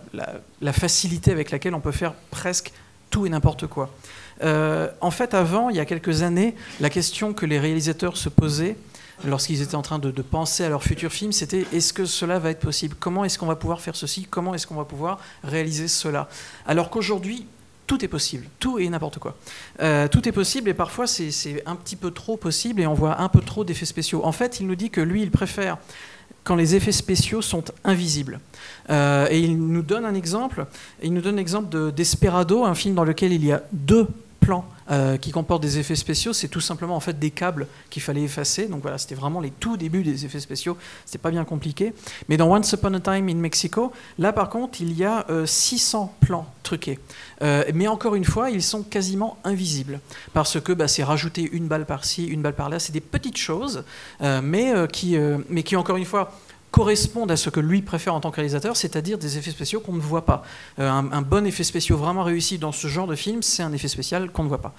la, 0.61 0.73
facilité 0.73 1.31
avec 1.31 1.51
laquelle 1.51 1.73
on 1.73 1.79
peut 1.79 1.91
faire 1.91 2.13
presque 2.29 2.71
tout 3.09 3.25
et 3.25 3.29
n'importe 3.29 3.67
quoi. 3.67 3.89
En 4.43 5.11
fait, 5.11 5.33
avant, 5.33 5.69
il 5.69 5.75
y 5.75 5.79
a 5.79 5.85
quelques 5.85 6.23
années, 6.23 6.55
la 6.79 6.89
question 6.89 7.33
que 7.33 7.45
les 7.45 7.59
réalisateurs 7.59 8.17
se 8.17 8.29
posaient, 8.29 8.75
lorsqu'ils 9.23 9.61
étaient 9.61 9.75
en 9.75 9.83
train 9.83 9.99
de, 9.99 10.09
de, 10.09 10.21
penser 10.23 10.63
à 10.63 10.69
leur 10.69 10.81
futur 10.81 11.11
film, 11.11 11.31
c'était 11.31 11.67
est-ce 11.73 11.93
que 11.93 12.05
cela 12.05 12.39
va 12.39 12.49
être 12.49 12.59
possible? 12.59 12.95
Comment 12.99 13.23
est-ce 13.23 13.37
qu'on 13.37 13.45
va 13.45 13.55
pouvoir 13.55 13.81
faire 13.81 13.95
ceci? 13.95 14.25
Comment 14.27 14.55
est-ce 14.55 14.65
qu'on 14.65 14.75
va 14.75 14.85
pouvoir 14.85 15.19
réaliser 15.43 15.87
cela? 15.87 16.27
Alors 16.65 16.89
qu'aujourd'hui, 16.89 17.45
tout 17.91 18.05
est 18.05 18.07
possible, 18.07 18.47
tout 18.57 18.79
et 18.79 18.87
n'importe 18.87 19.19
quoi. 19.19 19.35
Euh, 19.81 20.07
tout 20.07 20.25
est 20.25 20.31
possible 20.31 20.69
et 20.69 20.73
parfois 20.73 21.07
c'est 21.07 21.61
un 21.65 21.75
petit 21.75 21.97
peu 21.97 22.11
trop 22.11 22.37
possible 22.37 22.79
et 22.79 22.87
on 22.87 22.93
voit 22.93 23.19
un 23.21 23.27
peu 23.27 23.41
trop 23.41 23.65
d'effets 23.65 23.85
spéciaux. 23.85 24.21
En 24.23 24.31
fait, 24.31 24.61
il 24.61 24.67
nous 24.67 24.75
dit 24.75 24.89
que 24.89 25.01
lui, 25.01 25.23
il 25.23 25.29
préfère 25.29 25.77
quand 26.45 26.55
les 26.55 26.73
effets 26.73 26.93
spéciaux 26.93 27.41
sont 27.41 27.65
invisibles. 27.83 28.39
Euh, 28.89 29.27
et 29.29 29.41
il 29.41 29.57
nous 29.57 29.81
donne 29.81 30.05
un 30.05 30.15
exemple, 30.15 30.67
il 31.03 31.13
nous 31.13 31.19
donne 31.19 31.35
l'exemple 31.35 31.67
de 31.67 31.91
Desperado, 31.91 32.63
un 32.63 32.75
film 32.75 32.95
dans 32.95 33.03
lequel 33.03 33.33
il 33.33 33.43
y 33.43 33.51
a 33.51 33.61
deux 33.73 34.07
plans 34.39 34.65
euh, 34.91 35.17
qui 35.17 35.31
comportent 35.31 35.61
des 35.61 35.79
effets 35.79 35.95
spéciaux, 35.95 36.33
c'est 36.33 36.47
tout 36.47 36.59
simplement 36.59 36.95
en 36.95 36.99
fait 36.99 37.17
des 37.17 37.31
câbles 37.31 37.67
qu'il 37.89 38.01
fallait 38.01 38.23
effacer. 38.23 38.67
Donc 38.67 38.81
voilà, 38.81 38.97
c'était 38.97 39.15
vraiment 39.15 39.39
les 39.39 39.51
tout 39.51 39.77
débuts 39.77 40.03
des 40.03 40.25
effets 40.25 40.39
spéciaux. 40.39 40.77
C'était 41.05 41.17
pas 41.17 41.31
bien 41.31 41.45
compliqué. 41.45 41.93
Mais 42.27 42.37
dans 42.37 42.53
Once 42.53 42.71
Upon 42.73 42.93
a 42.95 42.99
Time 42.99 43.29
in 43.29 43.35
Mexico, 43.35 43.91
là 44.19 44.33
par 44.33 44.49
contre, 44.49 44.81
il 44.81 44.93
y 44.93 45.05
a 45.05 45.25
euh, 45.29 45.45
600 45.45 46.13
plans 46.19 46.45
truqués. 46.63 46.99
Euh, 47.41 47.63
mais 47.73 47.87
encore 47.87 48.15
une 48.15 48.25
fois, 48.25 48.49
ils 48.49 48.61
sont 48.61 48.83
quasiment 48.83 49.37
invisibles 49.43 49.99
parce 50.33 50.59
que 50.59 50.73
bah, 50.73 50.87
c'est 50.87 51.03
rajouter 51.03 51.49
une 51.51 51.67
balle 51.67 51.85
par-ci, 51.85 52.25
une 52.25 52.41
balle 52.41 52.55
par-là. 52.55 52.79
C'est 52.79 52.91
des 52.91 53.01
petites 53.01 53.37
choses, 53.37 53.83
euh, 54.21 54.41
mais 54.43 54.73
qui, 54.91 55.17
mais 55.49 55.63
qui 55.63 55.75
encore 55.75 55.97
une 55.97 56.05
fois 56.05 56.31
correspondent 56.71 57.31
à 57.31 57.37
ce 57.37 57.49
que 57.49 57.59
lui 57.59 57.81
préfère 57.81 58.15
en 58.15 58.21
tant 58.21 58.31
que 58.31 58.37
réalisateur, 58.37 58.75
c'est-à-dire 58.75 59.17
des 59.17 59.37
effets 59.37 59.51
spéciaux 59.51 59.81
qu'on 59.81 59.93
ne 59.93 59.99
voit 59.99 60.25
pas. 60.25 60.43
Euh, 60.79 60.89
un, 60.89 61.21
bon 61.21 61.45
effet 61.45 61.63
spécial 61.63 61.97
vraiment 61.97 62.23
réussi 62.23 62.57
dans 62.57 62.71
ce 62.71 62.87
genre 62.87 63.07
de 63.07 63.15
film, 63.15 63.43
c'est 63.43 63.61
un 63.61 63.73
effet 63.73 63.89
spécial 63.89 64.31
qu'on 64.31 64.43
ne 64.43 64.47
voit 64.47 64.61
pas. 64.61 64.73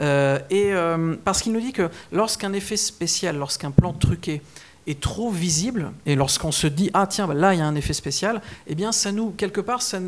Euh, 0.00 0.38
et 0.50 0.72
euh, 0.72 1.16
parce 1.24 1.42
qu'il 1.42 1.52
nous 1.52 1.60
dit 1.60 1.72
que 1.72 1.88
lorsqu'un 2.12 2.52
effet 2.52 2.76
spécial, 2.76 3.36
lorsqu'un 3.36 3.70
plan 3.70 3.94
truqué 3.94 4.42
est 4.88 5.00
trop 5.00 5.30
visible, 5.30 5.92
et 6.06 6.16
lorsqu'on 6.16 6.52
se 6.52 6.66
dit 6.66 6.90
ah 6.94 7.06
tiens 7.06 7.26
bah, 7.26 7.34
là 7.34 7.54
il 7.54 7.58
y 7.58 7.62
a 7.62 7.66
un 7.66 7.74
effet 7.74 7.92
spécial, 7.92 8.40
eh 8.66 8.74
bien 8.74 8.90
ça 8.90 9.12
nous 9.12 9.30
quelque 9.30 9.60
part 9.60 9.82
ça, 9.82 10.00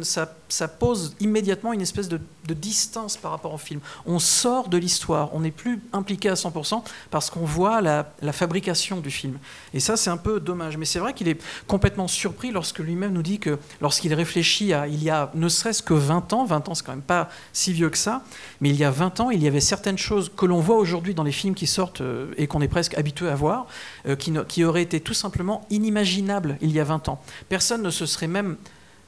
ça, 0.49 0.69
pose 0.69 1.15
immédiatement 1.21 1.73
une 1.73 1.81
espèce 1.81 2.09
de, 2.09 2.21
de, 2.47 2.55
distance 2.55 3.17
par 3.17 3.31
rapport 3.31 3.53
au 3.53 3.59
film. 3.59 3.81
On 4.07 4.19
sort 4.19 4.69
de 4.69 4.79
l'histoire, 4.79 5.31
on 5.35 5.41
n'est 5.41 5.51
plus 5.51 5.81
impliqué 5.93 6.29
à 6.29 6.35
100% 6.35 6.83
parce 7.11 7.31
qu'on 7.31 7.45
voit 7.45 7.81
la, 7.81 8.13
la, 8.23 8.33
fabrication 8.33 9.01
du 9.01 9.11
film. 9.11 9.39
Et 9.75 9.81
ça 9.81 9.97
c'est 9.97 10.11
un 10.11 10.17
peu 10.17 10.41
dommage. 10.41 10.77
Mais 10.77 10.87
c'est 10.87 10.99
vrai 10.99 11.15
qu'il 11.15 11.29
est 11.29 11.41
complètement 11.67 12.09
surpris 12.09 12.51
lorsque 12.51 12.79
lui-même 12.79 13.13
nous 13.13 13.23
dit 13.23 13.39
que 13.39 13.59
lorsqu'il 13.81 14.15
réfléchit 14.15 14.73
à 14.73 14.87
il 14.87 15.03
y 15.03 15.11
a 15.11 15.31
ne 15.35 15.49
serait-ce 15.49 15.83
que 15.83 15.95
20 15.95 16.33
ans, 16.33 16.45
20 16.45 16.69
ans 16.69 16.75
c'est 16.75 16.85
quand 16.85 16.93
même 16.93 17.03
pas 17.03 17.29
si 17.53 17.73
vieux 17.73 17.91
que 17.91 17.99
ça, 17.99 18.23
mais 18.61 18.71
il 18.71 18.77
y 18.77 18.85
a 18.85 18.91
20 18.91 19.21
ans 19.21 19.31
il 19.31 19.43
y 19.43 19.47
avait 19.47 19.61
certaines 19.61 19.99
choses 19.99 20.31
que 20.35 20.47
l'on 20.47 20.61
voit 20.61 20.77
aujourd'hui 20.77 21.15
dans 21.15 21.25
les 21.25 21.33
films 21.33 21.55
qui 21.55 21.67
sortent 21.67 22.01
euh, 22.01 22.33
et 22.37 22.47
qu'on 22.47 22.61
est 22.61 22.69
presque 22.69 22.97
habitué 22.97 23.29
à 23.29 23.35
voir, 23.35 23.67
euh, 24.07 24.17
qui, 24.17 24.33
qui 24.49 24.65
aurait 24.71 24.83
été 24.83 25.01
tout 25.01 25.15
simplement 25.15 25.67
inimaginable 25.71 26.57
il 26.61 26.73
y 26.73 26.81
a 26.81 26.85
20 26.85 27.09
ans. 27.09 27.21
Personne 27.49 27.83
ne 27.83 27.91
se 27.91 28.07
serait 28.07 28.27
même 28.27 28.57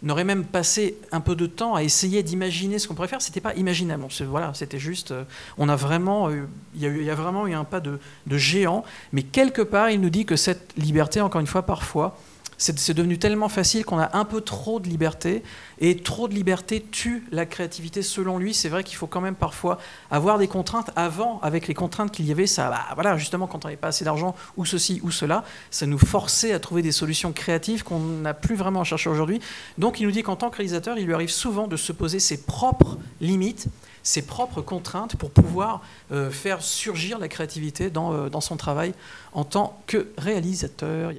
n'aurait 0.02 0.24
même 0.24 0.44
passé 0.44 0.96
un 1.12 1.20
peu 1.20 1.36
de 1.36 1.46
temps 1.46 1.74
à 1.74 1.82
essayer 1.82 2.22
d'imaginer 2.22 2.78
ce 2.78 2.88
qu'on 2.88 2.94
pourrait 2.94 3.08
faire. 3.08 3.22
C'était 3.22 3.40
pas 3.40 3.54
imaginable. 3.54 4.04
Voilà, 4.26 4.52
c'était 4.54 4.78
juste. 4.78 5.12
Euh, 5.12 5.24
on 5.58 5.68
a 5.68 5.76
vraiment, 5.76 6.28
il 6.30 6.46
y, 6.74 6.86
il 6.86 7.04
y, 7.04 7.10
a 7.10 7.14
vraiment 7.14 7.46
eu 7.46 7.54
un 7.54 7.64
pas 7.64 7.80
de, 7.80 8.00
de, 8.26 8.36
géant. 8.36 8.84
Mais 9.12 9.22
quelque 9.22 9.62
part, 9.62 9.90
il 9.90 10.00
nous 10.00 10.10
dit 10.10 10.24
que 10.24 10.36
cette 10.36 10.72
liberté, 10.76 11.20
encore 11.20 11.40
une 11.40 11.46
fois, 11.46 11.62
parfois, 11.62 12.18
C'est 12.62 12.94
devenu 12.94 13.18
tellement 13.18 13.48
facile 13.48 13.84
qu'on 13.84 13.98
a 13.98 14.16
un 14.16 14.24
peu 14.24 14.40
trop 14.40 14.78
de 14.78 14.88
liberté, 14.88 15.42
et 15.80 15.96
trop 15.96 16.28
de 16.28 16.34
liberté 16.34 16.86
tue 16.92 17.26
la 17.32 17.44
créativité. 17.44 18.02
Selon 18.02 18.38
lui, 18.38 18.54
c'est 18.54 18.68
vrai 18.68 18.84
qu'il 18.84 18.96
faut 18.96 19.08
quand 19.08 19.20
même 19.20 19.34
parfois 19.34 19.78
avoir 20.12 20.38
des 20.38 20.46
contraintes. 20.46 20.90
Avant, 20.94 21.40
avec 21.40 21.66
les 21.66 21.74
contraintes 21.74 22.12
qu'il 22.12 22.24
y 22.24 22.30
avait, 22.30 22.46
ça, 22.46 22.70
bah, 22.70 22.82
voilà, 22.94 23.16
justement, 23.16 23.48
quand 23.48 23.64
on 23.64 23.68
n'avait 23.68 23.76
pas 23.76 23.88
assez 23.88 24.04
d'argent, 24.04 24.36
ou 24.56 24.64
ceci, 24.64 25.00
ou 25.02 25.10
cela, 25.10 25.42
ça 25.72 25.86
nous 25.86 25.98
forçait 25.98 26.52
à 26.52 26.60
trouver 26.60 26.82
des 26.82 26.92
solutions 26.92 27.32
créatives 27.32 27.82
qu'on 27.82 27.98
n'a 27.98 28.32
plus 28.32 28.54
vraiment 28.54 28.82
à 28.82 28.84
chercher 28.84 29.10
aujourd'hui. 29.10 29.40
Donc, 29.76 29.98
il 29.98 30.06
nous 30.06 30.12
dit 30.12 30.22
qu'en 30.22 30.36
tant 30.36 30.48
que 30.48 30.58
réalisateur, 30.58 30.96
il 30.98 31.06
lui 31.06 31.14
arrive 31.14 31.30
souvent 31.30 31.66
de 31.66 31.76
se 31.76 31.90
poser 31.90 32.20
ses 32.20 32.44
propres 32.44 32.96
limites 33.20 33.66
ses 34.04 34.22
propres 34.22 34.62
contraintes 34.62 35.14
pour 35.14 35.30
pouvoir 35.30 35.80
euh, 36.10 36.28
faire 36.28 36.60
surgir 36.60 37.20
la 37.20 37.28
créativité 37.28 37.90
euh, 37.96 38.28
dans 38.28 38.40
son 38.40 38.56
travail 38.56 38.94
en 39.32 39.44
tant 39.44 39.80
que 39.86 40.08
réalisateur. 40.18 41.12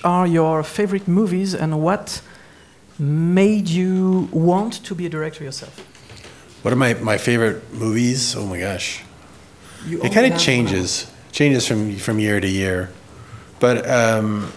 Which 0.00 0.06
are 0.06 0.26
your 0.26 0.62
favorite 0.62 1.06
movies 1.06 1.54
and 1.54 1.82
what 1.82 2.22
made 2.98 3.68
you 3.68 4.30
want 4.32 4.82
to 4.84 4.94
be 4.94 5.04
a 5.04 5.10
director 5.10 5.44
yourself? 5.44 5.78
What 6.62 6.72
are 6.72 6.76
my, 6.76 6.94
my 6.94 7.18
favorite 7.18 7.70
movies? 7.74 8.34
Oh 8.34 8.46
my 8.46 8.58
gosh. 8.58 9.02
You 9.84 10.02
It 10.02 10.14
kind 10.14 10.32
of 10.32 10.40
changes, 10.40 11.06
changes 11.32 11.66
from 11.66 11.96
from 11.96 12.18
year 12.18 12.40
to 12.40 12.48
year, 12.48 12.90
but 13.58 13.86
um, 13.90 14.50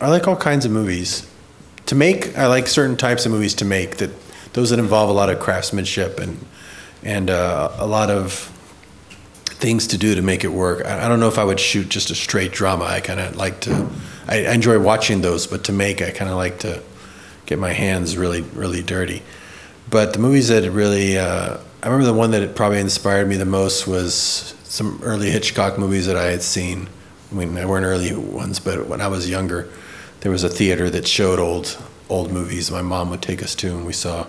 I 0.00 0.08
like 0.10 0.28
all 0.28 0.36
kinds 0.36 0.64
of 0.64 0.70
movies. 0.70 1.26
To 1.86 1.96
make, 1.96 2.38
I 2.38 2.46
like 2.46 2.68
certain 2.68 2.96
types 2.96 3.26
of 3.26 3.32
movies 3.32 3.54
to 3.54 3.64
make 3.64 3.96
that 3.96 4.10
those 4.52 4.70
that 4.70 4.78
involve 4.78 5.10
a 5.10 5.12
lot 5.12 5.28
of 5.28 5.40
craftsmanship 5.40 6.20
and 6.20 6.38
and 7.02 7.30
uh, 7.30 7.70
a 7.78 7.86
lot 7.86 8.10
of 8.10 8.52
things 9.58 9.88
to 9.88 9.98
do 9.98 10.14
to 10.14 10.22
make 10.22 10.44
it 10.44 10.52
work. 10.52 10.84
I, 10.84 11.04
I 11.04 11.08
don't 11.08 11.20
know 11.20 11.28
if 11.28 11.38
I 11.38 11.44
would 11.44 11.60
shoot 11.60 11.88
just 11.88 12.10
a 12.10 12.14
straight 12.14 12.52
drama. 12.52 12.84
I 12.84 13.00
kind 13.00 13.20
of 13.20 13.36
like 13.36 13.60
to. 13.62 13.88
I, 14.26 14.46
I 14.46 14.52
enjoy 14.52 14.78
watching 14.78 15.20
those, 15.20 15.46
but 15.46 15.64
to 15.64 15.72
make, 15.72 16.00
I 16.00 16.10
kind 16.10 16.30
of 16.30 16.36
like 16.36 16.60
to 16.60 16.82
get 17.46 17.58
my 17.58 17.72
hands 17.72 18.16
really 18.16 18.42
really 18.42 18.82
dirty. 18.82 19.22
But 19.90 20.12
the 20.12 20.18
movies 20.18 20.48
that 20.48 20.70
really, 20.70 21.18
uh, 21.18 21.58
I 21.82 21.86
remember 21.86 22.06
the 22.06 22.18
one 22.18 22.30
that 22.32 22.54
probably 22.54 22.80
inspired 22.80 23.26
me 23.26 23.36
the 23.36 23.46
most 23.46 23.86
was 23.86 24.54
some 24.64 25.00
early 25.02 25.30
Hitchcock 25.30 25.78
movies 25.78 26.06
that 26.06 26.16
I 26.16 26.30
had 26.30 26.42
seen. 26.42 26.88
I 27.30 27.34
mean, 27.34 27.54
they 27.54 27.64
weren't 27.64 27.86
early 27.86 28.14
ones, 28.14 28.60
but 28.60 28.86
when 28.86 29.00
I 29.00 29.08
was 29.08 29.28
younger, 29.28 29.68
there 30.20 30.30
was 30.30 30.44
a 30.44 30.48
theater 30.48 30.90
that 30.90 31.06
showed 31.06 31.38
old 31.38 31.78
old 32.08 32.32
movies. 32.32 32.70
My 32.70 32.82
mom 32.82 33.10
would 33.10 33.22
take 33.22 33.42
us 33.42 33.54
to, 33.56 33.68
and 33.68 33.86
we 33.86 33.92
saw 33.92 34.26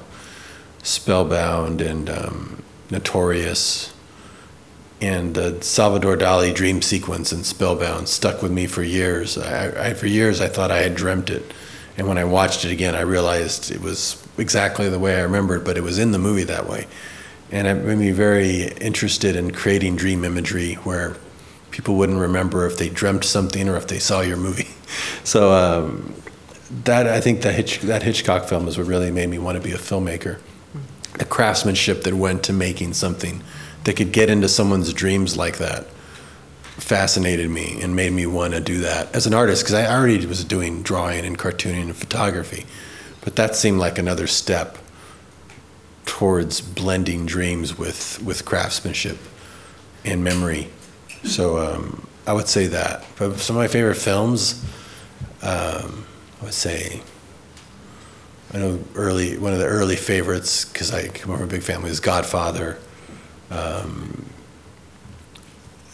Spellbound 0.84 1.82
and 1.82 2.10
um, 2.10 2.64
Notorious, 2.90 3.94
and 5.02 5.34
the 5.34 5.62
Salvador 5.62 6.18
Dali 6.18 6.54
dream 6.54 6.82
sequence 6.82 7.32
in 7.32 7.43
Spellbound 7.43 8.10
stuck 8.10 8.41
with 8.41 8.52
me 8.52 8.68
for 8.68 8.84
years. 8.84 9.38
I, 9.38 9.89
I, 9.89 9.93
for 9.93 10.08
years, 10.08 10.41
I 10.41 10.47
thought 10.47 10.72
I 10.72 10.80
had 10.80 10.95
dreamt 10.95 11.30
it, 11.30 11.54
and 11.97 12.08
when 12.08 12.18
I 12.18 12.26
watched 12.26 12.66
it 12.66 12.72
again, 12.72 12.95
I 12.95 13.02
realized 13.02 13.72
it 13.72 13.82
was 13.82 14.22
exactly 14.38 14.89
the 14.89 15.00
way 15.00 15.18
I 15.18 15.22
remembered, 15.22 15.64
but 15.64 15.78
it 15.78 15.84
was 15.84 16.00
in 16.00 16.12
the 16.12 16.20
movie 16.20 16.43
that 16.43 16.68
way, 16.68 16.88
and 17.52 17.68
it 17.68 17.76
made 17.86 17.97
me 17.97 18.12
very 18.12 18.68
interested 18.82 19.36
in 19.36 19.52
creating 19.52 19.95
dream 19.95 20.26
imagery 20.26 20.76
where 20.76 21.16
people 21.72 21.95
wouldn't 21.95 22.20
remember 22.20 22.66
if 22.66 22.78
they 22.78 22.89
dreamt 22.89 23.24
something 23.24 23.70
or 23.70 23.78
if 23.78 23.88
they 23.88 24.00
saw 24.00 24.22
your 24.22 24.38
movie. 24.38 24.68
So 25.24 25.52
um, 25.52 26.16
that 26.86 27.06
I 27.06 27.22
think 27.22 27.41
that 27.41 27.54
Hitch, 27.54 27.82
that 27.82 28.02
Hitchcock 28.02 28.45
film 28.45 28.68
is 28.68 28.76
what 28.76 28.88
really 28.88 29.12
made 29.12 29.30
me 29.30 29.38
want 29.38 29.56
to 29.56 29.64
be 29.64 29.72
a 29.72 29.78
filmmaker. 29.78 30.39
The 31.20 31.26
craftsmanship 31.26 32.04
that 32.04 32.16
went 32.16 32.41
to 32.45 32.54
making 32.54 32.93
something 32.93 33.43
that 33.90 33.96
could 33.96 34.12
get 34.12 34.30
into 34.30 34.48
someone's 34.48 34.94
dreams 34.94 35.36
like 35.36 35.58
that 35.58 35.84
fascinated 36.78 37.50
me 37.50 37.82
and 37.82 37.96
made 37.96 38.14
me 38.14 38.24
want 38.24 38.54
to 38.54 38.60
do 38.60 38.82
that 38.82 39.14
as 39.16 39.26
an 39.26 39.34
artist 39.34 39.64
because 39.64 39.74
I 39.74 39.92
already 39.92 40.24
was 40.28 40.44
doing 40.44 40.84
drawing 40.84 41.26
and 41.26 41.40
cartooning 41.40 41.86
and 41.86 41.96
photography, 41.96 42.68
but 43.22 43.36
that 43.38 43.56
seemed 43.56 43.80
like 43.80 43.98
another 43.98 44.28
step 44.28 44.78
towards 46.06 46.62
blending 46.62 47.26
dreams 47.26 47.80
with 47.80 48.22
with 48.22 48.46
craftsmanship 48.46 49.18
and 50.06 50.24
memory. 50.24 50.70
So 51.24 51.58
um, 51.58 52.08
I 52.28 52.34
would 52.34 52.48
say 52.48 52.68
that. 52.68 53.08
But 53.18 53.40
some 53.40 53.56
of 53.56 53.60
my 53.60 53.68
favorite 53.68 53.96
films, 53.96 54.64
um, 55.42 56.06
I 56.42 56.46
would 56.46 56.54
say. 56.54 57.02
I 58.54 58.60
know 58.60 58.84
early 58.94 59.40
one 59.40 59.54
of 59.54 59.60
the 59.60 59.66
early 59.66 59.96
favorites 59.96 60.66
because 60.66 60.94
I 60.94 61.08
come 61.08 61.36
from 61.36 61.44
a 61.44 61.48
big 61.48 61.64
family 61.64 61.90
is 61.90 62.00
Godfather. 62.00 62.78
Um, 63.52 64.26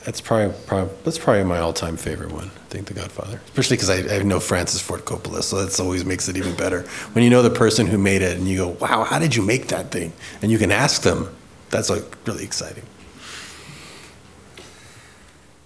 that's 0.03 0.21
probably, 0.21 0.55
probably 0.67 0.93
that's 1.03 1.17
probably 1.17 1.43
my 1.45 1.57
all-time 1.59 1.97
favorite 1.97 2.31
one. 2.31 2.51
I 2.53 2.67
think 2.69 2.87
The 2.87 2.93
Godfather, 2.93 3.41
especially 3.45 3.77
because 3.77 3.89
I, 3.89 4.15
I 4.15 4.21
know 4.21 4.39
Francis 4.39 4.79
Ford 4.79 5.03
Coppola, 5.03 5.41
so 5.41 5.65
that 5.65 5.79
always 5.79 6.05
makes 6.05 6.29
it 6.29 6.37
even 6.37 6.55
better 6.55 6.81
when 7.13 7.23
you 7.23 7.29
know 7.31 7.41
the 7.41 7.49
person 7.49 7.87
who 7.87 7.97
made 7.97 8.21
it 8.21 8.37
and 8.37 8.47
you 8.47 8.57
go, 8.57 8.67
"Wow, 8.79 9.03
how 9.03 9.17
did 9.17 9.35
you 9.35 9.41
make 9.41 9.67
that 9.69 9.91
thing?" 9.91 10.13
And 10.41 10.51
you 10.51 10.59
can 10.59 10.71
ask 10.71 11.01
them. 11.01 11.29
That's 11.71 11.89
like 11.89 12.03
really 12.27 12.43
exciting. 12.43 12.83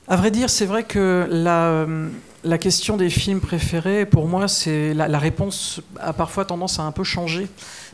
À 0.07 0.15
vrai 0.17 0.31
dire, 0.31 0.49
c'est 0.49 0.65
vrai 0.65 0.83
que 0.83 1.27
la, 1.29 1.83
euh, 1.83 2.09
la 2.43 2.57
question 2.57 2.97
des 2.97 3.09
films 3.09 3.41
préférés, 3.41 4.05
pour 4.05 4.27
moi, 4.27 4.47
c'est 4.47 4.93
la, 4.93 5.19
réponse 5.19 5.81
a 5.99 6.13
parfois 6.13 6.45
tendance 6.45 6.79
à 6.79 6.83
un 6.83 6.91
peu 6.91 7.03
changer. 7.03 7.47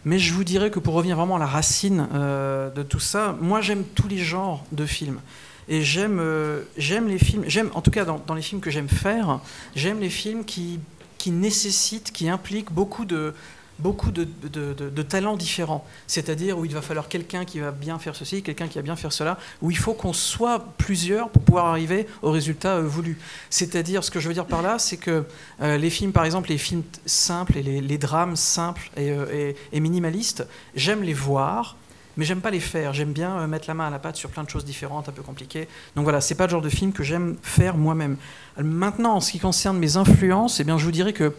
Mais 0.04 0.20
je 0.20 0.34
vous 0.34 0.44
dirais 0.44 0.70
que 0.70 0.80
pour 0.80 0.94
revenir 0.94 1.18
vraiment 1.18 1.38
à 1.38 1.40
la 1.40 1.48
racine 1.48 2.08
euh, 2.14 2.70
de 2.70 2.84
tout 2.84 3.00
ça, 3.00 3.36
moi 3.42 3.62
j'aime 3.62 3.84
tous 3.96 4.08
les 4.08 4.20
genres 4.20 4.64
de 4.72 4.86
films. 4.86 5.20
Et 5.68 5.82
j'aime 5.82 6.20
euh, 6.20 6.62
j'aime 6.78 7.08
les 7.08 7.18
films, 7.18 7.44
j'aime 7.48 7.72
en 7.74 7.82
tout 7.82 7.90
cas 7.90 8.06
dans, 8.06 8.22
dans 8.28 8.36
les 8.36 8.44
films 8.44 8.62
que 8.62 8.70
j'aime 8.70 8.88
faire, 8.88 9.40
j'aime 9.76 10.00
les 10.00 10.12
films 10.12 10.46
qui, 10.46 10.80
qui 11.18 11.26
qui 11.26 11.32
nécessite, 11.32 12.12
qui 12.12 12.30
implique 12.30 12.72
beaucoup 12.72 13.04
de, 13.04 13.34
beaucoup 13.80 14.12
de, 14.12 15.02
talents 15.04 15.36
différents. 15.36 15.86
C'est-à-dire 16.08 16.58
où 16.58 16.66
il 16.66 16.74
va 16.74 16.82
falloir 16.82 17.08
quelqu'un 17.08 17.46
qui 17.46 17.60
va 17.60 17.72
bien 17.72 18.00
faire 18.00 18.16
ceci, 18.16 18.42
quelqu'un 18.42 18.68
qui 18.68 18.78
va 18.78 18.82
bien 18.82 18.96
faire 18.96 19.12
cela, 19.12 19.38
où 19.62 19.72
il 19.72 19.78
faut 19.78 19.94
qu'on 19.94 20.14
soit 20.14 20.66
plusieurs 20.78 21.30
pour 21.30 21.42
pouvoir 21.44 21.68
arriver 21.68 22.08
au 22.22 22.32
résultat 22.32 22.78
euh, 22.78 22.88
voulu. 22.88 23.18
C'est-à-dire, 23.50 24.04
ce 24.04 24.12
que 24.12 24.20
je 24.20 24.28
veux 24.28 24.34
dire 24.34 24.46
par 24.46 24.62
là, 24.62 24.80
c'est 24.80 24.98
que 24.98 25.26
euh, 25.62 25.78
les 25.78 25.90
films, 25.90 26.12
par 26.12 26.26
exemple, 26.26 26.50
les 26.50 26.58
films 26.58 26.84
simples 27.06 27.58
et 27.58 27.64
les, 27.64 27.98
drames 27.98 28.36
simples 28.36 28.90
et, 28.98 29.12
euh, 29.12 29.54
et- 29.72 29.80
minimalistes, 29.80 30.48
j'aime 30.76 31.04
les 31.04 31.14
voir. 31.14 31.76
Mais 32.18 32.24
j'aime 32.24 32.40
pas 32.40 32.50
les 32.50 32.62
faire. 32.62 32.94
J'aime 32.94 33.12
bien 33.12 33.46
mettre 33.46 33.66
la 33.68 33.74
main 33.74 33.88
à 33.88 33.90
la 33.90 34.00
pâte 34.00 34.16
sur 34.16 34.30
plein 34.30 34.46
de 34.46 34.50
choses 34.50 34.64
différentes, 34.64 35.10
un 35.10 35.12
peu 35.12 35.22
compliquées. 35.22 35.68
Donc 35.98 36.06
voilà, 36.06 36.22
c'est 36.22 36.36
pas 36.36 36.46
le 36.46 36.52
genre 36.52 36.62
de 36.62 36.70
film 36.70 36.94
que 36.94 37.04
j'aime 37.04 37.36
faire 37.42 37.76
moi-même. 37.76 38.16
Maintenant, 38.58 39.16
en 39.16 39.20
ce 39.20 39.34
qui 39.34 39.40
concerne 39.40 39.78
mes 39.78 39.98
influences, 39.98 40.62
eh 40.62 40.64
bien, 40.64 40.78
je 40.78 40.86
vous 40.86 40.94
dirais 40.94 41.12
que 41.12 41.34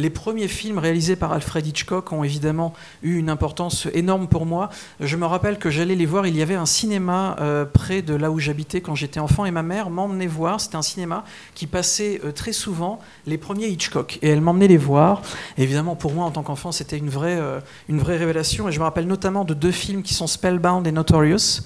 les 0.00 0.10
premiers 0.10 0.48
films 0.48 0.78
réalisés 0.78 1.14
par 1.14 1.32
Alfred 1.32 1.66
Hitchcock 1.66 2.12
ont 2.12 2.24
évidemment 2.24 2.72
eu 3.02 3.16
une 3.18 3.30
importance 3.30 3.86
énorme 3.92 4.26
pour 4.26 4.46
moi. 4.46 4.70
Je 4.98 5.16
me 5.16 5.26
rappelle 5.26 5.58
que 5.58 5.70
j'allais 5.70 5.94
les 5.94 6.06
voir, 6.06 6.26
il 6.26 6.36
y 6.36 6.42
avait 6.42 6.54
un 6.54 6.66
cinéma 6.66 7.36
euh, 7.40 7.64
près 7.64 8.02
de 8.02 8.14
là 8.14 8.30
où 8.30 8.38
j'habitais 8.38 8.80
quand 8.80 8.94
j'étais 8.94 9.20
enfant 9.20 9.44
et 9.44 9.50
ma 9.50 9.62
mère 9.62 9.90
m'emmenait 9.90 10.26
voir. 10.26 10.60
C'était 10.60 10.76
un 10.76 10.82
cinéma 10.82 11.24
qui 11.54 11.66
passait 11.66 12.20
euh, 12.24 12.32
très 12.32 12.52
souvent 12.52 12.98
les 13.26 13.38
premiers 13.38 13.68
Hitchcock 13.68 14.18
et 14.22 14.30
elle 14.30 14.40
m'emmenait 14.40 14.68
les 14.68 14.76
voir. 14.76 15.22
évidemment, 15.58 15.94
pour 15.94 16.12
moi 16.12 16.24
en 16.24 16.30
tant 16.30 16.42
qu'enfant, 16.42 16.72
c'était 16.72 16.98
une 16.98 17.10
vraie, 17.10 17.38
euh, 17.38 17.60
une 17.88 17.98
vraie 17.98 18.16
révélation 18.16 18.68
et 18.68 18.72
je 18.72 18.78
me 18.78 18.84
rappelle 18.84 19.06
notamment 19.06 19.44
de 19.44 19.54
deux 19.54 19.72
films 19.72 20.02
qui 20.02 20.14
sont 20.14 20.26
Spellbound 20.26 20.86
et 20.86 20.92
Notorious. 20.92 21.62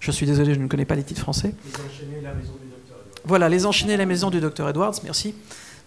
Je 0.00 0.10
suis 0.12 0.26
désolé, 0.26 0.54
je 0.54 0.60
ne 0.60 0.68
connais 0.68 0.84
pas 0.84 0.94
les 0.94 1.02
titres 1.02 1.22
français. 1.22 1.54
Voilà, 3.24 3.48
Les 3.48 3.66
Enchaînés 3.66 3.94
et 3.94 3.96
la 3.96 4.06
maison 4.06 4.30
du 4.30 4.40
docteur 4.40 4.68
Edwards, 4.68 4.94
merci. 5.04 5.34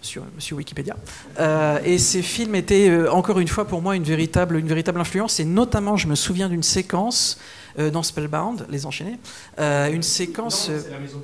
Monsieur, 0.01 0.23
monsieur 0.33 0.55
Wikipédia. 0.55 0.95
Euh, 1.39 1.79
et 1.85 1.99
ces 1.99 2.23
films 2.23 2.55
étaient, 2.55 2.89
euh, 2.89 3.11
encore 3.11 3.37
une 3.37 3.47
fois, 3.47 3.65
pour 3.65 3.83
moi, 3.83 3.95
une 3.95 4.03
véritable, 4.03 4.57
une 4.57 4.65
véritable 4.67 4.99
influence. 4.99 5.39
Et 5.39 5.45
notamment, 5.45 5.95
je 5.95 6.07
me 6.07 6.15
souviens 6.15 6.49
d'une 6.49 6.63
séquence 6.63 7.37
euh, 7.77 7.91
dans 7.91 8.01
Spellbound, 8.01 8.65
Les 8.69 8.87
Enchaînés, 8.87 9.19
euh, 9.59 9.91
une 9.93 10.01
séquence. 10.01 10.71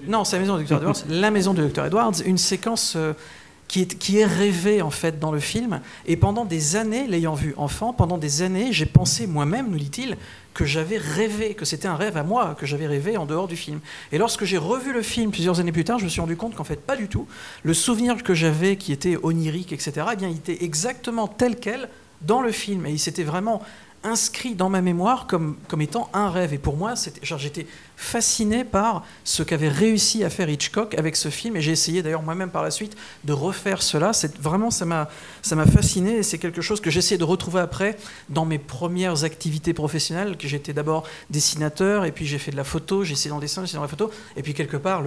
Non, 0.08 0.24
c'est 0.24 0.36
la 0.36 0.42
maison 0.42 0.58
du 0.58 0.66
docteur 0.66 0.78
Edwards. 0.78 1.04
la 1.10 1.32
maison 1.32 1.54
du 1.56 1.62
docteur 1.62 1.86
Edwards, 1.88 2.14
une 2.24 2.38
séquence. 2.38 2.96
qui 3.68 3.82
est, 3.82 3.98
qui 3.98 4.20
est 4.20 4.26
rêvée 4.26 4.84
en 4.84 4.92
fait 4.92 5.20
dans 5.20 5.32
le 5.32 5.40
film. 5.40 5.82
Et 6.06 6.16
pendant 6.16 6.46
des 6.46 6.76
années, 6.76 7.08
l'ayant 7.08 7.34
vu 7.34 7.56
enfant, 7.58 7.94
pendant 7.94 8.20
des 8.20 8.44
années, 8.44 8.72
j'ai 8.74 8.86
pensé 8.86 9.26
moi-même, 9.26 9.72
nous 9.72 9.80
dit-il, 9.80 10.18
que 10.58 10.66
j'avais 10.66 10.98
rêvé, 10.98 11.54
que 11.54 11.66
c'était 11.66 11.88
un 11.88 11.96
rêve 11.96 12.18
à 12.18 12.24
moi, 12.24 12.56
que 12.60 12.66
j'avais 12.66 12.88
rêvé 12.88 13.16
en 13.16 13.28
dehors 13.28 13.48
du 13.48 13.56
film. 13.56 13.80
Et 14.12 14.18
lorsque 14.18 14.44
j'ai 14.44 14.58
revu 14.58 14.92
le 14.92 15.04
film 15.04 15.30
plusieurs 15.30 15.60
années 15.60 15.72
plus 15.72 15.84
tard, 15.84 16.00
je 16.00 16.06
me 16.06 16.10
suis 16.10 16.20
rendu 16.20 16.36
compte 16.36 16.56
qu'en 16.56 16.64
fait 16.64 16.82
pas 16.82 16.96
du 16.96 17.08
tout. 17.08 17.28
Le 17.62 17.76
souvenir 17.76 18.24
que 18.24 18.34
j'avais, 18.34 18.76
qui 18.76 18.92
était 18.92 19.18
onirique, 19.22 19.72
etc., 19.72 20.08
eh 20.14 20.16
bien, 20.16 20.30
il 20.30 20.38
était 20.38 20.64
exactement 20.64 21.28
tel 21.28 21.58
quel 21.58 21.90
dans 22.24 22.42
le 22.42 22.52
film. 22.52 22.88
Et 22.88 22.92
il 22.92 22.98
s'était 22.98 23.24
vraiment 23.24 23.62
inscrit 24.08 24.56
dans 24.56 24.70
ma 24.70 24.82
mémoire 24.82 25.28
comme, 25.28 25.58
comme 25.68 25.82
étant 25.82 26.10
un 26.14 26.30
rêve. 26.30 26.54
Et 26.54 26.58
pour 26.58 26.78
moi, 26.78 26.94
j'étais 27.22 27.68
fasciné 27.96 28.64
par 28.64 29.04
ce 29.24 29.42
qu'avait 29.42 29.70
réussi 29.70 30.24
à 30.24 30.30
faire 30.30 30.50
Hitchcock 30.50 30.94
avec 30.96 31.16
ce 31.16 31.30
film. 31.30 31.56
Et 31.58 31.62
j'ai 31.62 31.72
essayé 31.72 32.04
d'ailleurs 32.04 32.22
moi-même 32.22 32.52
par 32.52 32.62
la 32.62 32.70
suite 32.70 32.96
de 33.24 33.34
refaire 33.34 33.82
cela. 33.82 34.12
Vraiment 34.40 34.70
ça 34.70 34.86
m'a 34.86 35.08
fasciné 35.66 36.18
et 36.18 36.24
c'est 36.24 36.38
quelque 36.38 36.62
chose 36.62 36.80
que 36.80 36.92
essayé 36.98 37.18
de 37.18 37.24
retrouver 37.24 37.60
après 37.62 37.98
dans 38.30 38.46
mes 38.46 38.60
premières 38.60 39.24
activités 39.24 39.74
professionnelles. 39.74 40.36
J'étais 40.40 40.74
d'abord 40.74 41.04
dessinateur 41.30 42.06
et 42.06 42.12
puis 42.12 42.26
j'ai 42.26 42.38
fait 42.38 42.52
de 42.52 42.58
la 42.58 42.64
photo. 42.64 43.04
J'ai 43.04 43.14
essayé 43.14 43.30
dans 43.30 43.38
le 43.38 43.42
dessin, 43.42 43.62
j'ai 43.62 43.66
essayé 43.66 43.78
dans 43.78 43.84
la 43.84 43.88
photo. 43.88 44.12
Et 44.36 44.44
puis 44.44 44.54
quelque 44.54 44.78
part, 44.78 45.04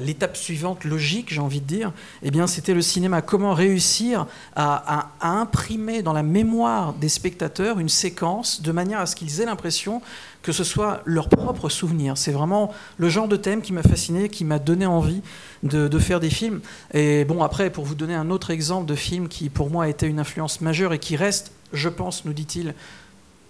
l'étape 0.00 0.36
suivante 0.36 0.84
logique, 0.84 1.32
j'ai 1.32 1.40
envie 1.40 1.60
de 1.60 1.66
dire, 1.66 1.92
eh 2.22 2.30
bien 2.30 2.46
c'était 2.46 2.74
le 2.74 2.82
cinéma. 2.82 3.22
Comment 3.22 3.54
réussir 3.54 4.26
à, 4.54 5.00
à- 5.00 5.10
à 5.20 5.28
imprimer 5.40 6.02
dans 6.02 6.12
la 6.12 6.22
mémoire 6.22 6.92
des 6.94 7.08
spectateurs 7.08 7.78
une 7.78 7.88
séquence 7.88 8.15
de 8.22 8.72
manière 8.72 9.00
à 9.00 9.06
ce 9.06 9.16
qu'ils 9.16 9.40
aient 9.40 9.46
l'impression 9.46 10.00
que 10.42 10.52
ce 10.52 10.64
soit 10.64 11.02
leur 11.04 11.28
propre 11.28 11.68
souvenir. 11.68 12.16
C'est 12.16 12.32
vraiment 12.32 12.72
le 12.98 13.08
genre 13.08 13.28
de 13.28 13.36
thème 13.36 13.62
qui 13.62 13.72
m'a 13.72 13.82
fasciné, 13.82 14.28
qui 14.28 14.44
m'a 14.44 14.58
donné 14.58 14.86
envie 14.86 15.22
de, 15.62 15.98
faire 15.98 16.20
des 16.20 16.30
films. 16.30 16.60
Et 16.94 17.24
bon, 17.24 17.42
après, 17.42 17.70
pour 17.70 17.84
vous 17.84 17.94
donner 17.94 18.14
un 18.14 18.30
autre 18.30 18.50
exemple 18.50 18.86
de 18.86 18.94
film 18.94 19.28
qui, 19.28 19.48
pour 19.48 19.70
moi, 19.70 19.84
a 19.84 19.88
été 19.88 20.06
une 20.06 20.20
influence 20.20 20.60
majeure 20.60 20.92
et 20.92 20.98
qui 20.98 21.16
reste, 21.16 21.52
je 21.72 21.88
pense, 21.88 22.24
nous 22.24 22.32
dit-il, 22.32 22.74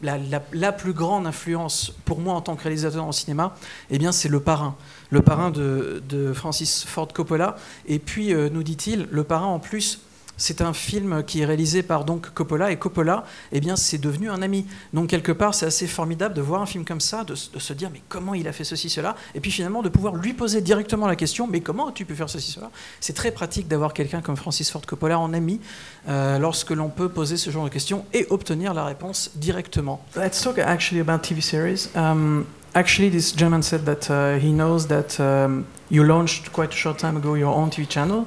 la, 0.02 0.72
plus 0.72 0.92
grande 0.92 1.26
influence 1.26 1.92
pour 2.04 2.20
moi 2.20 2.34
en 2.34 2.40
tant 2.40 2.56
que 2.56 2.62
réalisateur 2.62 3.04
en 3.04 3.12
cinéma, 3.12 3.54
eh 3.90 3.98
bien, 3.98 4.12
c'est 4.12 4.28
Le 4.28 4.40
Parrain. 4.40 4.74
Le 5.10 5.20
Parrain 5.20 5.50
de, 5.50 6.02
de 6.08 6.32
Francis 6.32 6.84
Ford 6.84 7.08
Coppola. 7.12 7.56
Et 7.86 7.98
puis, 7.98 8.32
euh, 8.32 8.48
nous 8.50 8.62
dit-il, 8.62 9.06
Le 9.10 9.24
Parrain, 9.24 9.46
en 9.46 9.58
plus, 9.58 10.00
c'est 10.36 10.60
un 10.60 10.72
film 10.72 11.22
qui 11.24 11.40
est 11.40 11.44
réalisé 11.44 11.82
par 11.82 12.04
donc 12.04 12.30
Coppola 12.30 12.70
et 12.70 12.76
Coppola, 12.76 13.24
eh 13.52 13.60
bien, 13.60 13.76
c'est 13.76 13.98
devenu 13.98 14.30
un 14.30 14.42
ami. 14.42 14.66
Donc 14.92 15.08
quelque 15.08 15.32
part, 15.32 15.54
c'est 15.54 15.66
assez 15.66 15.86
formidable 15.86 16.34
de 16.34 16.40
voir 16.40 16.62
un 16.62 16.66
film 16.66 16.84
comme 16.84 17.00
ça, 17.00 17.24
de, 17.24 17.34
se 17.34 17.72
dire 17.72 17.90
mais 17.92 18.02
comment 18.08 18.34
il 18.34 18.46
a 18.48 18.52
fait 18.52 18.64
ceci 18.64 18.90
cela, 18.90 19.16
et 19.34 19.40
puis 19.40 19.50
finalement 19.50 19.82
de 19.82 19.88
pouvoir 19.88 20.14
lui 20.16 20.32
poser 20.32 20.60
directement 20.60 21.06
la 21.06 21.16
question 21.16 21.46
mais 21.46 21.60
comment 21.60 21.90
tu 21.90 22.04
peux 22.04 22.14
faire 22.14 22.30
ceci 22.30 22.52
cela? 22.52 22.70
C'est 23.00 23.14
très 23.14 23.30
pratique 23.30 23.68
d'avoir 23.68 23.92
quelqu'un 23.92 24.20
comme 24.20 24.36
Francis 24.36 24.70
Ford 24.70 24.82
Coppola 24.86 25.18
en 25.18 25.32
ami 25.32 25.60
euh, 26.08 26.38
lorsque 26.38 26.70
l'on 26.70 26.88
peut 26.88 27.08
poser 27.08 27.36
ce 27.36 27.50
genre 27.50 27.64
de 27.64 27.70
questions 27.70 28.04
et 28.12 28.26
obtenir 28.30 28.74
la 28.74 28.84
réponse 28.84 29.30
directement. 29.34 30.04
Let's 30.16 30.42
talk 30.42 30.58
actually 30.58 31.00
about 31.00 31.22
TV 31.22 31.40
series. 31.40 31.88
Um, 31.94 32.44
actually, 32.74 33.10
this 33.10 33.32
gentleman 33.32 33.62
said 33.62 33.84
that 33.84 34.10
uh, 34.10 34.38
he 34.38 34.52
knows 34.52 34.86
that 34.88 35.18
um, 35.18 35.64
you 35.90 36.04
launched 36.04 36.52
quite 36.52 36.72
a 36.72 36.76
short 36.76 36.98
time 36.98 37.16
ago 37.16 37.34
your 37.34 37.54
own 37.54 37.70
TV 37.70 37.88
channel. 37.88 38.26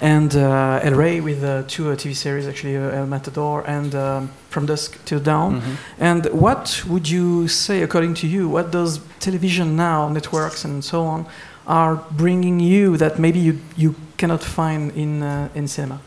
And 0.00 0.34
uh, 0.36 0.80
El 0.82 0.94
Rey 0.94 1.20
with 1.20 1.42
uh, 1.42 1.64
two 1.66 1.90
uh, 1.90 1.96
TV 1.96 2.14
series, 2.14 2.46
actually 2.46 2.76
uh, 2.76 2.90
El 2.90 3.06
Matador 3.06 3.64
and 3.66 3.94
um, 3.94 4.30
From 4.50 4.66
Dusk 4.66 5.04
Till 5.04 5.20
Dawn. 5.20 5.62
And 5.98 6.26
what 6.26 6.84
would 6.88 7.08
you 7.08 7.48
say, 7.48 7.82
according 7.82 8.14
to 8.14 8.26
you, 8.26 8.48
what 8.48 8.70
does 8.70 9.00
television 9.18 9.76
now, 9.76 10.08
networks 10.08 10.64
and 10.64 10.84
so 10.84 11.04
on, 11.04 11.26
are 11.66 11.96
bringing 12.12 12.60
you 12.60 12.96
that 12.96 13.18
maybe 13.18 13.38
you, 13.38 13.58
you 13.76 13.94
cannot 14.16 14.42
find 14.42 14.92
in 14.92 15.22
uh, 15.22 15.48
in 15.54 15.68
cinema? 15.68 16.00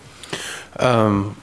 Um, 0.79 1.35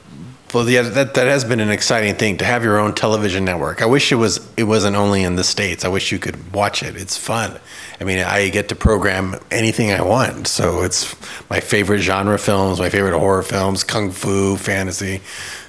well, 0.55 0.69
yeah, 0.69 0.83
that 0.83 1.15
that 1.15 1.27
has 1.27 1.45
been 1.45 1.61
an 1.61 1.71
exciting 1.71 2.15
thing 2.15 2.39
to 2.39 2.45
have 2.45 2.65
your 2.65 2.79
own 2.79 2.95
television 2.95 3.45
network. 3.45 3.83
I 3.83 3.87
wish 3.87 4.13
it 4.13 4.17
was 4.17 4.49
it 4.57 4.65
wasn't 4.65 4.97
only 4.97 5.23
in 5.23 5.37
the 5.37 5.45
states. 5.45 5.85
I 5.85 5.89
wish 5.89 6.11
you 6.11 6.19
could 6.19 6.53
watch 6.53 6.83
it. 6.83 6.97
It's 6.97 7.17
fun. 7.17 7.59
I 8.01 8.05
mean, 8.05 8.21
I 8.21 8.49
get 8.49 8.69
to 8.69 8.77
program 8.77 9.37
anything 9.51 9.91
I 9.91 10.03
want. 10.03 10.47
So 10.47 10.83
it's 10.83 11.15
my 11.51 11.61
favorite 11.61 11.99
genre 11.99 12.39
films, 12.39 12.79
my 12.79 12.89
favorite 12.89 13.19
horror 13.19 13.43
films, 13.43 13.85
kung 13.85 14.11
fu, 14.11 14.57
fantasy, 14.57 15.21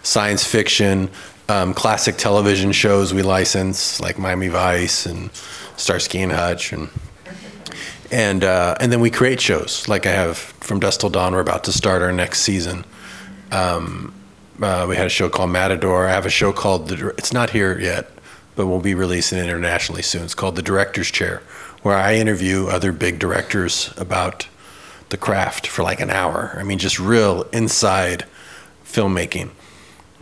science 0.04 0.46
fiction, 0.46 1.10
um, 1.50 1.74
classic 1.74 2.18
television 2.18 2.72
shows 2.72 3.14
we 3.14 3.24
license 3.24 4.00
like 4.00 4.20
Miami 4.20 4.48
Vice 4.48 5.06
and 5.06 5.32
Starsky 5.76 6.22
and 6.22 6.32
Hutch 6.32 6.72
and 6.72 6.90
and 8.12 8.44
uh, 8.44 8.76
and 8.80 8.92
then 8.92 9.02
we 9.02 9.10
create 9.10 9.42
shows 9.42 9.88
like 9.88 10.06
I 10.06 10.12
have 10.12 10.38
from 10.38 10.80
Dust 10.80 11.02
Till 11.02 11.10
Dawn. 11.10 11.34
We're 11.34 11.42
about 11.42 11.66
to 11.66 11.72
start 11.72 12.02
our 12.02 12.12
next 12.12 12.42
season. 12.42 12.86
Um, 13.52 14.14
uh, 14.62 14.86
we 14.88 14.96
had 14.96 15.08
a 15.08 15.10
show 15.10 15.30
called 15.30 15.50
Matador. 15.50 16.08
I 16.08 16.12
have 16.12 16.26
a 16.26 16.30
show 16.30 16.52
called 16.52 16.90
the. 16.90 17.10
It's 17.18 17.34
not 17.34 17.52
here 17.52 17.80
yet, 17.80 18.12
but 18.56 18.68
we'll 18.68 18.82
be 18.82 18.96
releasing 18.96 19.38
it 19.38 19.44
internationally 19.44 20.02
soon. 20.02 20.24
It's 20.24 20.36
called 20.36 20.56
the 20.56 20.62
Director's 20.62 21.12
Chair, 21.12 21.42
where 21.82 21.98
I 21.98 22.16
interview 22.16 22.68
other 22.68 22.92
big 22.92 23.20
directors 23.20 23.94
about 23.98 24.48
the 25.10 25.18
craft 25.18 25.68
for 25.68 25.84
like 25.84 26.00
an 26.00 26.10
hour. 26.10 26.56
I 26.58 26.64
mean, 26.64 26.78
just 26.78 27.00
real 27.00 27.44
inside 27.52 28.26
filmmaking 28.86 29.52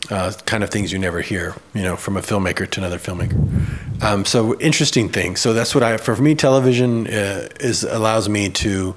uh, 0.09 0.31
kind 0.45 0.63
of 0.63 0.69
things 0.69 0.91
you 0.91 0.99
never 0.99 1.21
hear, 1.21 1.55
you 1.73 1.81
know, 1.81 1.95
from 1.95 2.17
a 2.17 2.21
filmmaker 2.21 2.69
to 2.69 2.79
another 2.79 2.97
filmmaker. 2.97 4.03
Um, 4.03 4.25
so 4.25 4.57
interesting 4.59 5.09
things. 5.09 5.39
So 5.39 5.53
that's 5.53 5.73
what 5.73 5.83
I, 5.83 5.97
for 5.97 6.15
me, 6.15 6.35
television 6.35 7.07
uh, 7.07 7.49
is 7.59 7.83
allows 7.83 8.29
me 8.29 8.49
to 8.49 8.95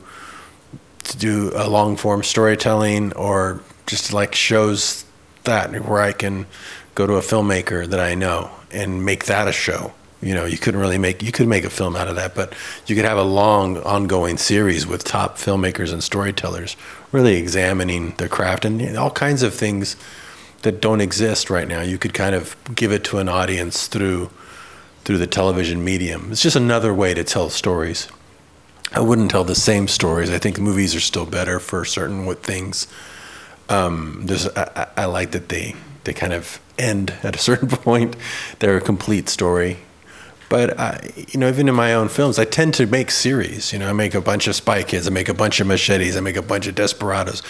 to 1.03 1.17
do 1.17 1.51
a 1.55 1.69
long 1.69 1.97
form 1.97 2.23
storytelling 2.23 3.13
or 3.15 3.63
just 3.87 4.13
like 4.13 4.35
shows 4.35 5.05
that 5.45 5.71
where 5.87 6.03
I 6.03 6.13
can 6.13 6.47
go 6.95 7.07
to 7.07 7.15
a 7.15 7.21
filmmaker 7.21 7.87
that 7.87 8.01
I 8.01 8.15
know 8.15 8.51
and 8.71 9.05
make 9.05 9.25
that 9.27 9.49
a 9.49 9.53
show. 9.53 9.93
You 10.23 10.35
know, 10.35 10.45
you 10.45 10.59
couldn't 10.59 10.81
really 10.81 10.99
make 10.99 11.23
you 11.23 11.33
could 11.33 11.49
make 11.49 11.65
a 11.65 11.71
film 11.71 11.97
out 11.97 12.09
of 12.09 12.17
that, 12.17 12.35
but 12.35 12.55
you 12.87 12.95
could 12.95 13.07
have 13.07 13.17
a 13.17 13.23
long 13.23 13.79
ongoing 13.79 14.37
series 14.37 14.87
with 14.87 15.03
top 15.03 15.39
filmmakers 15.39 15.93
and 15.93 16.05
storytellers 16.05 16.77
really 17.11 17.37
examining 17.37 18.15
the 18.17 18.29
craft 18.29 18.65
and 18.67 18.97
all 18.99 19.11
kinds 19.11 19.43
of 19.43 19.55
things 19.55 19.97
that 20.63 20.81
don't 20.83 21.01
exist 21.01 21.49
right 21.49 21.67
now. 21.67 21.81
You 21.81 21.97
could 21.97 22.13
kind 22.13 22.35
of 22.35 22.55
give 22.75 22.93
it 22.93 23.03
to 23.05 23.19
an 23.19 23.29
audience 23.29 23.87
through 23.87 24.31
through 25.05 25.19
the 25.19 25.27
television 25.27 25.83
medium. 25.83 26.31
It's 26.31 26.43
just 26.43 26.57
another 26.57 26.93
way 26.93 27.15
to 27.15 27.25
tell 27.25 27.49
stories. 27.49 28.09
I 28.93 29.01
wouldn't 29.01 29.31
tell 29.31 29.45
the 29.45 29.55
same 29.55 29.89
stories. 29.89 30.31
I 30.31 30.39
think 30.39 30.59
movies 30.59 30.95
are 30.95 31.01
still 31.01 31.25
better 31.25 31.59
for 31.61 31.85
certain 31.85 32.27
what 32.27 32.43
things. 32.43 32.87
Um, 33.71 34.23
there's, 34.25 34.49
I, 34.49 34.89
I 34.97 35.05
like 35.07 35.31
that 35.31 35.49
they 35.49 35.75
they 36.05 36.13
kind 36.13 36.33
of 36.33 36.61
end 36.79 37.15
at 37.23 37.37
a 37.37 37.39
certain 37.39 37.69
point. 37.87 38.17
They're 38.59 38.77
a 38.77 38.81
complete 38.81 39.29
story. 39.29 39.79
But 40.49 40.79
I, 40.81 41.13
you 41.29 41.39
know, 41.39 41.49
even 41.49 41.69
in 41.69 41.77
my 41.77 41.95
own 41.95 42.09
films, 42.09 42.39
I 42.39 42.45
tend 42.45 42.75
to 42.75 42.87
make 42.87 43.13
series. 43.13 43.73
You 43.73 43.79
know, 43.79 43.89
I 43.89 43.93
make 43.93 44.15
a 44.15 44.21
bunch 44.21 44.49
of 44.49 44.57
Spy 44.57 44.83
Kids, 44.83 45.07
I 45.07 45.11
make 45.11 45.29
a 45.29 45.35
bunch 45.35 45.61
of 45.61 45.69
Machetes, 45.69 46.17
I 46.17 46.21
make 46.21 46.37
a 46.37 46.43
bunch 46.43 46.67
of 46.67 46.75
Desperados. 46.75 47.43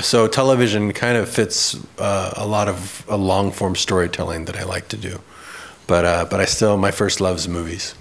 so 0.00 0.26
television 0.26 0.92
kind 0.92 1.16
of 1.16 1.28
fits 1.28 1.78
uh, 1.98 2.32
a 2.36 2.46
lot 2.46 2.68
of 2.68 3.04
a 3.08 3.16
long 3.16 3.52
form 3.52 3.76
storytelling 3.76 4.46
that 4.46 4.56
I 4.56 4.64
like 4.64 4.88
to 4.88 4.96
do, 4.96 5.20
but 5.86 6.04
uh, 6.04 6.24
but 6.28 6.40
I 6.40 6.46
still 6.46 6.76
my 6.76 6.90
first 6.90 7.20
love 7.20 7.36
is 7.36 7.46
movies. 7.46 7.94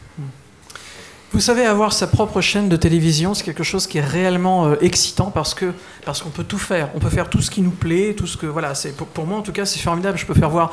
Vous 1.36 1.42
savez, 1.42 1.66
avoir 1.66 1.92
sa 1.92 2.08
propre 2.08 2.40
chaîne 2.40 2.70
de 2.70 2.78
télévision, 2.78 3.34
c'est 3.34 3.44
quelque 3.44 3.66
chose 3.66 3.88
qui 3.88 3.98
est 3.98 4.06
réellement 4.06 4.68
euh, 4.68 4.76
excitant 4.80 5.32
parce 5.32 5.54
que 5.54 5.74
parce 6.06 6.22
qu'on 6.22 6.30
peut 6.30 6.46
tout 6.46 6.58
faire. 6.58 6.90
On 6.96 7.00
peut 7.00 7.10
faire 7.10 7.30
tout 7.30 7.42
ce 7.42 7.52
qui 7.52 7.62
nous 7.62 7.72
plaît, 7.72 8.14
tout 8.16 8.26
ce 8.26 8.38
que 8.38 8.46
voilà. 8.46 8.74
C'est 8.74 8.96
pour, 8.96 9.28
moi 9.28 9.40
en 9.40 9.42
tout 9.42 9.52
cas, 9.52 9.66
c'est 9.66 9.82
formidable. 9.82 10.18
Je 10.18 10.26
peux 10.26 10.34
faire 10.34 10.50
voir 10.50 10.72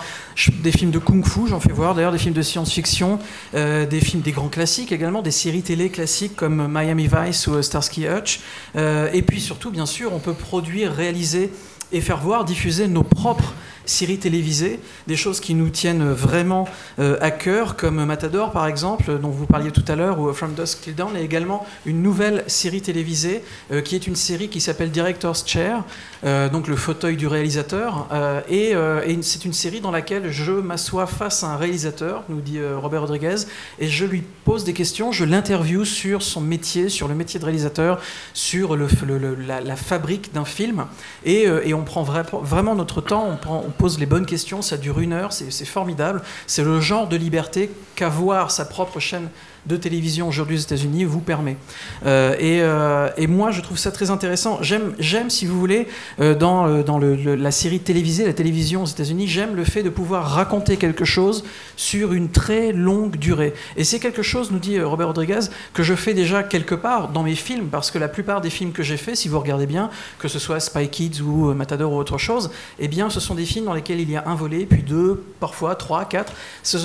des 0.62 0.70
films 0.70 0.92
de 0.92 1.00
kung-fu, 1.00 1.48
j'en 1.48 1.58
fais 1.58 1.72
voir 1.72 1.96
d'ailleurs 1.96 2.12
des 2.12 2.18
films 2.18 2.34
de 2.34 2.42
science-fiction, 2.42 3.18
euh, 3.56 3.86
des 3.86 3.98
films 3.98 4.22
des 4.22 4.30
grands 4.30 4.48
classiques 4.48 4.92
également, 4.92 5.20
des 5.20 5.32
séries 5.32 5.62
télé 5.62 5.90
classiques 5.90 6.36
comme 6.36 6.68
Miami 6.68 7.08
Vice 7.08 7.48
ou 7.48 7.54
euh, 7.54 7.62
Starsky 7.62 8.06
Hutch. 8.06 8.38
Euh, 8.76 9.10
et 9.12 9.22
puis 9.22 9.40
surtout, 9.40 9.72
bien 9.72 9.86
sûr, 9.86 10.12
on 10.14 10.20
peut 10.20 10.32
produire, 10.32 10.92
réaliser 10.92 11.52
et 11.90 12.00
faire 12.00 12.18
voir, 12.18 12.44
diffuser 12.44 12.86
nos 12.86 13.02
propres 13.02 13.52
séries 13.84 14.18
télévisées, 14.18 14.80
des 15.06 15.16
choses 15.16 15.40
qui 15.40 15.54
nous 15.54 15.68
tiennent 15.70 16.10
vraiment 16.12 16.68
euh, 16.98 17.16
à 17.20 17.30
cœur, 17.30 17.76
comme 17.76 18.04
Matador 18.04 18.52
par 18.52 18.66
exemple, 18.66 19.18
dont 19.18 19.30
vous 19.30 19.46
parliez 19.46 19.70
tout 19.70 19.84
à 19.88 19.96
l'heure, 19.96 20.18
ou 20.20 20.32
From 20.32 20.54
Dusk 20.54 20.82
Till 20.82 20.94
Dawn, 20.94 21.16
et 21.16 21.22
également 21.22 21.66
une 21.86 22.02
nouvelle 22.02 22.44
série 22.46 22.80
télévisée 22.80 23.42
euh, 23.70 23.80
qui 23.80 23.94
est 23.94 24.06
une 24.06 24.16
série 24.16 24.48
qui 24.48 24.60
s'appelle 24.60 24.90
Director's 24.90 25.44
Chair, 25.46 25.84
euh, 26.24 26.48
donc 26.48 26.68
le 26.68 26.76
fauteuil 26.76 27.16
du 27.16 27.26
réalisateur, 27.26 28.08
et, 28.48 28.74
c'est 29.22 29.44
une 29.44 29.52
série 29.52 29.80
dans 29.80 29.90
laquelle 29.90 30.30
je 30.30 30.52
m'assois 30.52 31.06
face 31.06 31.44
à 31.44 31.48
un 31.48 31.56
réalisateur, 31.56 32.24
nous 32.28 32.40
dit 32.40 32.58
Robert 32.62 33.02
Rodriguez, 33.02 33.36
et 33.78 33.88
je 33.88 34.04
lui 34.04 34.22
pose 34.44 34.64
des 34.64 34.72
questions, 34.72 35.12
je 35.12 35.24
l'interview 35.24 35.84
sur 35.84 36.22
son 36.22 36.40
métier, 36.40 36.88
sur 36.88 37.08
le 37.08 37.14
métier 37.14 37.38
de 37.40 37.44
réalisateur, 37.44 38.00
sur 38.34 38.76
la, 38.76 39.76
fabrique 39.76 40.32
d'un 40.32 40.44
film, 40.44 40.86
et, 41.24 41.46
on 41.74 41.82
prend 41.82 42.04
vra- 42.04 42.24
vraiment 42.42 42.74
notre 42.74 43.00
temps, 43.00 43.26
on, 43.28 43.36
prend- 43.36 43.64
on 43.66 43.70
pose 43.72 43.98
les 43.98 44.06
bonnes 44.06 44.26
questions, 44.26 44.62
ça 44.62 44.76
dure 44.76 45.00
une 45.00 45.12
heure, 45.12 45.32
c'est 45.32 45.64
formidable, 45.64 46.22
c'est 46.46 46.64
le 46.64 46.80
genre 46.80 47.08
de 47.08 47.16
liberté 47.16 47.70
qu'avoir 47.94 48.50
sa 48.50 48.64
propre 48.64 49.00
chaîne 49.00 49.28
de 49.66 49.76
télévision 49.76 50.28
aujourd'hui 50.28 50.56
aux 50.56 50.60
États-Unis 50.60 51.04
vous 51.04 51.20
permet. 51.20 51.56
Euh, 52.04 52.34
et, 52.38 52.60
euh, 52.62 53.08
et 53.16 53.26
moi, 53.26 53.50
je 53.52 53.60
trouve 53.60 53.78
ça 53.78 53.92
très 53.92 54.10
intéressant. 54.10 54.58
J'aime, 54.62 55.30
si 55.30 55.46
vous 55.46 55.58
voulez, 55.58 55.86
euh, 56.20 56.34
dans, 56.34 56.82
dans 56.82 56.98
le- 56.98 57.36
la 57.36 57.50
série 57.52 57.78
télévisée, 57.80 58.26
la 58.26 58.32
télévision 58.32 58.82
aux 58.82 58.86
États-Unis, 58.86 59.28
j'aime 59.28 59.54
le 59.54 59.64
fait 59.64 59.82
de 59.82 59.88
pouvoir 59.90 60.26
raconter 60.30 60.76
quelque 60.76 61.04
chose 61.04 61.44
sur 61.76 62.12
une 62.12 62.28
très 62.30 62.72
longue 62.72 63.16
durée. 63.16 63.54
Et 63.76 63.84
c'est 63.84 64.00
quelque 64.00 64.22
chose, 64.22 64.50
nous 64.50 64.58
dit 64.58 64.80
Robert 64.80 65.06
Rodriguez, 65.08 65.40
que 65.74 65.82
je 65.82 65.94
fais 65.94 66.14
déjà 66.14 66.42
quelque 66.42 66.74
part 66.74 67.08
dans 67.08 67.22
mes 67.22 67.34
films, 67.36 67.68
parce 67.68 67.90
que 67.90 67.98
la 67.98 68.08
plupart 68.08 68.40
des 68.40 68.50
films 68.50 68.72
que 68.72 68.82
j'ai 68.82 68.96
faits, 68.96 69.16
si 69.16 69.28
vous 69.28 69.38
regardez 69.38 69.66
bien, 69.66 69.90
que 70.18 70.28
ce 70.28 70.38
soit 70.38 70.58
Spy 70.60 70.88
Kids 70.88 71.20
ou 71.22 71.54
Matador 71.54 71.92
ou 71.92 71.96
autre 71.96 72.18
chose, 72.18 72.50
eh 72.78 72.88
bien, 72.88 73.10
ce 73.10 73.20
sont 73.20 73.34
des 73.34 73.44
films 73.44 73.66
dans 73.66 73.74
lesquels 73.74 74.00
il 74.00 74.10
y 74.10 74.16
a 74.16 74.24
un 74.26 74.34
volet, 74.34 74.66
puis 74.66 74.82
deux, 74.82 75.22
parfois 75.40 75.74
trois, 75.76 76.04
quatre. 76.04 76.32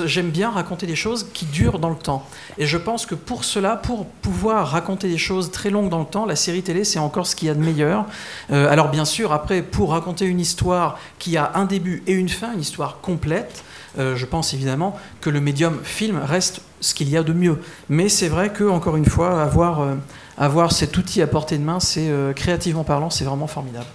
J'aime 0.05 0.30
bien 0.30 0.51
raconter 0.51 0.86
des 0.86 0.95
choses 0.95 1.28
qui 1.34 1.45
durent 1.45 1.80
dans 1.80 1.89
le 1.89 1.95
temps. 1.95 2.28
Je 2.68 2.78
pense 2.78 3.05
que 3.05 3.15
pour 3.15 3.43
cela, 3.43 3.76
pour 3.76 4.05
pouvoir 4.05 4.68
raconter 4.68 5.09
des 5.09 5.18
choses 5.18 5.51
très 5.51 5.70
longues 5.70 5.89
dans 5.89 5.99
le 5.99 6.05
temps, 6.05 6.26
la 6.26 6.36
série 6.36 6.61
télé, 6.61 6.84
c'est 6.84 6.99
encore 6.99 7.26
ce 7.26 7.36
qu'il 7.36 7.47
y 7.47 7.51
a 7.51 7.55
de 7.55 7.59
meilleur. 7.59 8.05
Euh, 8.51 8.70
alors 8.70 8.89
bien 8.89 9.05
sûr, 9.05 9.34
après, 9.34 9.61
pour 9.63 9.91
raconter 9.91 10.26
une 10.26 10.39
histoire 10.39 10.99
qui 11.18 11.38
a 11.38 11.51
un 11.55 11.65
début 11.65 12.03
et 12.05 12.13
une 12.13 12.30
fin, 12.30 12.53
une 12.53 12.61
histoire 12.61 13.01
complète, 13.01 13.63
euh, 13.97 14.15
je 14.15 14.26
pense 14.26 14.53
évidemment 14.53 14.99
que 15.22 15.30
le 15.30 15.41
médium 15.41 15.80
film 15.84 16.20
reste 16.24 16.61
ce 16.82 16.93
qu'il 16.93 17.09
y 17.09 17.18
a 17.18 17.24
de 17.24 17.34
mieux. 17.34 17.59
Mais 17.89 18.09
c'est 18.09 18.28
vrai 18.28 18.51
que, 18.53 18.63
encore 18.63 18.97
une 18.97 19.05
fois, 19.05 19.41
avoir, 19.41 19.82
euh, 19.82 19.95
avoir 20.38 20.72
cet 20.72 20.95
outil 20.97 21.22
à 21.22 21.28
portée 21.28 21.57
de 21.57 21.63
main, 21.63 21.80
c'est 21.80 22.11
créativement 22.36 22.84
parlant, 22.84 23.09
c'est 23.09 23.26
vraiment 23.26 23.47
formidable. 23.47 23.88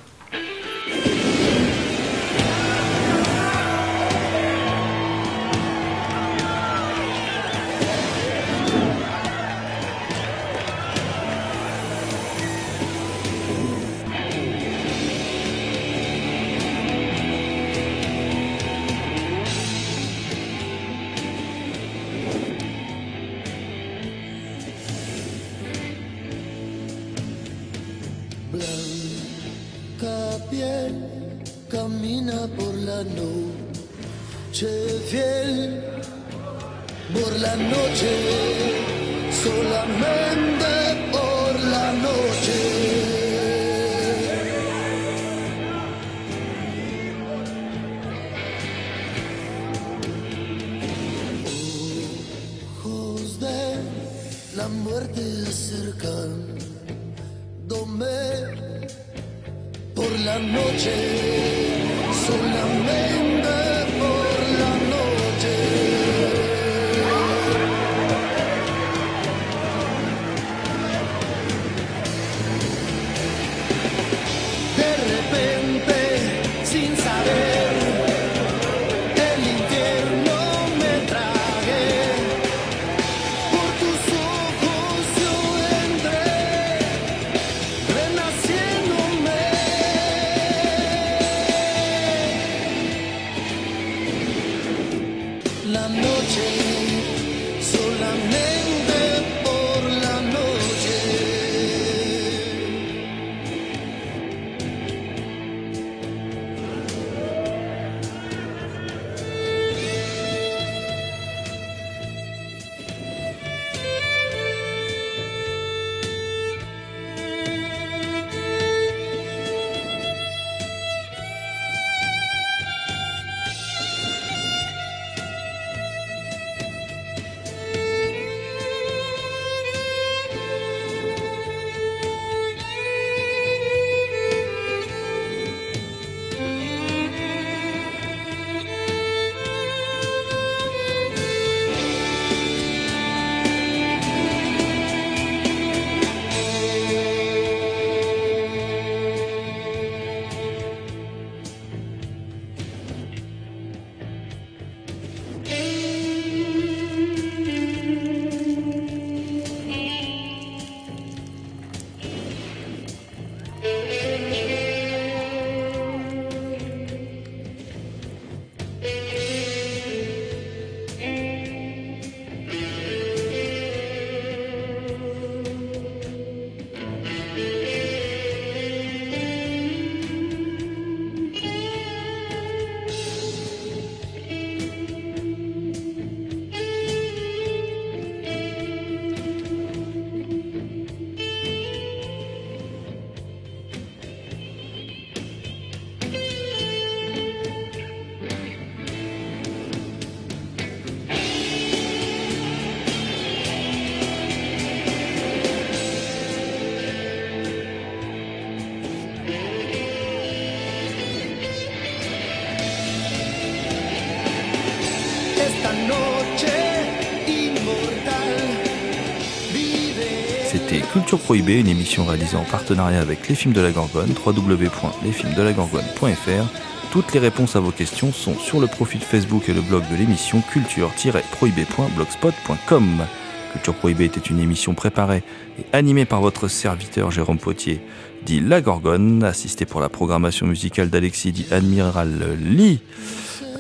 Culture 220.93 221.19
Prohibée, 221.19 221.59
une 221.59 221.67
émission 221.69 222.05
réalisée 222.05 222.37
en 222.37 222.45
partenariat 222.45 223.01
avec 223.01 223.27
Les 223.27 223.35
Films 223.35 223.55
de 223.55 223.63
la 223.63 223.71
Gorgone, 223.71 224.13
www.lesfilmsdelagorgone.fr. 224.27 226.91
Toutes 226.91 227.15
les 227.15 227.19
réponses 227.19 227.57
à 227.57 227.61
vos 227.61 227.71
questions 227.71 228.13
sont 228.13 228.39
sur 228.39 228.61
le 228.61 228.67
profil 228.67 229.01
Facebook 229.01 229.49
et 229.49 229.55
le 229.55 229.63
blog 229.63 229.85
de 229.91 229.97
l'émission 229.97 230.43
culture-prohibée.blogspot.com. 230.43 233.07
Culture 233.53 233.75
Prohibée 233.75 234.05
était 234.05 234.21
une 234.21 234.39
émission 234.39 234.75
préparée 234.75 235.23
et 235.59 235.65
animée 235.73 236.05
par 236.05 236.21
votre 236.21 236.47
serviteur 236.47 237.11
Jérôme 237.11 237.39
Potier, 237.39 237.81
dit 238.27 238.41
La 238.41 238.61
Gorgone, 238.61 239.25
assisté 239.25 239.65
pour 239.65 239.81
la 239.81 239.89
programmation 239.89 240.47
musicale 240.47 240.91
d'Alexis, 240.91 241.33
dit 241.33 241.47
Admiral 241.51 242.37
Lee. 242.39 242.81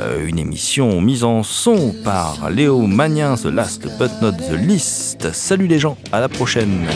Euh, 0.01 0.27
une 0.27 0.39
émission 0.39 1.01
mise 1.01 1.25
en 1.25 1.43
son 1.43 1.95
par 2.05 2.51
Léo 2.51 2.87
Magnin, 2.87 3.37
The 3.37 3.47
Last 3.47 3.83
But 3.99 4.11
Not 4.21 4.33
The 4.33 4.57
List. 4.57 5.33
Salut 5.33 5.67
les 5.67 5.79
gens, 5.79 5.97
à 6.13 6.21
la 6.21 6.29
prochaine. 6.29 6.87